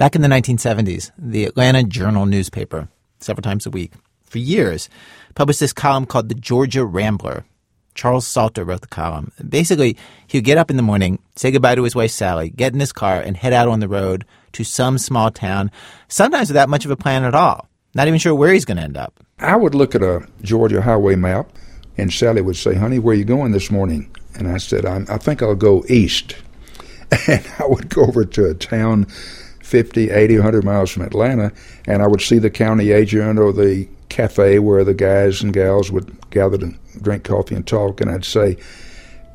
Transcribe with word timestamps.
Back 0.00 0.16
in 0.16 0.22
the 0.22 0.28
1970s, 0.28 1.10
the 1.18 1.44
Atlanta 1.44 1.84
Journal 1.84 2.24
newspaper, 2.24 2.88
several 3.18 3.42
times 3.42 3.66
a 3.66 3.70
week, 3.70 3.92
for 4.24 4.38
years, 4.38 4.88
published 5.34 5.60
this 5.60 5.74
column 5.74 6.06
called 6.06 6.30
the 6.30 6.34
Georgia 6.34 6.86
Rambler. 6.86 7.44
Charles 7.94 8.26
Salter 8.26 8.64
wrote 8.64 8.80
the 8.80 8.86
column. 8.86 9.30
Basically, 9.46 9.98
he 10.26 10.38
would 10.38 10.46
get 10.46 10.56
up 10.56 10.70
in 10.70 10.78
the 10.78 10.82
morning, 10.82 11.18
say 11.36 11.50
goodbye 11.50 11.74
to 11.74 11.82
his 11.82 11.94
wife 11.94 12.12
Sally, 12.12 12.48
get 12.48 12.72
in 12.72 12.80
his 12.80 12.94
car, 12.94 13.20
and 13.20 13.36
head 13.36 13.52
out 13.52 13.68
on 13.68 13.80
the 13.80 13.88
road 13.88 14.24
to 14.52 14.64
some 14.64 14.96
small 14.96 15.30
town, 15.30 15.70
sometimes 16.08 16.48
without 16.48 16.70
much 16.70 16.86
of 16.86 16.90
a 16.90 16.96
plan 16.96 17.22
at 17.24 17.34
all. 17.34 17.68
Not 17.94 18.08
even 18.08 18.18
sure 18.18 18.34
where 18.34 18.54
he's 18.54 18.64
going 18.64 18.78
to 18.78 18.84
end 18.84 18.96
up. 18.96 19.22
I 19.38 19.56
would 19.56 19.74
look 19.74 19.94
at 19.94 20.02
a 20.02 20.26
Georgia 20.40 20.80
highway 20.80 21.14
map, 21.14 21.50
and 21.98 22.10
Sally 22.10 22.40
would 22.40 22.56
say, 22.56 22.74
Honey, 22.74 22.98
where 22.98 23.14
are 23.14 23.18
you 23.18 23.26
going 23.26 23.52
this 23.52 23.70
morning? 23.70 24.10
And 24.34 24.48
I 24.48 24.56
said, 24.56 24.86
I, 24.86 25.04
I 25.10 25.18
think 25.18 25.42
I'll 25.42 25.54
go 25.54 25.84
east. 25.90 26.36
And 27.26 27.44
I 27.58 27.66
would 27.66 27.88
go 27.88 28.04
over 28.04 28.24
to 28.24 28.50
a 28.50 28.54
town 28.54 29.08
50, 29.70 30.10
80, 30.10 30.34
100 30.34 30.64
miles 30.64 30.90
from 30.90 31.04
Atlanta, 31.04 31.52
and 31.86 32.02
I 32.02 32.08
would 32.08 32.20
see 32.20 32.38
the 32.38 32.50
county 32.50 32.90
agent 32.90 33.38
or 33.38 33.52
the 33.52 33.88
cafe 34.08 34.58
where 34.58 34.82
the 34.82 34.94
guys 34.94 35.42
and 35.42 35.52
gals 35.52 35.92
would 35.92 36.28
gather 36.30 36.58
to 36.58 36.74
drink 37.00 37.22
coffee 37.22 37.54
and 37.54 37.64
talk, 37.64 38.00
and 38.00 38.10
I'd 38.10 38.24
say, 38.24 38.56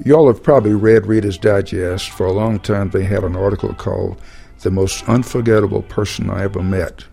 Y'all 0.03 0.27
have 0.27 0.43
probably 0.43 0.73
read 0.73 1.05
Reader's 1.05 1.38
Digest. 1.38 2.09
For 2.09 2.26
a 2.26 2.34
long 2.34 2.59
time, 2.59 2.90
they 2.90 3.05
had 3.05 3.23
an 3.23 3.38
article 3.38 3.73
called 3.73 4.21
The 4.59 4.70
Most 4.70 5.07
Unforgettable 5.07 5.84
Person 5.84 6.29
I 6.29 6.43
Ever 6.43 6.62
Met. 6.62 7.05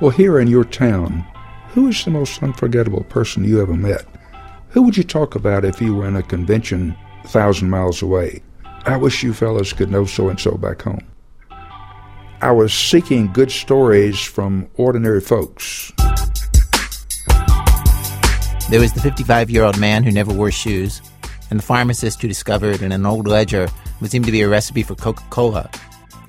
Well, 0.00 0.12
here 0.12 0.38
in 0.38 0.46
your 0.46 0.62
town, 0.62 1.26
who 1.70 1.88
is 1.88 2.04
the 2.04 2.12
most 2.12 2.40
unforgettable 2.44 3.02
person 3.04 3.44
you 3.44 3.60
ever 3.60 3.74
met? 3.74 4.06
Who 4.68 4.82
would 4.82 4.96
you 4.96 5.02
talk 5.02 5.34
about 5.34 5.64
if 5.64 5.80
you 5.80 5.96
were 5.96 6.06
in 6.06 6.14
a 6.14 6.22
convention 6.22 6.96
a 7.24 7.28
thousand 7.28 7.70
miles 7.70 8.02
away? 8.02 8.40
I 8.86 8.96
wish 8.96 9.24
you 9.24 9.34
fellas 9.34 9.72
could 9.72 9.90
know 9.90 10.04
so 10.04 10.28
and 10.28 10.38
so 10.38 10.56
back 10.56 10.82
home. 10.82 11.09
I 12.42 12.52
was 12.52 12.72
seeking 12.72 13.30
good 13.34 13.50
stories 13.50 14.18
from 14.18 14.66
ordinary 14.76 15.20
folks. 15.20 15.92
There 18.70 18.80
was 18.80 18.94
the 18.94 19.00
55 19.02 19.50
year 19.50 19.62
old 19.62 19.78
man 19.78 20.04
who 20.04 20.10
never 20.10 20.32
wore 20.32 20.50
shoes, 20.50 21.02
and 21.50 21.58
the 21.58 21.62
pharmacist 21.62 22.22
who 22.22 22.28
discovered 22.28 22.80
in 22.80 22.92
an 22.92 23.04
old 23.04 23.28
ledger 23.28 23.68
what 23.98 24.10
seemed 24.10 24.24
to 24.24 24.32
be 24.32 24.40
a 24.40 24.48
recipe 24.48 24.82
for 24.82 24.94
Coca 24.94 25.22
Cola, 25.28 25.68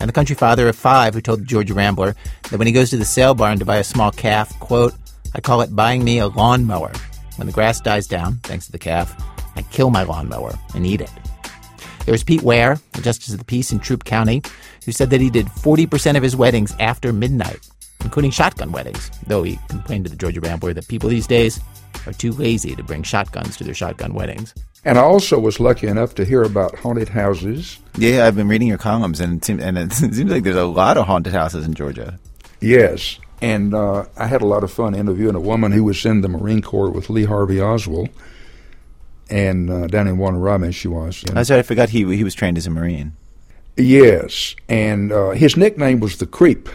and 0.01 0.09
the 0.09 0.13
country 0.13 0.35
father 0.35 0.67
of 0.67 0.75
five 0.75 1.13
who 1.13 1.21
told 1.21 1.39
the 1.39 1.45
Georgia 1.45 1.73
Rambler 1.73 2.13
that 2.49 2.57
when 2.57 2.67
he 2.67 2.73
goes 2.73 2.89
to 2.89 2.97
the 2.97 3.05
sale 3.05 3.33
barn 3.33 3.57
to 3.59 3.65
buy 3.65 3.77
a 3.77 3.83
small 3.83 4.11
calf, 4.11 4.59
quote, 4.59 4.93
I 5.33 5.39
call 5.39 5.61
it 5.61 5.73
buying 5.73 6.03
me 6.03 6.19
a 6.19 6.27
lawnmower. 6.27 6.91
When 7.37 7.47
the 7.47 7.53
grass 7.53 7.79
dies 7.79 8.07
down, 8.07 8.39
thanks 8.43 8.65
to 8.65 8.73
the 8.73 8.79
calf, 8.79 9.15
I 9.55 9.61
kill 9.61 9.91
my 9.91 10.03
lawnmower 10.03 10.59
and 10.75 10.85
eat 10.85 10.99
it. 10.99 11.11
There 12.05 12.13
was 12.13 12.23
Pete 12.23 12.41
Ware, 12.41 12.79
the 12.93 13.01
Justice 13.01 13.31
of 13.31 13.39
the 13.39 13.45
Peace 13.45 13.71
in 13.71 13.79
Troup 13.79 14.03
County, 14.03 14.41
who 14.85 14.91
said 14.91 15.11
that 15.11 15.21
he 15.21 15.29
did 15.29 15.45
40% 15.45 16.17
of 16.17 16.23
his 16.23 16.35
weddings 16.35 16.73
after 16.79 17.13
midnight, 17.13 17.59
including 18.03 18.31
shotgun 18.31 18.71
weddings, 18.71 19.11
though 19.27 19.43
he 19.43 19.59
complained 19.69 20.05
to 20.05 20.09
the 20.09 20.17
Georgia 20.17 20.41
Rambler 20.41 20.73
that 20.73 20.87
people 20.87 21.09
these 21.09 21.27
days 21.27 21.59
are 22.07 22.13
too 22.13 22.31
lazy 22.31 22.75
to 22.75 22.83
bring 22.83 23.03
shotguns 23.03 23.55
to 23.57 23.63
their 23.63 23.75
shotgun 23.75 24.13
weddings. 24.13 24.53
And 24.83 24.97
I 24.97 25.01
also 25.03 25.39
was 25.39 25.59
lucky 25.59 25.85
enough 25.87 26.15
to 26.15 26.25
hear 26.25 26.41
about 26.41 26.75
haunted 26.79 27.09
houses. 27.09 27.77
Yeah, 27.95 28.25
I've 28.25 28.35
been 28.35 28.47
reading 28.47 28.67
your 28.67 28.79
columns, 28.79 29.19
and 29.19 29.37
it 29.37 29.45
seems, 29.45 29.61
and 29.61 29.77
it 29.77 29.93
seems 29.93 30.17
like 30.23 30.43
there's 30.43 30.55
a 30.55 30.65
lot 30.65 30.97
of 30.97 31.05
haunted 31.05 31.33
houses 31.33 31.65
in 31.65 31.75
Georgia. 31.75 32.17
Yes. 32.61 33.19
And 33.41 33.75
uh, 33.75 34.05
I 34.17 34.25
had 34.25 34.41
a 34.41 34.47
lot 34.47 34.63
of 34.63 34.71
fun 34.71 34.95
interviewing 34.95 35.35
a 35.35 35.39
woman 35.39 35.71
who 35.71 35.83
was 35.83 36.03
in 36.03 36.21
the 36.21 36.29
Marine 36.29 36.61
Corps 36.61 36.89
with 36.89 37.11
Lee 37.11 37.25
Harvey 37.25 37.61
Oswald 37.61 38.09
and 39.31 39.69
uh, 39.69 39.87
down 39.87 40.07
in 40.07 40.17
Robins 40.17 40.75
she 40.75 40.87
was. 40.87 41.23
And, 41.23 41.39
I 41.39 41.43
sorry, 41.43 41.61
I 41.61 41.63
forgot 41.63 41.89
he 41.89 41.99
he 42.15 42.23
was 42.23 42.35
trained 42.35 42.57
as 42.57 42.67
a 42.67 42.69
Marine. 42.69 43.13
Yes, 43.77 44.55
and 44.69 45.11
uh, 45.11 45.31
his 45.31 45.57
nickname 45.57 45.99
was 45.99 46.17
the 46.17 46.27
Creep. 46.27 46.69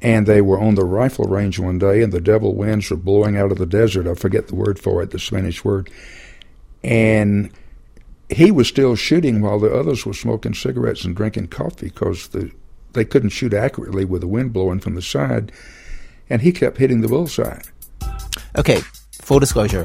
And 0.00 0.28
they 0.28 0.40
were 0.40 0.60
on 0.60 0.76
the 0.76 0.84
rifle 0.84 1.24
range 1.24 1.58
one 1.58 1.80
day, 1.80 2.04
and 2.04 2.12
the 2.12 2.20
devil 2.20 2.54
winds 2.54 2.88
were 2.88 2.96
blowing 2.96 3.36
out 3.36 3.50
of 3.50 3.58
the 3.58 3.66
desert. 3.66 4.06
I 4.06 4.14
forget 4.14 4.46
the 4.46 4.54
word 4.54 4.78
for 4.78 5.02
it, 5.02 5.10
the 5.10 5.18
Spanish 5.18 5.64
word. 5.64 5.90
And 6.84 7.50
he 8.28 8.52
was 8.52 8.68
still 8.68 8.94
shooting 8.94 9.40
while 9.40 9.58
the 9.58 9.74
others 9.74 10.06
were 10.06 10.14
smoking 10.14 10.54
cigarettes 10.54 11.04
and 11.04 11.16
drinking 11.16 11.48
coffee 11.48 11.88
because 11.88 12.28
the, 12.28 12.52
they 12.92 13.04
couldn't 13.04 13.30
shoot 13.30 13.52
accurately 13.52 14.04
with 14.04 14.20
the 14.20 14.28
wind 14.28 14.52
blowing 14.52 14.78
from 14.78 14.94
the 14.94 15.02
side. 15.02 15.50
And 16.30 16.42
he 16.42 16.52
kept 16.52 16.78
hitting 16.78 17.00
the 17.00 17.08
bullseye. 17.08 17.62
Okay, 18.56 18.80
full 19.10 19.40
disclosure 19.40 19.84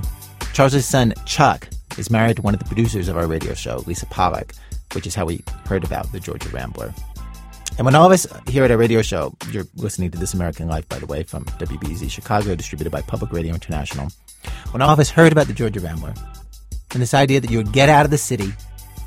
Charles's 0.53 0.87
son, 0.87 1.15
Chuck, 1.25 1.67
is 1.97 2.09
married 2.09 2.37
to 2.37 2.41
one 2.41 2.53
of 2.53 2.59
the 2.59 2.65
producers 2.65 3.07
of 3.07 3.17
our 3.17 3.27
radio 3.27 3.53
show, 3.53 3.83
Lisa 3.85 4.05
Pollak, 4.07 4.55
which 4.93 5.07
is 5.07 5.15
how 5.15 5.25
we 5.25 5.43
heard 5.65 5.83
about 5.83 6.11
the 6.11 6.19
Georgia 6.19 6.49
Rambler. 6.49 6.93
And 7.77 7.85
when 7.85 7.95
all 7.95 8.05
of 8.05 8.11
us 8.11 8.27
here 8.47 8.63
at 8.63 8.71
our 8.71 8.77
radio 8.77 9.01
show, 9.01 9.35
you're 9.51 9.65
listening 9.75 10.11
to 10.11 10.17
This 10.17 10.33
American 10.33 10.67
Life, 10.67 10.87
by 10.89 10.99
the 10.99 11.07
way, 11.07 11.23
from 11.23 11.45
WBEZ 11.45 12.09
Chicago, 12.11 12.53
distributed 12.55 12.91
by 12.91 13.01
Public 13.01 13.31
Radio 13.31 13.53
International. 13.53 14.09
When 14.71 14.81
all 14.81 14.91
of 14.91 14.99
us 14.99 15.09
heard 15.09 15.31
about 15.31 15.47
the 15.47 15.53
Georgia 15.53 15.79
Rambler, 15.79 16.13
and 16.91 17.01
this 17.01 17.15
idea 17.15 17.39
that 17.41 17.49
you 17.49 17.57
would 17.57 17.71
get 17.71 17.89
out 17.89 18.05
of 18.05 18.11
the 18.11 18.17
city 18.17 18.53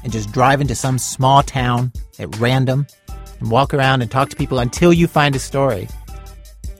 and 0.03 0.13
just 0.13 0.33
drive 0.33 0.61
into 0.61 0.75
some 0.75 0.99
small 0.99 1.43
town 1.43 1.93
at 2.19 2.37
random 2.39 2.87
and 3.39 3.51
walk 3.51 3.73
around 3.73 4.03
and 4.03 4.11
talk 4.11 4.31
to 4.31 4.37
people 4.37 4.59
until 4.59 4.93
you 4.93 5.07
find 5.07 5.37
a 5.37 5.39
story, 5.39 5.89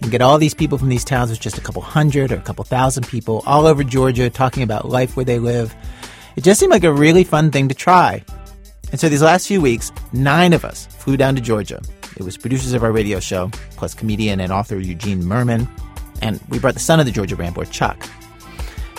and 0.02 0.10
get 0.10 0.22
all 0.22 0.38
these 0.38 0.54
people 0.54 0.78
from 0.78 0.88
these 0.88 1.04
towns 1.04 1.30
with 1.30 1.40
just 1.40 1.58
a 1.58 1.60
couple 1.60 1.82
hundred 1.82 2.32
or 2.32 2.36
a 2.36 2.42
couple 2.42 2.64
thousand 2.64 3.06
people 3.08 3.42
all 3.46 3.66
over 3.66 3.82
Georgia 3.82 4.30
talking 4.30 4.62
about 4.62 4.88
life 4.88 5.16
where 5.16 5.24
they 5.24 5.38
live. 5.38 5.74
It 6.36 6.44
just 6.44 6.60
seemed 6.60 6.72
like 6.72 6.84
a 6.84 6.92
really 6.92 7.24
fun 7.24 7.50
thing 7.50 7.68
to 7.68 7.74
try. 7.74 8.24
And 8.92 9.00
so 9.00 9.08
these 9.08 9.22
last 9.22 9.48
few 9.48 9.60
weeks, 9.60 9.90
nine 10.12 10.52
of 10.52 10.64
us 10.64 10.86
flew 10.86 11.16
down 11.16 11.34
to 11.34 11.40
Georgia. 11.40 11.80
It 12.16 12.22
was 12.22 12.36
producers 12.36 12.72
of 12.72 12.82
our 12.82 12.92
radio 12.92 13.20
show, 13.20 13.50
plus 13.72 13.94
comedian 13.94 14.40
and 14.40 14.52
author 14.52 14.78
Eugene 14.78 15.22
Mirman, 15.22 15.68
and 16.22 16.40
we 16.48 16.58
brought 16.58 16.74
the 16.74 16.80
son 16.80 17.00
of 17.00 17.06
the 17.06 17.12
Georgia 17.12 17.36
Rambler, 17.36 17.66
Chuck. 17.66 18.08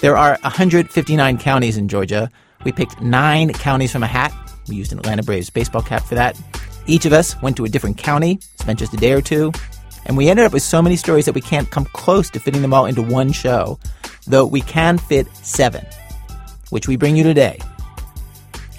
There 0.01 0.17
are 0.17 0.37
159 0.41 1.37
counties 1.39 1.77
in 1.77 1.87
Georgia. 1.87 2.29
We 2.63 2.71
picked 2.71 3.01
nine 3.01 3.53
counties 3.53 3.91
from 3.91 4.03
a 4.03 4.07
hat. 4.07 4.33
We 4.67 4.75
used 4.75 4.91
an 4.91 4.99
Atlanta 4.99 5.23
Braves 5.23 5.49
baseball 5.49 5.81
cap 5.81 6.03
for 6.03 6.15
that. 6.15 6.39
Each 6.85 7.05
of 7.05 7.13
us 7.13 7.39
went 7.41 7.57
to 7.57 7.65
a 7.65 7.69
different 7.69 7.97
county, 7.97 8.39
spent 8.59 8.79
just 8.79 8.93
a 8.93 8.97
day 8.97 9.13
or 9.13 9.21
two, 9.21 9.51
and 10.07 10.15
we 10.15 10.29
ended 10.29 10.45
up 10.45 10.53
with 10.53 10.63
so 10.63 10.81
many 10.81 10.95
stories 10.95 11.25
that 11.25 11.35
we 11.35 11.41
can't 11.41 11.69
come 11.69 11.85
close 11.85 12.29
to 12.31 12.39
fitting 12.39 12.61
them 12.61 12.73
all 12.73 12.85
into 12.85 13.03
one 13.03 13.31
show, 13.33 13.77
though 14.25 14.45
we 14.45 14.61
can 14.61 14.97
fit 14.97 15.27
seven, 15.35 15.85
which 16.69 16.87
we 16.87 16.95
bring 16.95 17.17
you 17.17 17.23
today. 17.23 17.59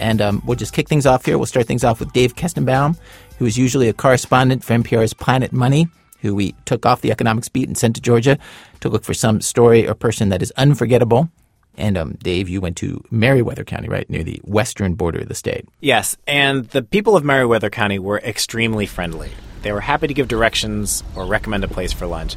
And 0.01 0.23
um, 0.23 0.43
we'll 0.47 0.57
just 0.57 0.73
kick 0.73 0.89
things 0.89 1.07
off 1.07 1.27
here. 1.27 1.37
We'll 1.37 1.47
start 1.47 1.67
things 1.67 1.85
off 1.85 2.01
with 2.01 2.13
Dave 2.13 2.35
Kestenbaum, 2.35 2.99
who 3.39 3.45
is 3.45 3.59
usually 3.59 3.89
a 3.89 3.93
correspondent 3.93 4.65
for 4.65 4.73
NPR's 4.73 5.13
Planet 5.13 5.53
Money, 5.53 5.89
who 6.21 6.35
we 6.35 6.53
took 6.65 6.87
off 6.87 7.03
the 7.03 7.13
economics 7.13 7.49
beat 7.49 7.69
and 7.69 7.77
sent 7.77 7.97
to 7.97 8.01
Georgia 8.01 8.39
to 8.81 8.89
look 8.89 9.05
for 9.05 9.15
some 9.15 9.41
story 9.41 9.87
or 9.87 9.95
person 9.95 10.31
that 10.31 10.43
is 10.43 10.53
unforgettable. 10.57 11.29
And 11.77 11.99
um, 11.99 12.15
Dave, 12.23 12.49
you 12.49 12.61
went 12.61 12.77
to 12.79 13.05
Meriwether 13.11 13.65
County, 13.65 13.89
right, 13.89 14.09
near 14.09 14.25
the 14.25 14.41
western 14.45 14.95
border 14.95 15.21
of 15.21 15.29
the 15.29 15.35
state. 15.35 15.69
Yes, 15.81 16.17
and 16.27 16.65
the 16.71 16.83
people 16.83 17.17
of 17.17 17.23
Meriwether 17.23 17.71
County 17.71 17.99
were 17.99 18.19
extremely 18.19 18.87
friendly. 18.87 19.31
They 19.69 19.73
were 19.73 19.81
happy 19.81 20.07
to 20.07 20.15
give 20.15 20.29
directions 20.29 21.05
or 21.15 21.27
recommend 21.27 21.63
a 21.63 21.69
place 21.69 21.93
for 21.93 22.07
lunch, 22.07 22.37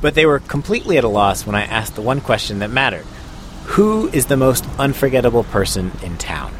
but 0.00 0.14
they 0.14 0.26
were 0.26 0.38
completely 0.38 0.96
at 0.96 1.02
a 1.02 1.08
loss 1.08 1.44
when 1.44 1.56
I 1.56 1.64
asked 1.64 1.96
the 1.96 2.02
one 2.02 2.20
question 2.20 2.60
that 2.60 2.70
mattered 2.70 3.04
Who 3.74 4.06
is 4.10 4.26
the 4.26 4.36
most 4.36 4.64
unforgettable 4.78 5.42
person 5.42 5.90
in 6.04 6.16
town? 6.18 6.54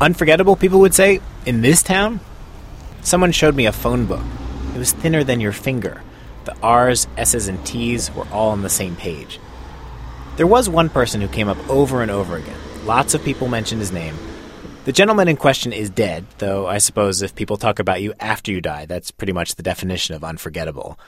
Unforgettable, 0.00 0.56
people 0.56 0.80
would 0.80 0.92
say, 0.92 1.20
in 1.46 1.60
this 1.60 1.84
town? 1.84 2.18
Someone 3.00 3.30
showed 3.30 3.54
me 3.54 3.66
a 3.66 3.70
phone 3.70 4.06
book. 4.06 4.24
It 4.74 4.78
was 4.78 4.90
thinner 4.90 5.22
than 5.22 5.38
your 5.38 5.52
finger. 5.52 6.02
The 6.44 6.56
R's, 6.60 7.06
S's, 7.16 7.46
and 7.46 7.64
T's 7.64 8.12
were 8.12 8.26
all 8.32 8.50
on 8.50 8.62
the 8.62 8.68
same 8.68 8.96
page. 8.96 9.38
There 10.36 10.48
was 10.48 10.68
one 10.68 10.88
person 10.88 11.20
who 11.20 11.28
came 11.28 11.48
up 11.48 11.70
over 11.70 12.02
and 12.02 12.10
over 12.10 12.34
again. 12.34 12.58
Lots 12.86 13.14
of 13.14 13.22
people 13.22 13.46
mentioned 13.46 13.80
his 13.80 13.92
name. 13.92 14.16
The 14.88 14.92
gentleman 14.92 15.28
in 15.28 15.36
question 15.36 15.74
is 15.74 15.90
dead, 15.90 16.24
though 16.38 16.66
I 16.66 16.78
suppose 16.78 17.20
if 17.20 17.34
people 17.34 17.58
talk 17.58 17.78
about 17.78 18.00
you 18.00 18.14
after 18.20 18.50
you 18.50 18.62
die, 18.62 18.86
that's 18.86 19.10
pretty 19.10 19.34
much 19.34 19.54
the 19.54 19.62
definition 19.62 20.14
of 20.14 20.24
unforgettable. 20.24 20.98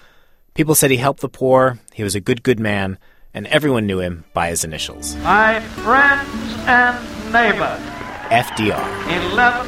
People 0.53 0.75
said 0.75 0.91
he 0.91 0.99
helped 0.99 1.23
the 1.23 1.31
poor, 1.31 1.79
he 1.95 2.03
was 2.03 2.15
a 2.15 2.21
good, 2.21 2.43
good 2.43 2.61
man, 2.61 2.99
and 3.33 3.47
everyone 3.47 3.87
knew 3.87 3.99
him 3.99 4.27
by 4.35 4.51
his 4.51 4.65
initials. 4.65 5.17
My 5.23 5.61
friends 5.61 6.29
and 6.67 7.33
neighbors. 7.33 7.81
FDR. 8.29 9.33
11 9.33 9.67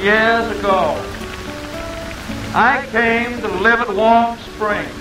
years 0.00 0.60
ago, 0.60 0.94
I 2.54 2.86
came 2.92 3.40
to 3.40 3.48
live 3.48 3.80
at 3.80 3.92
Warm 3.96 4.38
Springs 4.38 4.92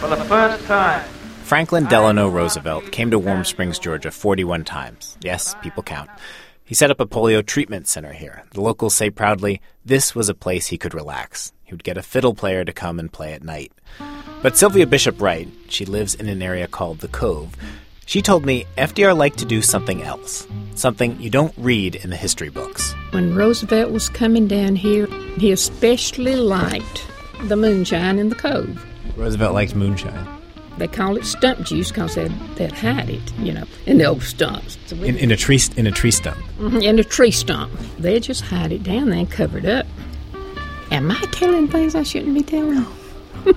for 0.00 0.08
the 0.08 0.16
first 0.24 0.64
time. 0.64 1.06
Franklin 1.42 1.84
Delano 1.84 2.30
Roosevelt 2.30 2.90
came 2.90 3.10
to 3.10 3.18
Warm 3.18 3.44
Springs, 3.44 3.78
Georgia 3.78 4.10
41 4.10 4.64
times. 4.64 5.18
Yes, 5.20 5.54
people 5.60 5.82
count. 5.82 6.08
He 6.72 6.74
set 6.74 6.90
up 6.90 7.00
a 7.00 7.06
polio 7.06 7.44
treatment 7.44 7.86
center 7.86 8.14
here. 8.14 8.44
The 8.52 8.62
locals 8.62 8.94
say 8.94 9.10
proudly 9.10 9.60
this 9.84 10.14
was 10.14 10.30
a 10.30 10.34
place 10.34 10.68
he 10.68 10.78
could 10.78 10.94
relax. 10.94 11.52
He 11.64 11.74
would 11.74 11.84
get 11.84 11.98
a 11.98 12.02
fiddle 12.02 12.32
player 12.32 12.64
to 12.64 12.72
come 12.72 12.98
and 12.98 13.12
play 13.12 13.34
at 13.34 13.44
night. 13.44 13.72
But 14.40 14.56
Sylvia 14.56 14.86
Bishop 14.86 15.20
Wright, 15.20 15.46
she 15.68 15.84
lives 15.84 16.14
in 16.14 16.30
an 16.30 16.40
area 16.40 16.66
called 16.66 17.00
the 17.00 17.08
Cove, 17.08 17.54
She 18.06 18.22
told 18.22 18.46
me 18.46 18.64
FDR 18.78 19.14
liked 19.14 19.36
to 19.40 19.44
do 19.44 19.60
something 19.60 20.00
else, 20.00 20.48
something 20.74 21.20
you 21.20 21.28
don't 21.28 21.52
read 21.58 21.96
in 21.96 22.08
the 22.08 22.16
history 22.16 22.48
books. 22.48 22.94
When 23.10 23.36
Roosevelt 23.36 23.92
was 23.92 24.08
coming 24.08 24.48
down 24.48 24.74
here, 24.74 25.08
he 25.36 25.52
especially 25.52 26.36
liked 26.36 27.06
the 27.48 27.56
moonshine 27.56 28.18
in 28.18 28.30
the 28.30 28.34
cove. 28.34 28.82
Roosevelt 29.14 29.52
liked 29.52 29.74
moonshine. 29.74 30.41
They 30.78 30.88
call 30.88 31.16
it 31.16 31.24
stump 31.24 31.62
juice 31.62 31.88
because 31.90 32.14
they'd, 32.14 32.32
they'd 32.56 32.72
hide 32.72 33.10
it, 33.10 33.20
you 33.38 33.52
know, 33.52 33.64
in 33.86 33.98
the 33.98 34.04
old 34.06 34.22
stumps. 34.22 34.78
So 34.86 34.96
we- 34.96 35.08
In, 35.08 35.16
in 35.16 35.30
a 35.30 35.36
tree 35.36 35.60
in 35.76 35.86
a 35.86 35.92
tree 35.92 36.10
stump. 36.10 36.38
Mhm, 36.58 36.82
in 36.82 36.98
a 36.98 37.04
tree 37.04 37.30
stump. 37.30 37.72
They'd 37.98 38.22
just 38.22 38.40
hide 38.42 38.72
it 38.72 38.82
down 38.82 39.10
there 39.10 39.18
and 39.18 39.30
cover 39.30 39.58
it 39.58 39.66
up. 39.66 39.86
Am 40.90 41.10
I 41.10 41.20
telling 41.30 41.68
things 41.68 41.94
I 41.94 42.02
shouldn't 42.02 42.34
be 42.34 42.42
telling? 42.42 42.86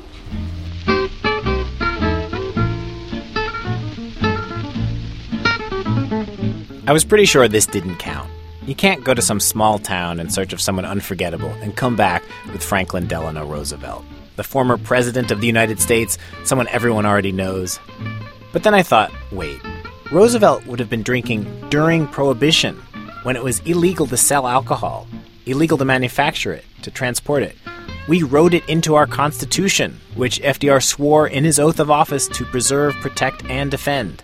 I 6.87 6.91
was 6.93 7.03
pretty 7.03 7.25
sure 7.25 7.47
this 7.47 7.65
didn't 7.65 7.97
count. 7.97 8.29
You 8.65 8.75
can't 8.75 9.03
go 9.03 9.13
to 9.13 9.21
some 9.21 9.39
small 9.39 9.79
town 9.79 10.19
in 10.19 10.29
search 10.29 10.53
of 10.53 10.61
someone 10.61 10.85
unforgettable 10.85 11.49
and 11.61 11.75
come 11.75 11.95
back 11.95 12.23
with 12.51 12.63
Franklin 12.63 13.07
Delano 13.07 13.45
Roosevelt, 13.45 14.05
the 14.35 14.43
former 14.43 14.77
president 14.77 15.31
of 15.31 15.41
the 15.41 15.47
United 15.47 15.79
States, 15.79 16.17
someone 16.43 16.67
everyone 16.69 17.05
already 17.05 17.31
knows. 17.31 17.79
But 18.53 18.63
then 18.63 18.73
I 18.73 18.83
thought, 18.83 19.11
wait, 19.31 19.59
Roosevelt 20.11 20.65
would 20.65 20.79
have 20.79 20.89
been 20.89 21.03
drinking 21.03 21.69
during 21.69 22.07
Prohibition, 22.07 22.75
when 23.23 23.35
it 23.35 23.43
was 23.43 23.59
illegal 23.61 24.07
to 24.07 24.17
sell 24.17 24.47
alcohol, 24.47 25.07
illegal 25.45 25.77
to 25.77 25.85
manufacture 25.85 26.53
it, 26.53 26.65
to 26.83 26.91
transport 26.91 27.43
it. 27.43 27.55
We 28.07 28.21
wrote 28.21 28.53
it 28.53 28.67
into 28.69 28.93
our 28.95 29.07
Constitution, 29.07 29.99
which 30.13 30.39
FDR 30.41 30.83
swore 30.83 31.27
in 31.27 31.43
his 31.43 31.57
oath 31.57 31.79
of 31.79 31.89
office 31.89 32.27
to 32.29 32.45
preserve, 32.45 32.93
protect, 32.95 33.43
and 33.45 33.71
defend. 33.71 34.21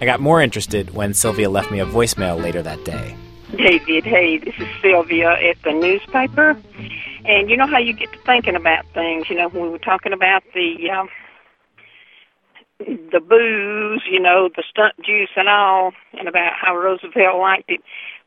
I 0.00 0.04
got 0.04 0.20
more 0.20 0.40
interested 0.40 0.94
when 0.94 1.12
Sylvia 1.12 1.50
left 1.50 1.70
me 1.70 1.80
a 1.80 1.86
voicemail 1.86 2.40
later 2.40 2.62
that 2.62 2.84
day. 2.84 3.16
David, 3.56 4.04
hey, 4.04 4.38
this 4.38 4.54
is 4.58 4.68
Sylvia 4.80 5.32
at 5.32 5.62
the 5.62 5.72
newspaper. 5.72 6.56
And 7.24 7.50
you 7.50 7.56
know 7.56 7.66
how 7.66 7.78
you 7.78 7.92
get 7.92 8.12
to 8.12 8.18
thinking 8.20 8.56
about 8.56 8.86
things. 8.94 9.28
You 9.28 9.36
know, 9.36 9.48
when 9.48 9.62
we 9.64 9.68
were 9.68 9.78
talking 9.78 10.12
about 10.12 10.42
the 10.54 10.90
um, 10.90 11.08
the 12.78 13.20
booze, 13.20 14.02
you 14.10 14.20
know, 14.20 14.48
the 14.54 14.64
stunt 14.68 14.94
juice 15.04 15.30
and 15.36 15.48
all, 15.48 15.92
and 16.18 16.28
about 16.28 16.52
how 16.54 16.76
Roosevelt 16.76 17.38
liked 17.38 17.70
it. 17.70 17.80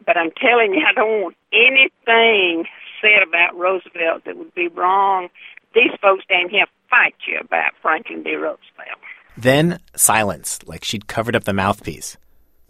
But 0.06 0.18
I'm 0.18 0.32
telling 0.32 0.74
you, 0.74 0.86
I 0.88 0.94
don't 0.94 1.22
want 1.22 1.36
anything 1.52 2.66
said 3.02 3.28
about 3.28 3.58
Roosevelt 3.58 4.26
that 4.26 4.38
would 4.38 4.54
be 4.54 4.68
wrong. 4.68 5.30
These 5.74 5.92
folks 6.02 6.24
down 6.30 6.50
here 6.50 6.66
fight 6.90 7.16
you 7.28 7.40
about 7.40 7.72
Franklin 7.82 8.24
D. 8.24 8.36
Roosevelt. 8.36 9.00
Then 9.36 9.80
silence, 9.96 10.60
like 10.66 10.84
she'd 10.84 11.08
covered 11.08 11.36
up 11.36 11.46
the 11.46 11.54
mouthpiece. 11.54 12.18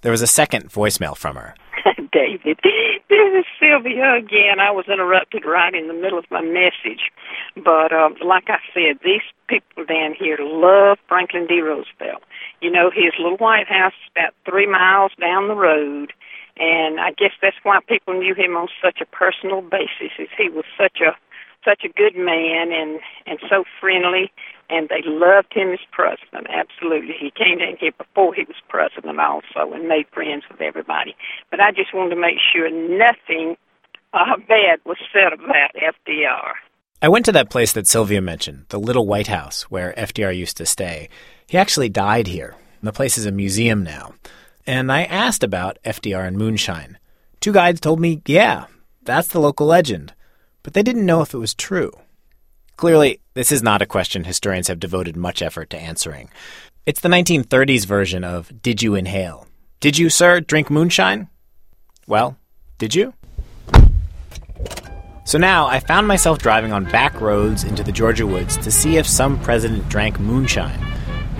There 0.02 0.12
was 0.12 0.22
a 0.22 0.28
second 0.28 0.70
voicemail 0.70 1.16
from 1.16 1.36
her. 1.36 1.56
David. 2.13 2.60
This 3.10 3.45
is 3.45 3.45
Sylvia 3.60 4.15
again. 4.15 4.60
I 4.60 4.71
was 4.71 4.86
interrupted 4.88 5.45
right 5.45 5.74
in 5.75 5.88
the 5.88 5.94
middle 5.94 6.18
of 6.18 6.25
my 6.31 6.42
message. 6.42 7.12
But 7.56 7.94
um, 7.94 8.15
like 8.25 8.45
I 8.48 8.57
said, 8.74 8.98
these 9.04 9.21
people 9.48 9.86
down 9.86 10.15
here 10.18 10.38
love 10.39 10.98
Franklin 11.07 11.45
D. 11.45 11.62
Roosevelt. 11.62 12.24
You 12.62 12.71
know, 12.71 12.89
his 12.89 13.13
little 13.19 13.38
White 13.38 13.68
House 13.68 13.94
is 13.94 14.12
about 14.15 14.33
three 14.50 14.65
miles 14.65 15.12
down 15.19 15.48
the 15.48 15.56
road. 15.56 16.13
And 16.57 17.00
I 17.00 17.12
guess 17.12 17.33
that's 17.42 17.57
why 17.62 17.80
people 17.88 18.13
knew 18.13 18.33
him 18.33 18.56
on 18.56 18.68
such 18.81 19.00
a 19.01 19.06
personal 19.06 19.62
basis, 19.62 20.13
is 20.18 20.30
he 20.38 20.50
was 20.50 20.66
such 20.77 21.01
a 21.01 21.16
such 21.66 21.83
a 21.83 21.89
good 21.89 22.16
man 22.16 22.71
and 22.71 23.00
and 23.25 23.39
so 23.50 23.63
friendly 23.80 24.31
and 24.69 24.89
they 24.89 25.01
loved 25.06 25.54
him 25.54 25.71
as 25.71 25.80
president. 25.92 26.48
Absolutely. 26.50 27.15
He 27.19 27.31
came 27.31 27.60
down 27.60 27.77
here 27.80 27.92
before 27.98 28.33
he 28.33 28.44
was 28.44 28.56
president 28.69 29.19
also 29.19 29.74
and 29.74 29.88
made 29.88 30.07
friends 30.13 30.44
with 30.50 30.62
everybody. 30.62 31.15
But 31.51 31.60
I 31.60 31.71
just 31.71 31.94
wanted 31.94 32.15
to 32.15 32.21
make 32.21 32.38
sure 32.54 32.69
nothing 32.69 33.56
uh, 34.13 34.38
bad 34.48 34.80
was 34.86 34.98
said 35.12 35.33
about 35.33 35.75
FDR. 35.75 36.54
I 37.01 37.10
went 37.10 37.25
to 37.25 37.31
that 37.33 37.50
place 37.50 37.74
that 37.74 37.88
Sylvia 37.88 38.21
mentioned, 38.21 38.65
the 38.69 38.80
Little 38.80 39.06
White 39.06 39.27
House, 39.27 39.63
where 39.63 39.94
FDR 39.98 40.36
used 40.36 40.57
to 40.57 40.66
stay. 40.66 41.09
He 41.48 41.57
actually 41.57 41.89
died 41.89 42.27
here. 42.27 42.56
The 42.81 42.94
place 42.94 43.18
is 43.18 43.25
a 43.25 43.31
museum 43.31 43.83
now. 43.83 44.13
And 44.66 44.92
I 44.92 45.04
asked 45.04 45.44
about 45.44 45.80
FDR 45.83 46.25
and 46.25 46.38
moonshine. 46.38 46.98
Two 47.42 47.51
guides 47.51 47.81
told 47.81 48.00
me, 48.00 48.21
yeah, 48.25 48.68
that's 49.01 49.27
the 49.27 49.42
local 49.42 49.68
legend. 49.68 50.13
But 50.63 50.74
they 50.74 50.83
didn't 50.83 51.06
know 51.06 51.21
if 51.21 51.33
it 51.33 51.39
was 51.39 51.54
true. 51.54 51.92
Clearly, 52.77 53.19
this 53.33 53.51
is 53.51 53.63
not 53.63 53.81
a 53.81 53.85
question 53.85 54.24
historians 54.24 54.68
have 54.68 54.80
devoted 54.80 55.18
much 55.18 55.41
effort 55.41 55.69
to 55.71 55.77
answering. 55.77 56.30
It's 56.85 57.01
the 57.01 57.09
1930s 57.09 57.85
version 57.85 58.24
of 58.24 58.62
Did 58.62 58.83
you 58.83 58.95
inhale? 58.95 59.47
Did 59.80 59.97
you, 59.97 60.09
sir, 60.09 60.39
drink 60.39 60.69
moonshine? 60.69 61.30
Well, 62.07 62.38
did 62.77 62.94
you? 62.94 63.13
So 65.25 65.38
now 65.38 65.68
I 65.68 65.80
found 65.80 66.07
myself 66.07 66.39
driving 66.39 66.74
on 66.74 66.83
back 66.85 67.19
roads 67.21 67.63
into 67.63 67.81
the 67.81 67.91
Georgia 67.91 68.27
woods 68.27 68.57
to 68.57 68.71
see 68.71 68.97
if 68.97 69.07
some 69.07 69.39
president 69.41 69.88
drank 69.89 70.19
moonshine. 70.19 70.80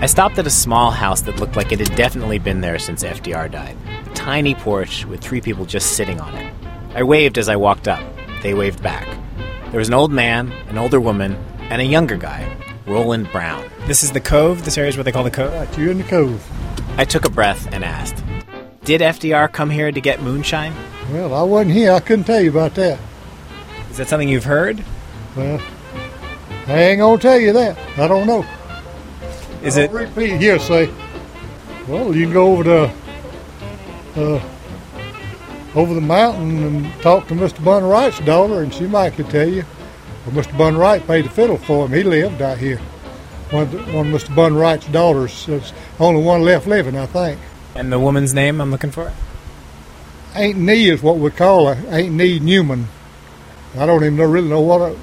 I 0.00 0.06
stopped 0.06 0.38
at 0.38 0.46
a 0.46 0.50
small 0.50 0.90
house 0.90 1.20
that 1.22 1.38
looked 1.38 1.56
like 1.56 1.70
it 1.70 1.78
had 1.78 1.96
definitely 1.96 2.38
been 2.38 2.60
there 2.60 2.78
since 2.78 3.04
FDR 3.04 3.50
died. 3.50 3.76
A 4.06 4.14
tiny 4.14 4.54
porch 4.54 5.04
with 5.04 5.20
three 5.20 5.40
people 5.40 5.64
just 5.64 5.92
sitting 5.96 6.20
on 6.20 6.34
it. 6.34 6.52
I 6.94 7.02
waved 7.02 7.38
as 7.38 7.48
I 7.48 7.56
walked 7.56 7.86
up. 7.86 8.02
They 8.42 8.54
waved 8.54 8.82
back. 8.82 9.06
There 9.70 9.78
was 9.78 9.88
an 9.88 9.94
old 9.94 10.12
man, 10.12 10.50
an 10.68 10.78
older 10.78 11.00
woman, 11.00 11.36
and 11.70 11.80
a 11.80 11.84
younger 11.84 12.16
guy, 12.16 12.56
Roland 12.86 13.30
Brown. 13.32 13.68
This 13.86 14.02
is 14.02 14.12
the 14.12 14.20
Cove? 14.20 14.64
This 14.64 14.76
area 14.76 14.90
is 14.90 14.96
what 14.96 15.04
they 15.04 15.12
call 15.12 15.24
the 15.24 15.30
Cove? 15.30 15.52
Right, 15.52 15.78
you're 15.78 15.90
in 15.90 15.98
the 15.98 16.04
cove. 16.04 16.42
I 16.98 17.04
took 17.04 17.24
a 17.24 17.30
breath 17.30 17.72
and 17.72 17.84
asked, 17.84 18.22
Did 18.84 19.00
FDR 19.00 19.50
come 19.50 19.70
here 19.70 19.90
to 19.90 20.00
get 20.00 20.22
moonshine? 20.22 20.74
Well, 21.12 21.34
I 21.34 21.42
wasn't 21.42 21.72
here. 21.72 21.92
I 21.92 22.00
couldn't 22.00 22.24
tell 22.24 22.40
you 22.40 22.50
about 22.50 22.74
that. 22.76 22.98
Is 23.90 23.96
that 23.96 24.08
something 24.08 24.28
you've 24.28 24.44
heard? 24.44 24.84
Well, 25.36 25.60
I 26.66 26.82
ain't 26.82 26.98
gonna 26.98 27.20
tell 27.20 27.38
you 27.38 27.52
that. 27.52 27.78
I 27.98 28.08
don't 28.08 28.26
know. 28.26 28.44
Is 29.62 29.76
it 29.76 29.90
I'll 29.90 29.96
repeat 29.96 30.40
here? 30.40 30.58
Say, 30.58 30.92
well, 31.88 32.14
you 32.14 32.24
can 32.24 32.32
go 32.32 32.52
over 32.52 32.64
to 32.64 32.92
uh, 34.16 34.42
over 35.74 35.94
the 35.94 36.00
mountain 36.00 36.62
and 36.62 37.02
talk 37.02 37.26
to 37.28 37.34
Mr. 37.34 37.64
Bun 37.64 37.84
Wright's 37.84 38.20
daughter, 38.20 38.62
and 38.62 38.72
she 38.72 38.86
might 38.86 39.14
could 39.14 39.28
tell 39.30 39.48
you. 39.48 39.64
Well, 40.26 40.34
Mr. 40.34 40.56
Bun 40.56 40.76
Wright 40.76 41.06
paid 41.06 41.26
the 41.26 41.30
fiddle 41.30 41.58
for 41.58 41.86
him. 41.86 41.92
He 41.92 42.02
lived 42.02 42.40
out 42.40 42.58
here. 42.58 42.78
One 43.50 43.64
of, 43.64 43.72
the, 43.72 43.78
one 43.96 44.12
of 44.12 44.22
Mr. 44.22 44.34
Bun 44.34 44.56
Wright's 44.56 44.86
daughters. 44.86 45.46
There's 45.46 45.72
only 46.00 46.22
one 46.22 46.42
left 46.42 46.66
living, 46.66 46.96
I 46.96 47.06
think. 47.06 47.38
And 47.74 47.92
the 47.92 47.98
woman's 47.98 48.32
name 48.32 48.60
I'm 48.60 48.70
looking 48.70 48.90
for? 48.90 49.12
Aunt 50.34 50.56
Nee 50.56 50.88
is 50.88 51.02
what 51.02 51.18
we 51.18 51.30
call 51.30 51.72
her. 51.72 51.88
Aunt 51.88 52.12
Nee 52.12 52.38
Newman. 52.38 52.88
I 53.76 53.86
don't 53.86 54.02
even 54.02 54.16
know, 54.16 54.24
really 54.24 54.48
know 54.48 54.60
what 54.60 54.80
her, 54.80 54.94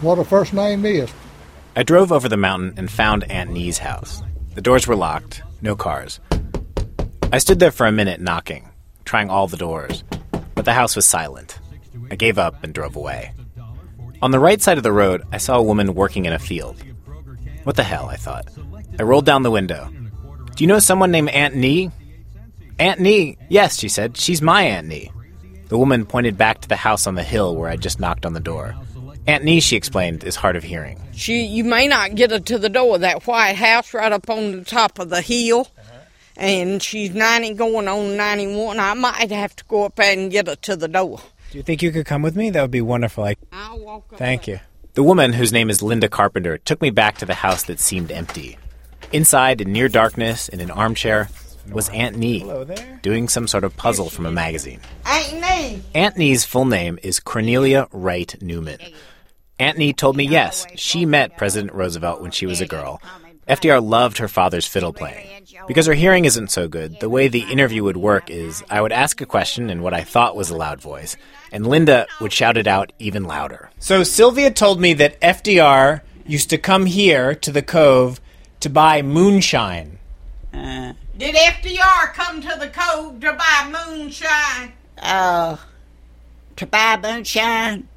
what 0.00 0.18
her 0.18 0.24
first 0.24 0.54
name 0.54 0.86
is. 0.86 1.10
I 1.76 1.82
drove 1.82 2.10
over 2.12 2.28
the 2.28 2.36
mountain 2.36 2.74
and 2.76 2.90
found 2.90 3.24
Aunt 3.30 3.50
Nee's 3.50 3.78
house. 3.78 4.22
The 4.54 4.60
doors 4.60 4.86
were 4.86 4.96
locked, 4.96 5.42
no 5.60 5.76
cars. 5.76 6.20
I 7.32 7.38
stood 7.38 7.58
there 7.58 7.70
for 7.70 7.86
a 7.86 7.92
minute 7.92 8.20
knocking, 8.20 8.68
trying 9.04 9.30
all 9.30 9.48
the 9.48 9.56
doors, 9.56 10.04
but 10.54 10.64
the 10.64 10.72
house 10.72 10.96
was 10.96 11.06
silent. 11.06 11.58
I 12.10 12.16
gave 12.16 12.38
up 12.38 12.62
and 12.62 12.74
drove 12.74 12.96
away. 12.96 13.32
On 14.22 14.30
the 14.30 14.38
right 14.38 14.62
side 14.62 14.76
of 14.78 14.84
the 14.84 14.92
road, 14.92 15.24
I 15.32 15.38
saw 15.38 15.58
a 15.58 15.62
woman 15.62 15.94
working 15.94 16.26
in 16.26 16.32
a 16.32 16.38
field. 16.38 16.76
What 17.64 17.74
the 17.74 17.82
hell, 17.82 18.06
I 18.06 18.14
thought. 18.16 18.46
I 18.98 19.02
rolled 19.02 19.26
down 19.26 19.42
the 19.42 19.50
window. 19.50 19.90
Do 20.54 20.62
you 20.62 20.68
know 20.68 20.78
someone 20.78 21.10
named 21.10 21.30
Aunt 21.30 21.56
Nee? 21.56 21.90
Aunt 22.78 23.00
Nee? 23.00 23.36
Yes, 23.48 23.78
she 23.78 23.88
said. 23.88 24.16
She's 24.16 24.40
my 24.40 24.62
Aunt 24.62 24.86
Nee. 24.86 25.10
The 25.66 25.76
woman 25.78 26.06
pointed 26.06 26.38
back 26.38 26.60
to 26.60 26.68
the 26.68 26.76
house 26.76 27.08
on 27.08 27.16
the 27.16 27.24
hill 27.24 27.56
where 27.56 27.68
I 27.68 27.76
just 27.76 27.98
knocked 27.98 28.24
on 28.24 28.32
the 28.32 28.40
door. 28.40 28.76
Aunt 29.26 29.42
Nee, 29.42 29.58
she 29.58 29.74
explained, 29.74 30.22
is 30.22 30.36
hard 30.36 30.54
of 30.54 30.62
hearing. 30.62 31.00
She, 31.12 31.42
you 31.44 31.64
may 31.64 31.88
not 31.88 32.14
get 32.14 32.30
her 32.30 32.38
to 32.38 32.58
the 32.58 32.68
door. 32.68 32.94
of 32.94 33.00
That 33.00 33.26
white 33.26 33.56
house 33.56 33.92
right 33.92 34.12
up 34.12 34.30
on 34.30 34.52
the 34.52 34.64
top 34.64 35.00
of 35.00 35.08
the 35.08 35.20
hill, 35.20 35.68
and 36.36 36.80
she's 36.82 37.10
ninety 37.14 37.54
going 37.54 37.88
on 37.88 38.16
ninety-one. 38.16 38.78
I 38.78 38.94
might 38.94 39.30
have 39.30 39.56
to 39.56 39.64
go 39.64 39.84
up 39.84 39.96
there 39.96 40.12
and 40.16 40.30
get 40.30 40.46
her 40.46 40.56
to 40.56 40.76
the 40.76 40.88
door. 40.88 41.20
Do 41.52 41.58
you 41.58 41.62
think 41.62 41.82
you 41.82 41.92
could 41.92 42.06
come 42.06 42.22
with 42.22 42.34
me? 42.34 42.48
That 42.48 42.62
would 42.62 42.70
be 42.70 42.80
wonderful. 42.80 43.24
I... 43.24 43.36
I'll 43.52 43.78
walk. 43.78 44.10
up 44.10 44.18
Thank 44.18 44.48
you. 44.48 44.60
The 44.94 45.02
woman, 45.02 45.34
whose 45.34 45.52
name 45.52 45.68
is 45.68 45.82
Linda 45.82 46.08
Carpenter, 46.08 46.56
took 46.56 46.80
me 46.80 46.88
back 46.88 47.18
to 47.18 47.26
the 47.26 47.34
house 47.34 47.64
that 47.64 47.78
seemed 47.78 48.10
empty. 48.10 48.56
Inside, 49.12 49.60
in 49.60 49.70
near 49.70 49.90
darkness, 49.90 50.48
in 50.48 50.60
an 50.60 50.70
armchair, 50.70 51.28
was 51.70 51.90
Aunt 51.90 52.16
Nee, 52.16 52.50
doing 53.02 53.28
some 53.28 53.46
sort 53.46 53.64
of 53.64 53.76
puzzle 53.76 54.08
from 54.08 54.24
a 54.24 54.32
magazine. 54.32 54.80
Ain't 55.06 55.42
me. 55.42 55.82
Aunt 55.94 56.16
Nee's 56.16 56.46
full 56.46 56.64
name 56.64 56.98
is 57.02 57.20
Cornelia 57.20 57.86
Wright 57.92 58.34
Newman. 58.40 58.78
Aunt 59.58 59.76
Nee 59.76 59.92
told 59.92 60.16
me 60.16 60.24
yes, 60.24 60.66
she 60.74 61.04
met 61.04 61.36
President 61.36 61.74
Roosevelt 61.74 62.22
when 62.22 62.30
she 62.30 62.46
was 62.46 62.62
a 62.62 62.66
girl. 62.66 63.02
FDR 63.48 63.82
loved 63.84 64.18
her 64.18 64.28
father's 64.28 64.66
fiddle 64.66 64.92
playing. 64.92 65.26
Because 65.66 65.86
her 65.86 65.94
hearing 65.94 66.24
isn't 66.24 66.50
so 66.50 66.68
good, 66.68 67.00
the 67.00 67.08
way 67.08 67.28
the 67.28 67.50
interview 67.50 67.82
would 67.82 67.96
work 67.96 68.30
is 68.30 68.62
I 68.70 68.80
would 68.80 68.92
ask 68.92 69.20
a 69.20 69.26
question 69.26 69.68
in 69.68 69.82
what 69.82 69.94
I 69.94 70.02
thought 70.02 70.36
was 70.36 70.50
a 70.50 70.56
loud 70.56 70.80
voice, 70.80 71.16
and 71.50 71.66
Linda 71.66 72.06
would 72.20 72.32
shout 72.32 72.56
it 72.56 72.66
out 72.66 72.92
even 72.98 73.24
louder. 73.24 73.70
So 73.78 74.04
Sylvia 74.04 74.50
told 74.50 74.80
me 74.80 74.94
that 74.94 75.20
FDR 75.20 76.02
used 76.26 76.50
to 76.50 76.58
come 76.58 76.86
here 76.86 77.34
to 77.34 77.50
the 77.50 77.62
cove 77.62 78.20
to 78.60 78.70
buy 78.70 79.02
moonshine. 79.02 79.98
Uh, 80.54 80.92
Did 81.16 81.34
FDR 81.34 82.14
come 82.14 82.40
to 82.42 82.56
the 82.60 82.68
cove 82.68 83.20
to 83.20 83.32
buy 83.32 83.86
moonshine? 83.88 84.72
Uh, 84.98 85.56
to 86.56 86.66
buy 86.66 86.96
moonshine? 87.02 87.88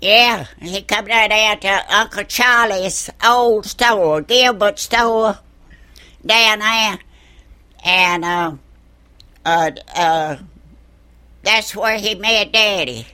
Yeah, 0.00 0.46
he 0.58 0.80
come 0.82 1.06
down 1.06 1.28
there 1.28 1.56
to 1.56 1.94
Uncle 1.94 2.24
Charlie's 2.24 3.10
old 3.22 3.66
store, 3.66 4.22
Gilbert 4.22 4.78
store, 4.78 5.38
down 6.24 6.58
there, 6.60 6.98
and 7.84 8.24
uh, 8.24 8.52
uh, 9.44 9.70
uh, 9.94 10.36
that's 11.42 11.76
where 11.76 11.98
he 11.98 12.14
met 12.14 12.52
Daddy. 12.52 13.06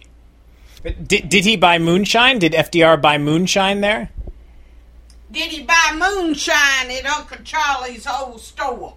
Did, 0.85 1.29
did 1.29 1.45
he 1.45 1.57
buy 1.57 1.79
moonshine? 1.79 2.39
Did 2.39 2.53
FDR 2.53 3.01
buy 3.03 3.19
moonshine 3.19 3.81
there? 3.81 4.11
Did 5.33 5.51
he 5.51 5.65
buy 5.65 5.93
moonshine 5.95 6.91
at 6.91 7.05
Uncle 7.05 7.39
Charlie's 7.43 8.07
old 8.07 8.41
store? 8.41 8.95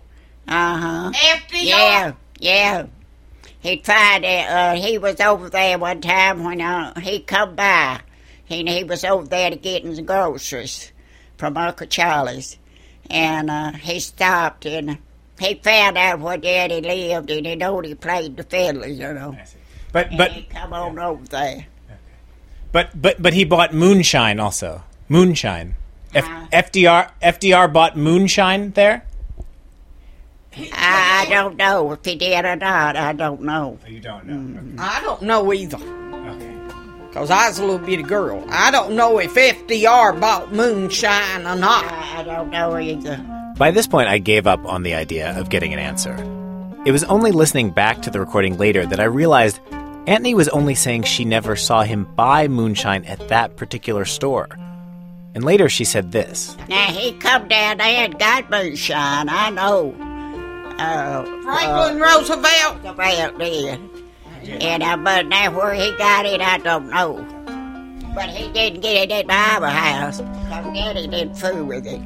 Uh 0.47 0.77
huh. 0.77 1.11
FDR? 1.15 1.63
Yeah, 1.63 2.13
yeah. 2.39 2.85
He 3.59 3.77
tried 3.77 4.23
it. 4.23 4.49
Uh, 4.49 4.75
he 4.75 4.97
was 4.97 5.19
over 5.19 5.49
there 5.49 5.77
one 5.77 6.01
time 6.01 6.43
when 6.43 6.61
uh, 6.61 6.97
he 6.99 7.19
come 7.19 7.55
by. 7.55 7.99
and 8.49 8.69
he 8.69 8.83
was 8.83 9.03
over 9.03 9.27
there 9.27 9.49
to 9.49 9.55
getting 9.57 9.93
the 9.95 10.01
groceries 10.01 10.91
from 11.37 11.57
Uncle 11.57 11.87
Charlie's, 11.87 12.57
and 13.09 13.49
uh, 13.49 13.71
he 13.73 13.99
stopped 13.99 14.65
and 14.65 14.97
he 15.39 15.55
found 15.55 15.97
out 15.97 16.19
where 16.19 16.37
Daddy 16.37 16.81
lived, 16.81 17.29
and 17.31 17.45
he 17.45 17.55
knew 17.55 17.79
he 17.81 17.95
played 17.95 18.35
the 18.37 18.43
fiddle, 18.43 18.85
you 18.85 19.13
know. 19.13 19.37
But 19.91 20.07
And 20.09 20.17
but 20.17 20.31
he 20.33 20.41
come 20.43 20.73
on 20.73 20.99
over 20.99 21.23
there. 21.25 21.65
but 22.71 22.89
but 23.01 23.21
but 23.21 23.33
he 23.33 23.43
bought 23.45 23.73
moonshine 23.73 24.39
also. 24.39 24.83
Moonshine. 25.07 25.75
F- 26.13 26.23
Uh-huh. 26.25 26.45
FDR 26.51 27.11
FDR 27.21 27.71
bought 27.71 27.95
moonshine 27.97 28.71
there. 28.71 29.05
I, 30.55 31.25
I 31.27 31.29
don't 31.29 31.57
know 31.57 31.91
if 31.91 32.03
he 32.03 32.15
did 32.15 32.45
or 32.45 32.55
not. 32.55 32.95
I 32.95 33.13
don't 33.13 33.41
know. 33.41 33.77
Oh, 33.83 33.87
you 33.87 33.99
don't 33.99 34.25
know. 34.25 34.83
I 34.83 35.01
don't 35.01 35.21
know 35.21 35.53
either. 35.53 35.77
Okay. 35.77 36.55
Because 37.07 37.29
I 37.31 37.47
was 37.47 37.59
a 37.59 37.65
little 37.65 37.79
bitty 37.79 38.03
girl. 38.03 38.43
I 38.49 38.71
don't 38.71 38.95
know 38.95 39.19
if 39.19 39.33
FDR 39.33 40.19
bought 40.19 40.53
moonshine 40.53 41.41
or 41.45 41.55
not. 41.55 41.85
I, 41.85 42.19
I 42.19 42.23
don't 42.23 42.49
know 42.49 42.77
either. 42.77 43.17
By 43.57 43.71
this 43.71 43.87
point, 43.87 44.07
I 44.07 44.17
gave 44.19 44.47
up 44.47 44.63
on 44.65 44.83
the 44.83 44.93
idea 44.93 45.37
of 45.37 45.49
getting 45.49 45.73
an 45.73 45.79
answer. 45.79 46.15
It 46.85 46.91
was 46.91 47.03
only 47.05 47.31
listening 47.31 47.71
back 47.71 48.01
to 48.03 48.09
the 48.09 48.19
recording 48.19 48.57
later 48.57 48.85
that 48.85 48.99
I 48.99 49.05
realized 49.05 49.59
Aunt 50.07 50.23
Nee 50.23 50.33
was 50.33 50.49
only 50.49 50.75
saying 50.75 51.03
she 51.03 51.25
never 51.25 51.55
saw 51.55 51.83
him 51.83 52.05
buy 52.15 52.47
moonshine 52.47 53.03
at 53.05 53.27
that 53.27 53.57
particular 53.57 54.05
store. 54.05 54.47
And 55.35 55.43
later 55.43 55.69
she 55.69 55.83
said 55.85 56.11
this 56.11 56.57
Now 56.67 56.85
he 56.85 57.11
come 57.13 57.47
down 57.47 57.77
there 57.77 58.05
and 58.05 58.17
got 58.17 58.49
moonshine. 58.49 59.29
I 59.29 59.49
know. 59.49 59.93
Uh, 60.79 61.23
Franklin 61.43 61.99
Roosevelt? 61.99 62.83
Roosevelt 62.83 63.37
did. 63.37 63.79
And 64.61 64.81
uh, 64.81 64.97
but 64.97 65.27
now 65.27 65.51
where 65.51 65.73
he 65.73 65.95
got 65.97 66.25
it, 66.25 66.41
I 66.41 66.57
don't 66.59 66.89
know. 66.89 67.25
But 68.15 68.29
he 68.29 68.51
didn't 68.51 68.81
get 68.81 69.09
it 69.09 69.11
at 69.11 69.27
my 69.27 69.57
other 69.57 69.69
house. 69.69 70.19
Cause 70.19 70.73
Daddy 70.73 71.07
didn't 71.07 71.35
fool 71.35 71.65
with 71.65 71.85
it. 71.85 72.01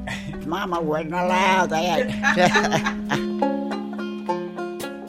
Mama 0.45 0.81
wouldn't 0.81 1.13
allow 1.13 1.65
that. 1.67 2.09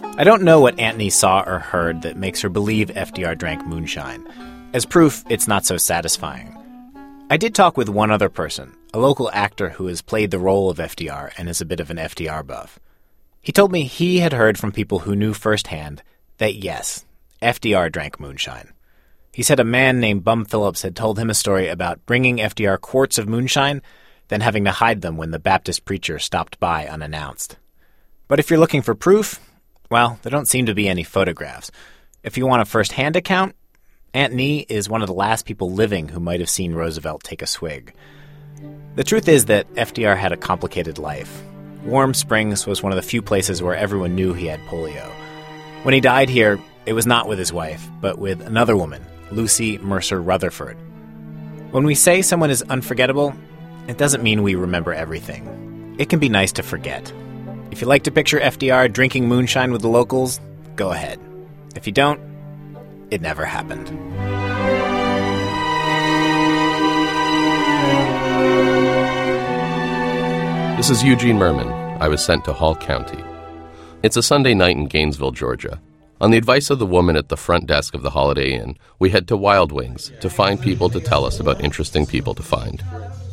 I 0.17 0.23
don't 0.23 0.43
know 0.43 0.61
what 0.61 0.79
Aunt 0.79 0.97
Nee 0.97 1.11
saw 1.11 1.43
or 1.45 1.59
heard 1.59 2.03
that 2.03 2.17
makes 2.17 2.41
her 2.43 2.49
believe 2.49 2.89
FDR 2.89 3.37
drank 3.37 3.67
moonshine. 3.67 4.25
As 4.73 4.87
proof, 4.87 5.25
it's 5.29 5.49
not 5.49 5.65
so 5.65 5.77
satisfying. 5.77 6.57
I 7.31 7.37
did 7.37 7.55
talk 7.55 7.77
with 7.77 7.89
one 7.89 8.11
other 8.13 8.29
person, 8.29 8.77
a 8.93 8.99
local 9.01 9.31
actor 9.33 9.71
who 9.71 9.87
has 9.87 10.03
played 10.03 10.31
the 10.31 10.39
role 10.39 10.71
of 10.71 10.79
FDR 10.79 11.33
and 11.37 11.49
is 11.49 11.61
a 11.61 11.65
bit 11.65 11.81
of 11.81 11.91
an 11.91 11.97
FDR 11.97 12.47
buff. 12.47 12.79
He 13.45 13.53
told 13.53 13.73
me 13.73 13.83
he 13.83 14.21
had 14.21 14.33
heard 14.33 14.57
from 14.57 14.73
people 14.73 15.01
who 15.01 15.15
knew 15.15 15.35
firsthand 15.35 16.03
that 16.39 16.55
yes, 16.55 17.05
FDR 17.43 17.93
drank 17.93 18.19
moonshine. 18.19 18.73
He 19.35 19.43
said 19.43 19.61
a 19.61 19.65
man 19.65 20.01
named 20.01 20.25
Bum 20.25 20.47
Phillips 20.47 20.81
had 20.81 20.97
told 20.97 21.19
him 21.19 21.29
a 21.29 21.35
story 21.35 21.69
about 21.69 22.07
bringing 22.07 22.39
FDR 22.39 22.81
quarts 22.81 23.19
of 23.19 23.29
moonshine, 23.29 23.83
then 24.29 24.41
having 24.41 24.65
to 24.65 24.71
hide 24.71 25.03
them 25.03 25.19
when 25.19 25.31
the 25.31 25.39
Baptist 25.39 25.85
preacher 25.85 26.19
stopped 26.19 26.59
by 26.59 26.87
unannounced. 26.87 27.59
But 28.29 28.39
if 28.39 28.49
you're 28.49 28.59
looking 28.59 28.81
for 28.81 28.95
proof, 28.95 29.39
well, 29.91 30.19
there 30.23 30.31
don't 30.31 30.49
seem 30.49 30.65
to 30.65 30.75
be 30.75 30.89
any 30.89 31.03
photographs. 31.03 31.71
If 32.23 32.39
you 32.39 32.47
want 32.47 32.63
a 32.63 32.65
first 32.65 32.93
hand 32.93 33.15
account, 33.15 33.55
Aunt 34.15 34.33
Nee 34.33 34.65
is 34.71 34.89
one 34.89 35.03
of 35.03 35.07
the 35.07 35.13
last 35.13 35.45
people 35.45 35.71
living 35.71 36.09
who 36.09 36.19
might 36.19 36.41
have 36.41 36.49
seen 36.49 36.73
Roosevelt 36.73 37.23
take 37.23 37.43
a 37.43 37.47
swig. 37.47 37.93
The 38.95 39.05
truth 39.05 39.29
is 39.29 39.45
that 39.47 39.71
FDR 39.75 40.17
had 40.17 40.33
a 40.33 40.39
complicated 40.39 40.97
life. 40.97 41.43
Warm 41.85 42.15
Springs 42.15 42.67
was 42.67 42.83
one 42.83 42.93
of 42.93 42.97
the 42.97 43.03
few 43.03 43.21
places 43.21 43.63
where 43.63 43.75
everyone 43.75 44.15
knew 44.15 44.33
he 44.33 44.47
had 44.47 44.61
polio. 44.61 45.07
When 45.83 45.93
he 45.93 46.01
died 46.01 46.31
here, 46.31 46.59
it 46.87 46.95
was 46.95 47.07
not 47.07 47.29
with 47.29 47.39
his 47.39 47.53
wife, 47.53 47.87
but 48.01 48.19
with 48.19 48.41
another 48.41 48.75
woman, 48.75 49.05
Lucy 49.31 49.77
Mercer 49.79 50.21
Rutherfurd. 50.21 50.77
When 51.73 51.85
we 51.85 51.95
say 51.95 52.23
someone 52.23 52.51
is 52.51 52.63
unforgettable, 52.63 53.35
it 53.87 53.99
doesn't 53.99 54.23
mean 54.23 54.43
we 54.43 54.55
remember 54.55 54.95
everything. 54.95 55.97
It 55.99 56.09
can 56.09 56.21
be 56.21 56.31
nice 56.31 56.53
to 56.53 56.63
forget. 56.63 57.13
If 57.71 57.83
you 57.83 57.87
like 57.87 58.05
to 58.05 58.11
picture 58.11 58.41
FDR 58.41 58.91
drinking 58.91 59.29
moonshine 59.29 59.71
with 59.71 59.83
the 59.83 59.89
locals, 59.89 60.41
go 60.77 60.91
ahead. 60.91 61.21
If 61.77 61.87
you 61.87 61.93
don't, 61.93 62.21
it 63.11 63.21
never 63.21 63.45
happened. 63.45 63.91
This 70.85 70.99
is 70.99 71.03
Eugene 71.03 71.39
Mirman. 71.39 71.99
I 71.99 72.09
was 72.09 72.23
sent 72.23 72.45
to 72.45 72.53
Hall 72.53 72.77
County. 72.77 73.25
It's 74.03 74.19
a 74.19 74.23
Sunday 74.23 74.53
night 74.53 74.77
in 74.77 74.85
Gainesville, 74.85 75.31
Georgia. 75.31 75.81
On 76.21 76.31
the 76.31 76.37
advice 76.37 76.69
of 76.69 76.79
the 76.79 76.85
woman 76.85 77.17
at 77.17 77.31
the 77.31 77.39
front 77.39 77.67
desk 77.67 77.95
of 77.95 78.03
the 78.03 78.11
Holiday 78.11 78.53
Inn, 78.53 78.77
we 78.99 79.09
head 79.09 79.27
to 79.29 79.37
Wild 79.39 79.73
Wings 79.73 80.13
to 80.21 80.29
find 80.29 80.61
people 80.61 80.91
to 80.91 81.01
tell 81.01 81.25
us 81.25 81.41
about 81.41 81.65
interesting 81.65 82.05
people 82.05 82.35
to 82.35 82.43
find. 82.43 82.85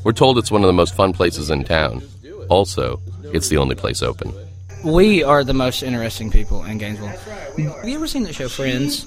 We're 0.05 0.13
told 0.13 0.37
it's 0.37 0.49
one 0.49 0.63
of 0.63 0.67
the 0.67 0.71
most 0.71 0.95
fun 0.95 1.11
places 1.11 1.49
in 1.49 1.65
town. 1.65 2.01
Also, 2.47 3.01
it's 3.33 3.49
the 3.49 3.57
only 3.57 3.75
place 3.75 4.01
open. 4.01 4.33
We 4.85 5.21
are 5.21 5.43
the 5.43 5.53
most 5.53 5.83
interesting 5.83 6.31
people 6.31 6.63
in 6.63 6.77
Gainesville. 6.77 7.07
Have 7.07 7.59
you 7.59 7.95
ever 7.95 8.07
seen 8.07 8.23
that 8.23 8.33
show 8.33 8.47
Friends? 8.47 9.03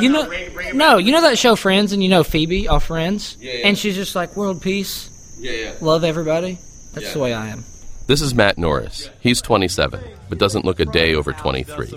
You 0.00 0.08
know, 0.08 0.32
no, 0.72 0.96
you 0.96 1.12
know 1.12 1.20
that 1.20 1.36
show 1.36 1.56
Friends, 1.56 1.92
and 1.92 2.02
you 2.02 2.08
know 2.08 2.24
Phoebe 2.24 2.68
off 2.68 2.86
Friends, 2.86 3.36
Yeah, 3.38 3.52
yeah. 3.52 3.66
and 3.66 3.76
she's 3.76 3.96
just 3.96 4.14
like 4.14 4.34
world 4.34 4.62
peace, 4.62 5.36
Yeah, 5.38 5.52
yeah. 5.52 5.74
love 5.82 6.04
everybody. 6.04 6.58
That's 6.94 7.06
Yeah. 7.06 7.12
the 7.12 7.18
way 7.20 7.34
I 7.34 7.48
am. 7.48 7.64
This 8.06 8.20
is 8.20 8.34
Matt 8.34 8.58
Norris. 8.58 9.08
He's 9.20 9.40
27, 9.40 9.98
but 10.28 10.38
doesn't 10.38 10.64
look 10.64 10.78
a 10.78 10.84
day 10.84 11.14
over 11.14 11.32
23. 11.32 11.90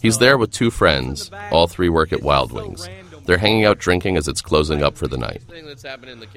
He's 0.00 0.18
there 0.18 0.38
with 0.38 0.50
two 0.50 0.70
friends. 0.70 1.30
All 1.50 1.66
three 1.66 1.90
work 1.90 2.12
at 2.12 2.22
Wild 2.22 2.52
Wings. 2.52 2.88
They're 3.26 3.36
hanging 3.38 3.64
out 3.66 3.78
drinking 3.78 4.16
as 4.16 4.26
it's 4.28 4.40
closing 4.40 4.82
up 4.82 4.96
for 4.96 5.06
the 5.06 5.18
night. 5.18 5.42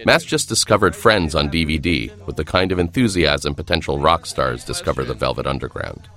Matt's 0.05 0.25
just 0.25 0.49
discovered 0.49 0.95
Friends 0.95 1.33
on 1.33 1.49
DVD 1.49 2.11
with 2.27 2.35
the 2.35 2.43
kind 2.43 2.71
of 2.71 2.77
enthusiasm 2.77 3.55
potential 3.55 3.99
rock 3.99 4.25
stars 4.25 4.63
discover 4.65 5.03
the 5.03 5.13
Velvet 5.13 5.47
Underground. 5.47 6.07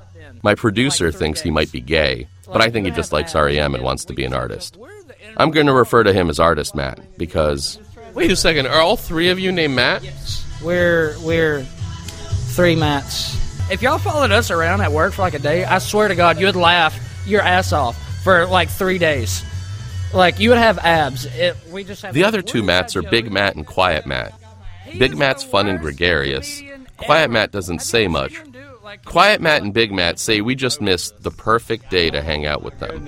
My 0.43 0.55
producer 0.55 1.11
thinks 1.11 1.41
he 1.41 1.51
might 1.51 1.73
be 1.73 1.81
gay, 1.81 2.27
but 2.47 2.61
I 2.61 2.69
think 2.71 2.85
he 2.87 2.93
just 2.93 3.13
likes 3.13 3.35
REM 3.35 3.75
and 3.75 3.83
wants 3.85 4.05
to 4.07 4.13
be 4.13 4.25
an 4.25 4.35
artist. 4.35 4.77
I'm 5.37 5.51
going 5.53 5.67
to 5.67 5.73
refer 5.73 6.03
to 6.03 6.13
him 6.13 6.29
as 6.31 6.39
Artist 6.41 6.75
Matt 6.75 7.17
because. 7.17 7.79
Wait 8.15 8.31
a 8.31 8.37
second, 8.37 8.67
are 8.67 8.81
all 8.81 8.97
three 8.97 9.29
of 9.31 9.39
you 9.39 9.53
named 9.53 9.75
Matt? 9.77 10.03
We're 10.63 11.15
we're 11.21 11.65
three 12.59 12.75
mats. 12.75 13.37
If 13.71 13.83
y'all 13.83 13.99
followed 13.99 14.33
us 14.33 14.51
around 14.51 14.81
at 14.81 14.91
work 14.91 15.13
for 15.13 15.23
like 15.23 15.35
a 15.35 15.39
day, 15.39 15.65
I 15.65 15.79
swear 15.79 16.09
to 16.09 16.17
God, 16.17 16.41
you 16.41 16.47
would 16.47 16.57
laugh 16.57 16.99
your 17.25 17.41
ass 17.41 17.73
off 17.73 17.97
for 18.25 18.47
like 18.47 18.69
three 18.69 18.99
days. 18.99 19.45
Like 20.13 20.41
you 20.41 20.49
would 20.49 20.59
have 20.59 20.77
abs. 20.79 21.25
It, 21.25 21.57
we 21.71 21.85
just 21.85 22.03
have 22.03 22.15
The 22.15 22.25
other 22.25 22.43
two 22.43 22.65
mats 22.65 22.97
are 22.97 23.03
Big 23.03 23.31
Matt 23.31 23.55
and 23.55 23.65
Quiet 23.65 24.07
Matt. 24.07 24.35
Big 24.99 25.17
Matt's 25.17 25.45
fun 25.45 25.69
and 25.69 25.79
gregarious. 25.79 26.61
Quiet 26.97 27.31
Matt 27.31 27.53
doesn't 27.53 27.79
say 27.79 28.09
much. 28.09 28.43
Quiet 29.05 29.41
Matt 29.41 29.63
and 29.63 29.73
Big 29.73 29.93
Matt 29.93 30.19
say 30.19 30.41
we 30.41 30.57
just 30.57 30.81
missed 30.81 31.23
the 31.23 31.31
perfect 31.31 31.89
day 31.93 32.11
to 32.11 32.21
hang 32.23 32.45
out 32.45 32.65
with 32.65 32.77
them. 32.81 33.07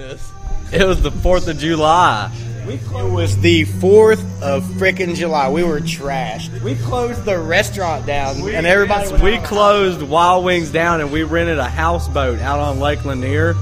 It 0.73 0.87
was 0.87 1.03
the 1.03 1.11
4th 1.11 1.49
of 1.49 1.59
July. 1.59 2.31
It 2.69 3.11
was 3.11 3.37
the 3.39 3.65
4th 3.65 4.43
of 4.43 4.65
frickin' 4.65 5.15
July. 5.15 5.49
We 5.49 5.65
were 5.65 5.81
trashed. 5.81 6.61
We 6.63 6.75
closed 6.77 7.25
the 7.25 7.39
restaurant 7.39 8.07
down, 8.07 8.37
and 8.49 8.67
everybody. 8.67 9.13
We 9.23 9.39
closed 9.39 10.03
Wild 10.03 10.45
Wings 10.45 10.71
down, 10.71 11.01
and 11.01 11.11
we 11.11 11.23
rented 11.23 11.59
a 11.59 11.69
houseboat 11.69 12.39
out 12.39 12.61
on 12.61 12.79
Lake 12.79 13.05
Lanier. 13.05 13.57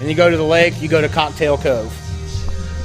And 0.00 0.08
you 0.08 0.14
go 0.14 0.30
to 0.30 0.36
the 0.36 0.44
lake, 0.44 0.80
you 0.80 0.88
go 0.88 1.00
to 1.00 1.08
Cocktail 1.08 1.58
Cove. 1.58 1.92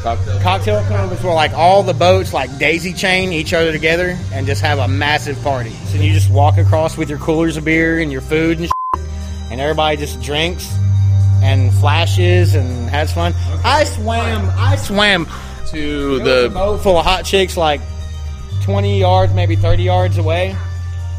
Cocktail 0.01 0.83
Cove 0.85 1.11
is 1.11 1.23
where 1.23 1.33
like 1.33 1.51
all 1.53 1.83
the 1.83 1.93
boats 1.93 2.33
like 2.33 2.57
daisy 2.57 2.91
chain 2.91 3.31
each 3.31 3.53
other 3.53 3.71
together 3.71 4.17
and 4.33 4.47
just 4.47 4.61
have 4.61 4.79
a 4.79 4.87
massive 4.87 5.39
party. 5.43 5.71
So 5.87 5.97
you 5.97 6.11
just 6.11 6.31
walk 6.31 6.57
across 6.57 6.97
with 6.97 7.09
your 7.09 7.19
coolers 7.19 7.55
of 7.57 7.65
beer 7.65 7.99
and 7.99 8.11
your 8.11 8.21
food 8.21 8.59
and 8.59 8.67
shit, 8.67 9.05
and 9.51 9.61
everybody 9.61 9.97
just 9.97 10.21
drinks 10.21 10.73
and 11.43 11.71
flashes 11.75 12.55
and 12.55 12.89
has 12.89 13.13
fun. 13.13 13.33
I 13.63 13.83
swam. 13.83 14.49
I 14.57 14.75
swam 14.75 15.27
to 15.67 16.19
the 16.19 16.49
boat 16.53 16.77
full 16.81 16.97
of 16.97 17.05
hot 17.05 17.23
chicks 17.25 17.55
like 17.57 17.81
20 18.63 18.99
yards, 18.99 19.33
maybe 19.33 19.55
30 19.55 19.83
yards 19.83 20.17
away. 20.17 20.55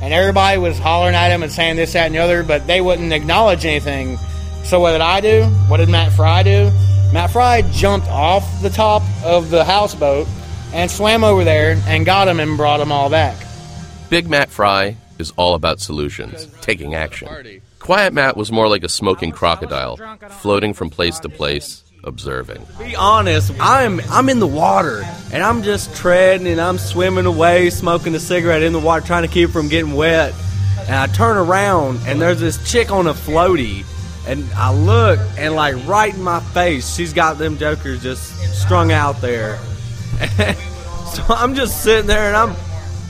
and 0.00 0.12
everybody 0.12 0.58
was 0.58 0.78
hollering 0.78 1.14
at 1.14 1.30
him 1.30 1.42
and 1.42 1.52
saying 1.52 1.76
this, 1.76 1.92
that, 1.92 2.06
and 2.06 2.14
the 2.14 2.18
other, 2.18 2.42
but 2.42 2.66
they 2.66 2.80
wouldn't 2.80 3.12
acknowledge 3.12 3.64
anything. 3.64 4.18
So 4.64 4.80
what 4.80 4.92
did 4.92 5.00
I 5.00 5.20
do? 5.20 5.44
What 5.68 5.76
did 5.78 5.88
Matt 5.88 6.12
Fry 6.12 6.42
do? 6.42 6.70
Matt 7.12 7.30
Fry 7.30 7.62
jumped 7.72 8.08
off 8.08 8.44
the 8.62 8.70
top 8.70 9.02
of 9.24 9.50
the 9.50 9.64
houseboat 9.64 10.26
and 10.72 10.90
swam 10.90 11.22
over 11.24 11.44
there 11.44 11.76
and 11.86 12.06
got 12.06 12.26
him 12.28 12.40
and 12.40 12.56
brought 12.56 12.80
him 12.80 12.90
all 12.90 13.10
back. 13.10 13.36
Big 14.08 14.28
Matt 14.28 14.50
Fry 14.50 14.96
is 15.18 15.32
all 15.36 15.54
about 15.54 15.78
solutions, 15.80 16.46
taking 16.62 16.94
action. 16.94 17.28
Quiet 17.78 18.12
Matt 18.12 18.36
was 18.36 18.50
more 18.52 18.68
like 18.68 18.82
a 18.84 18.88
smoking 18.88 19.30
crocodile, 19.32 19.96
floating 20.40 20.72
from 20.72 20.88
place 20.90 21.18
to 21.20 21.28
place, 21.28 21.81
observing. 22.04 22.66
Be 22.78 22.96
honest, 22.96 23.52
I'm 23.60 24.00
I'm 24.10 24.28
in 24.28 24.40
the 24.40 24.46
water 24.46 25.02
and 25.32 25.42
I'm 25.42 25.62
just 25.62 25.94
treading 25.94 26.46
and 26.46 26.60
I'm 26.60 26.78
swimming 26.78 27.26
away, 27.26 27.70
smoking 27.70 28.14
a 28.14 28.20
cigarette 28.20 28.62
in 28.62 28.72
the 28.72 28.80
water, 28.80 29.06
trying 29.06 29.22
to 29.22 29.28
keep 29.28 29.50
from 29.50 29.68
getting 29.68 29.94
wet. 29.94 30.34
And 30.80 30.94
I 30.94 31.06
turn 31.06 31.36
around 31.36 32.00
and 32.06 32.20
there's 32.20 32.40
this 32.40 32.70
chick 32.70 32.90
on 32.90 33.06
a 33.06 33.14
floaty, 33.14 33.84
and 34.26 34.44
I 34.54 34.72
look 34.72 35.20
and 35.38 35.54
like 35.54 35.86
right 35.86 36.12
in 36.12 36.22
my 36.22 36.40
face, 36.40 36.94
she's 36.94 37.12
got 37.12 37.38
them 37.38 37.56
jokers 37.58 38.02
just 38.02 38.34
strung 38.54 38.92
out 38.92 39.20
there. 39.20 39.58
so 41.14 41.24
I'm 41.28 41.54
just 41.54 41.82
sitting 41.82 42.06
there 42.06 42.28
and 42.28 42.36
I'm 42.36 42.56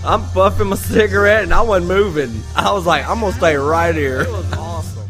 I'm 0.04 0.22
puffing 0.30 0.68
my 0.68 0.76
cigarette 0.76 1.44
and 1.44 1.54
I 1.54 1.62
wasn't 1.62 1.88
moving. 1.88 2.42
I 2.56 2.72
was 2.72 2.86
like, 2.86 3.08
I'm 3.08 3.20
gonna 3.20 3.32
stay 3.32 3.56
right 3.56 3.94
here. 3.94 4.26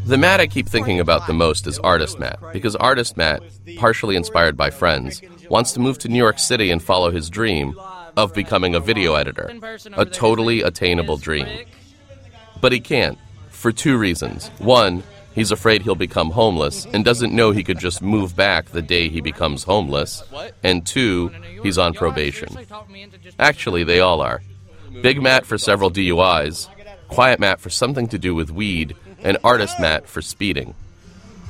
The 0.05 0.17
Matt 0.17 0.41
I 0.41 0.47
keep 0.47 0.67
thinking 0.67 0.99
about 0.99 1.27
the 1.27 1.33
most 1.33 1.65
is 1.65 1.79
Artist 1.79 2.19
Matt, 2.19 2.39
because 2.51 2.75
Artist 2.75 3.15
Matt, 3.15 3.41
partially 3.77 4.17
inspired 4.17 4.57
by 4.57 4.69
friends, 4.69 5.21
wants 5.49 5.71
to 5.73 5.79
move 5.79 5.97
to 5.99 6.09
New 6.09 6.17
York 6.17 6.39
City 6.39 6.71
and 6.71 6.83
follow 6.83 7.09
his 7.09 7.29
dream 7.29 7.73
of 8.17 8.33
becoming 8.33 8.75
a 8.75 8.81
video 8.81 9.15
editor. 9.15 9.49
A 9.93 10.05
totally 10.05 10.61
attainable 10.61 11.17
dream. 11.17 11.47
But 12.59 12.73
he 12.73 12.81
can't, 12.81 13.17
for 13.49 13.71
two 13.71 13.97
reasons. 13.97 14.49
One, 14.59 15.03
he's 15.33 15.51
afraid 15.51 15.81
he'll 15.83 15.95
become 15.95 16.31
homeless 16.31 16.85
and 16.85 17.05
doesn't 17.05 17.33
know 17.33 17.51
he 17.51 17.63
could 17.63 17.79
just 17.79 18.01
move 18.01 18.35
back 18.35 18.65
the 18.69 18.81
day 18.81 19.07
he 19.07 19.21
becomes 19.21 19.63
homeless. 19.63 20.21
And 20.63 20.85
two, 20.85 21.29
he's 21.63 21.77
on 21.77 21.93
probation. 21.93 22.49
Actually, 23.39 23.85
they 23.85 24.01
all 24.01 24.19
are. 24.19 24.41
Big 25.01 25.21
Matt 25.21 25.45
for 25.45 25.57
several 25.57 25.89
DUIs, 25.89 26.67
Quiet 27.07 27.39
Matt 27.39 27.59
for 27.59 27.69
something 27.69 28.07
to 28.07 28.17
do 28.17 28.33
with 28.35 28.51
weed, 28.51 28.95
and 29.23 29.37
Artist 29.43 29.79
Matt 29.79 30.07
for 30.07 30.21
speeding. 30.21 30.75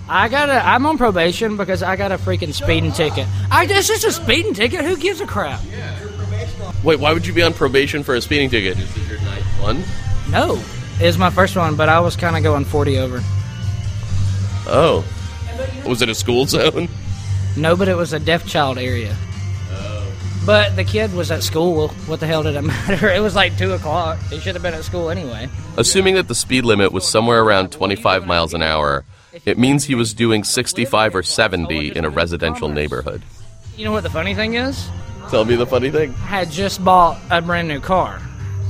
I 0.08 0.30
got 0.30 0.50
a. 0.50 0.66
I'm 0.66 0.86
on 0.86 0.98
probation 0.98 1.58
because 1.58 1.82
I 1.82 1.96
got 1.96 2.12
a 2.12 2.18
freaking 2.18 2.54
speeding 2.54 2.92
ticket. 2.92 3.28
I 3.50 3.66
this 3.66 3.90
is 3.90 4.04
a 4.04 4.12
speeding 4.12 4.54
ticket. 4.54 4.84
Who 4.86 4.98
gives 4.98 5.22
a 5.22 5.26
crap? 5.26 5.62
Wait, 6.84 7.00
why 7.00 7.14
would 7.14 7.26
you 7.26 7.34
be 7.34 7.42
on 7.42 7.54
probation 7.54 8.04
for 8.04 8.16
a 8.16 8.22
speeding 8.22 8.50
ticket? 8.50 8.78
Is 8.78 8.94
this 8.94 9.10
your 9.10 9.20
ninth 9.22 9.46
one? 9.62 9.84
No, 10.30 10.62
it's 11.00 11.18
my 11.18 11.30
first 11.30 11.56
one, 11.56 11.76
but 11.76 11.88
I 11.88 12.00
was 12.02 12.16
kind 12.16 12.36
of 12.36 12.44
going 12.44 12.66
40 12.66 12.98
over. 13.00 13.22
Oh. 14.68 15.06
Was 15.86 16.02
it 16.02 16.10
a 16.10 16.16
school 16.16 16.46
zone? 16.46 16.90
No, 17.56 17.76
but 17.76 17.88
it 17.88 17.96
was 17.96 18.14
a 18.14 18.20
deaf 18.20 18.46
child 18.46 18.78
area. 18.78 19.16
But 20.46 20.76
the 20.76 20.84
kid 20.84 21.14
was 21.14 21.32
at 21.32 21.42
school. 21.42 21.88
What 22.06 22.20
the 22.20 22.28
hell 22.28 22.44
did 22.44 22.56
it 22.56 22.62
matter? 22.64 23.10
It 23.10 23.22
was 23.22 23.36
like 23.36 23.58
two 23.58 23.72
o'clock. 23.74 24.20
He 24.30 24.40
should 24.40 24.56
have 24.56 24.62
been 24.62 24.74
at 24.74 24.84
school 24.84 25.10
anyway. 25.10 25.48
Assuming 25.78 26.16
that 26.16 26.28
the 26.28 26.36
speed 26.36 26.66
limit 26.66 26.92
was 26.92 27.08
somewhere 27.08 27.42
around 27.42 27.72
25 27.72 28.28
miles 28.28 28.54
an 28.54 28.62
hour, 28.62 29.06
it 29.46 29.58
means 29.58 29.86
he 29.86 29.96
was 29.96 30.14
doing 30.14 30.44
65 30.44 31.16
or 31.16 31.24
70 31.24 31.96
in 31.96 32.04
a 32.04 32.10
residential 32.10 32.68
neighborhood. 32.68 33.22
You 33.78 33.86
know 33.86 33.92
what 33.94 34.04
the 34.04 34.10
funny 34.10 34.36
thing 34.36 34.56
is? 34.56 34.90
Tell 35.30 35.46
me 35.46 35.56
the 35.56 35.66
funny 35.66 35.90
thing. 35.90 36.12
I 36.12 36.26
had 36.26 36.52
just 36.52 36.84
bought 36.84 37.20
a 37.32 37.42
brand 37.42 37.68
new 37.70 37.80
car. 37.80 38.22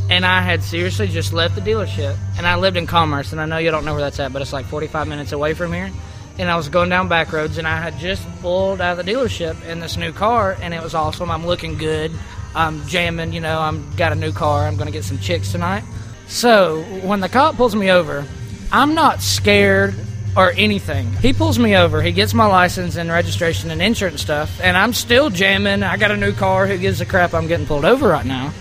And 0.10 0.25
I 0.25 0.42
had 0.42 0.62
seriously 0.62 1.08
just 1.08 1.34
left 1.34 1.56
the 1.56 1.62
dealership. 1.62 2.15
And 2.38 2.46
I 2.46 2.56
lived 2.56 2.77
in 2.77 2.86
Commerce, 2.86 3.32
and 3.32 3.42
I 3.42 3.46
know 3.46 3.58
you 3.58 3.72
don't 3.72 3.84
know 3.84 3.94
where 3.94 4.01
that's 4.01 4.20
at, 4.20 4.32
but 4.32 4.42
it's 4.42 4.53
like 4.53 4.65
45 4.68 5.08
minutes 5.08 5.32
away 5.32 5.53
from 5.56 5.74
here. 5.74 5.92
And 6.38 6.50
I 6.50 6.56
was 6.56 6.68
going 6.70 6.90
down 6.90 7.10
back 7.10 7.32
roads, 7.32 7.58
and 7.58 7.68
I 7.68 7.78
had 7.78 7.98
just 8.00 8.28
pulled 8.42 8.82
out 8.82 8.98
of 8.98 9.06
the 9.06 9.12
dealership 9.12 9.63
in 9.66 9.80
this 9.80 9.98
new 9.98 10.12
car, 10.12 10.58
and 10.62 10.74
it 10.74 10.82
was 10.82 10.96
awesome. 10.96 11.30
I'm 11.30 11.46
looking 11.46 11.78
good. 11.78 12.12
I'm 12.56 12.86
jamming, 12.88 13.34
you 13.34 13.40
know, 13.40 13.60
I'm 13.60 13.96
got 13.96 14.12
a 14.12 14.16
new 14.16 14.32
car. 14.32 14.66
I'm 14.66 14.75
going 14.75 14.88
to 14.88 14.92
get 14.92 15.04
some 15.04 15.20
chicks 15.20 15.52
tonight. 15.52 15.84
So 16.28 16.82
when 17.04 17.20
the 17.20 17.30
cop 17.30 17.56
pulls 17.56 17.75
me 17.75 17.92
over, 17.92 18.25
I'm 18.72 18.96
not 18.96 19.22
scared 19.22 19.96
or 20.36 20.51
anything. 20.51 21.12
He 21.14 21.34
pulls 21.34 21.60
me 21.60 21.75
over. 21.75 22.01
He 22.01 22.12
gets 22.12 22.34
my 22.34 22.48
license 22.48 22.96
and 22.96 23.12
registration 23.12 23.70
and 23.70 23.81
insurance 23.81 24.22
stuff, 24.22 24.60
and 24.62 24.75
I'm 24.75 24.94
still 24.94 25.29
jamming. 25.29 25.84
I 25.84 25.98
got 25.98 26.12
a 26.12 26.18
new 26.18 26.34
car. 26.34 26.66
Who 26.66 26.77
gives 26.77 27.01
a 27.01 27.05
crap? 27.05 27.34
I'm 27.34 27.48
getting 27.48 27.68
pulled 27.68 27.86
over 27.86 28.07
right 28.07 28.25
now. 28.25 28.53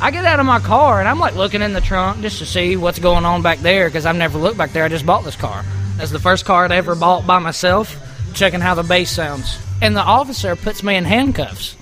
I 0.00 0.12
get 0.12 0.24
out 0.24 0.38
of 0.38 0.46
my 0.46 0.60
car 0.60 1.00
and 1.00 1.08
I'm 1.08 1.18
like 1.18 1.34
looking 1.34 1.60
in 1.60 1.72
the 1.72 1.80
trunk 1.80 2.22
just 2.22 2.38
to 2.38 2.46
see 2.46 2.76
what's 2.76 3.00
going 3.00 3.24
on 3.24 3.42
back 3.42 3.58
there 3.58 3.88
because 3.88 4.06
I've 4.06 4.14
never 4.14 4.38
looked 4.38 4.56
back 4.56 4.70
there. 4.70 4.84
I 4.84 4.88
just 4.88 5.04
bought 5.04 5.24
this 5.24 5.34
car. 5.34 5.64
That's 5.98 6.12
the 6.12 6.20
first 6.20 6.44
car 6.44 6.64
I'd 6.64 6.70
ever 6.70 6.94
bought 6.94 7.26
by 7.26 7.40
myself, 7.40 7.96
checking 8.32 8.60
how 8.60 8.76
the 8.76 8.84
bass 8.84 9.10
sounds. 9.10 9.58
And 9.82 9.96
the 9.96 10.00
officer 10.00 10.54
puts 10.54 10.84
me 10.84 10.94
in 10.94 11.04
handcuffs 11.04 11.76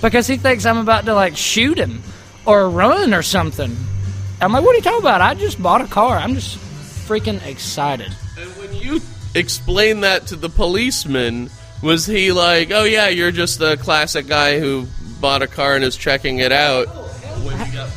because 0.00 0.26
he 0.26 0.38
thinks 0.38 0.64
I'm 0.64 0.78
about 0.78 1.04
to 1.04 1.14
like 1.14 1.36
shoot 1.36 1.76
him 1.76 2.02
or 2.46 2.70
run 2.70 3.12
or 3.12 3.22
something. 3.22 3.76
I'm 4.40 4.52
like, 4.52 4.64
what 4.64 4.72
are 4.72 4.76
you 4.76 4.82
talking 4.82 5.00
about? 5.00 5.20
I 5.20 5.34
just 5.34 5.62
bought 5.62 5.82
a 5.82 5.86
car. 5.86 6.16
I'm 6.16 6.34
just 6.34 6.56
freaking 7.06 7.44
excited. 7.46 8.10
And 8.38 8.50
when 8.56 8.74
you 8.74 9.02
explain 9.34 10.00
that 10.00 10.26
to 10.28 10.36
the 10.36 10.48
policeman, 10.48 11.50
was 11.82 12.06
he 12.06 12.32
like, 12.32 12.70
oh 12.70 12.84
yeah, 12.84 13.08
you're 13.08 13.30
just 13.30 13.58
the 13.58 13.76
classic 13.76 14.26
guy 14.26 14.58
who 14.58 14.86
bought 15.20 15.42
a 15.42 15.46
car 15.46 15.74
and 15.74 15.84
is 15.84 15.98
checking 15.98 16.38
it 16.38 16.50
out? 16.52 16.86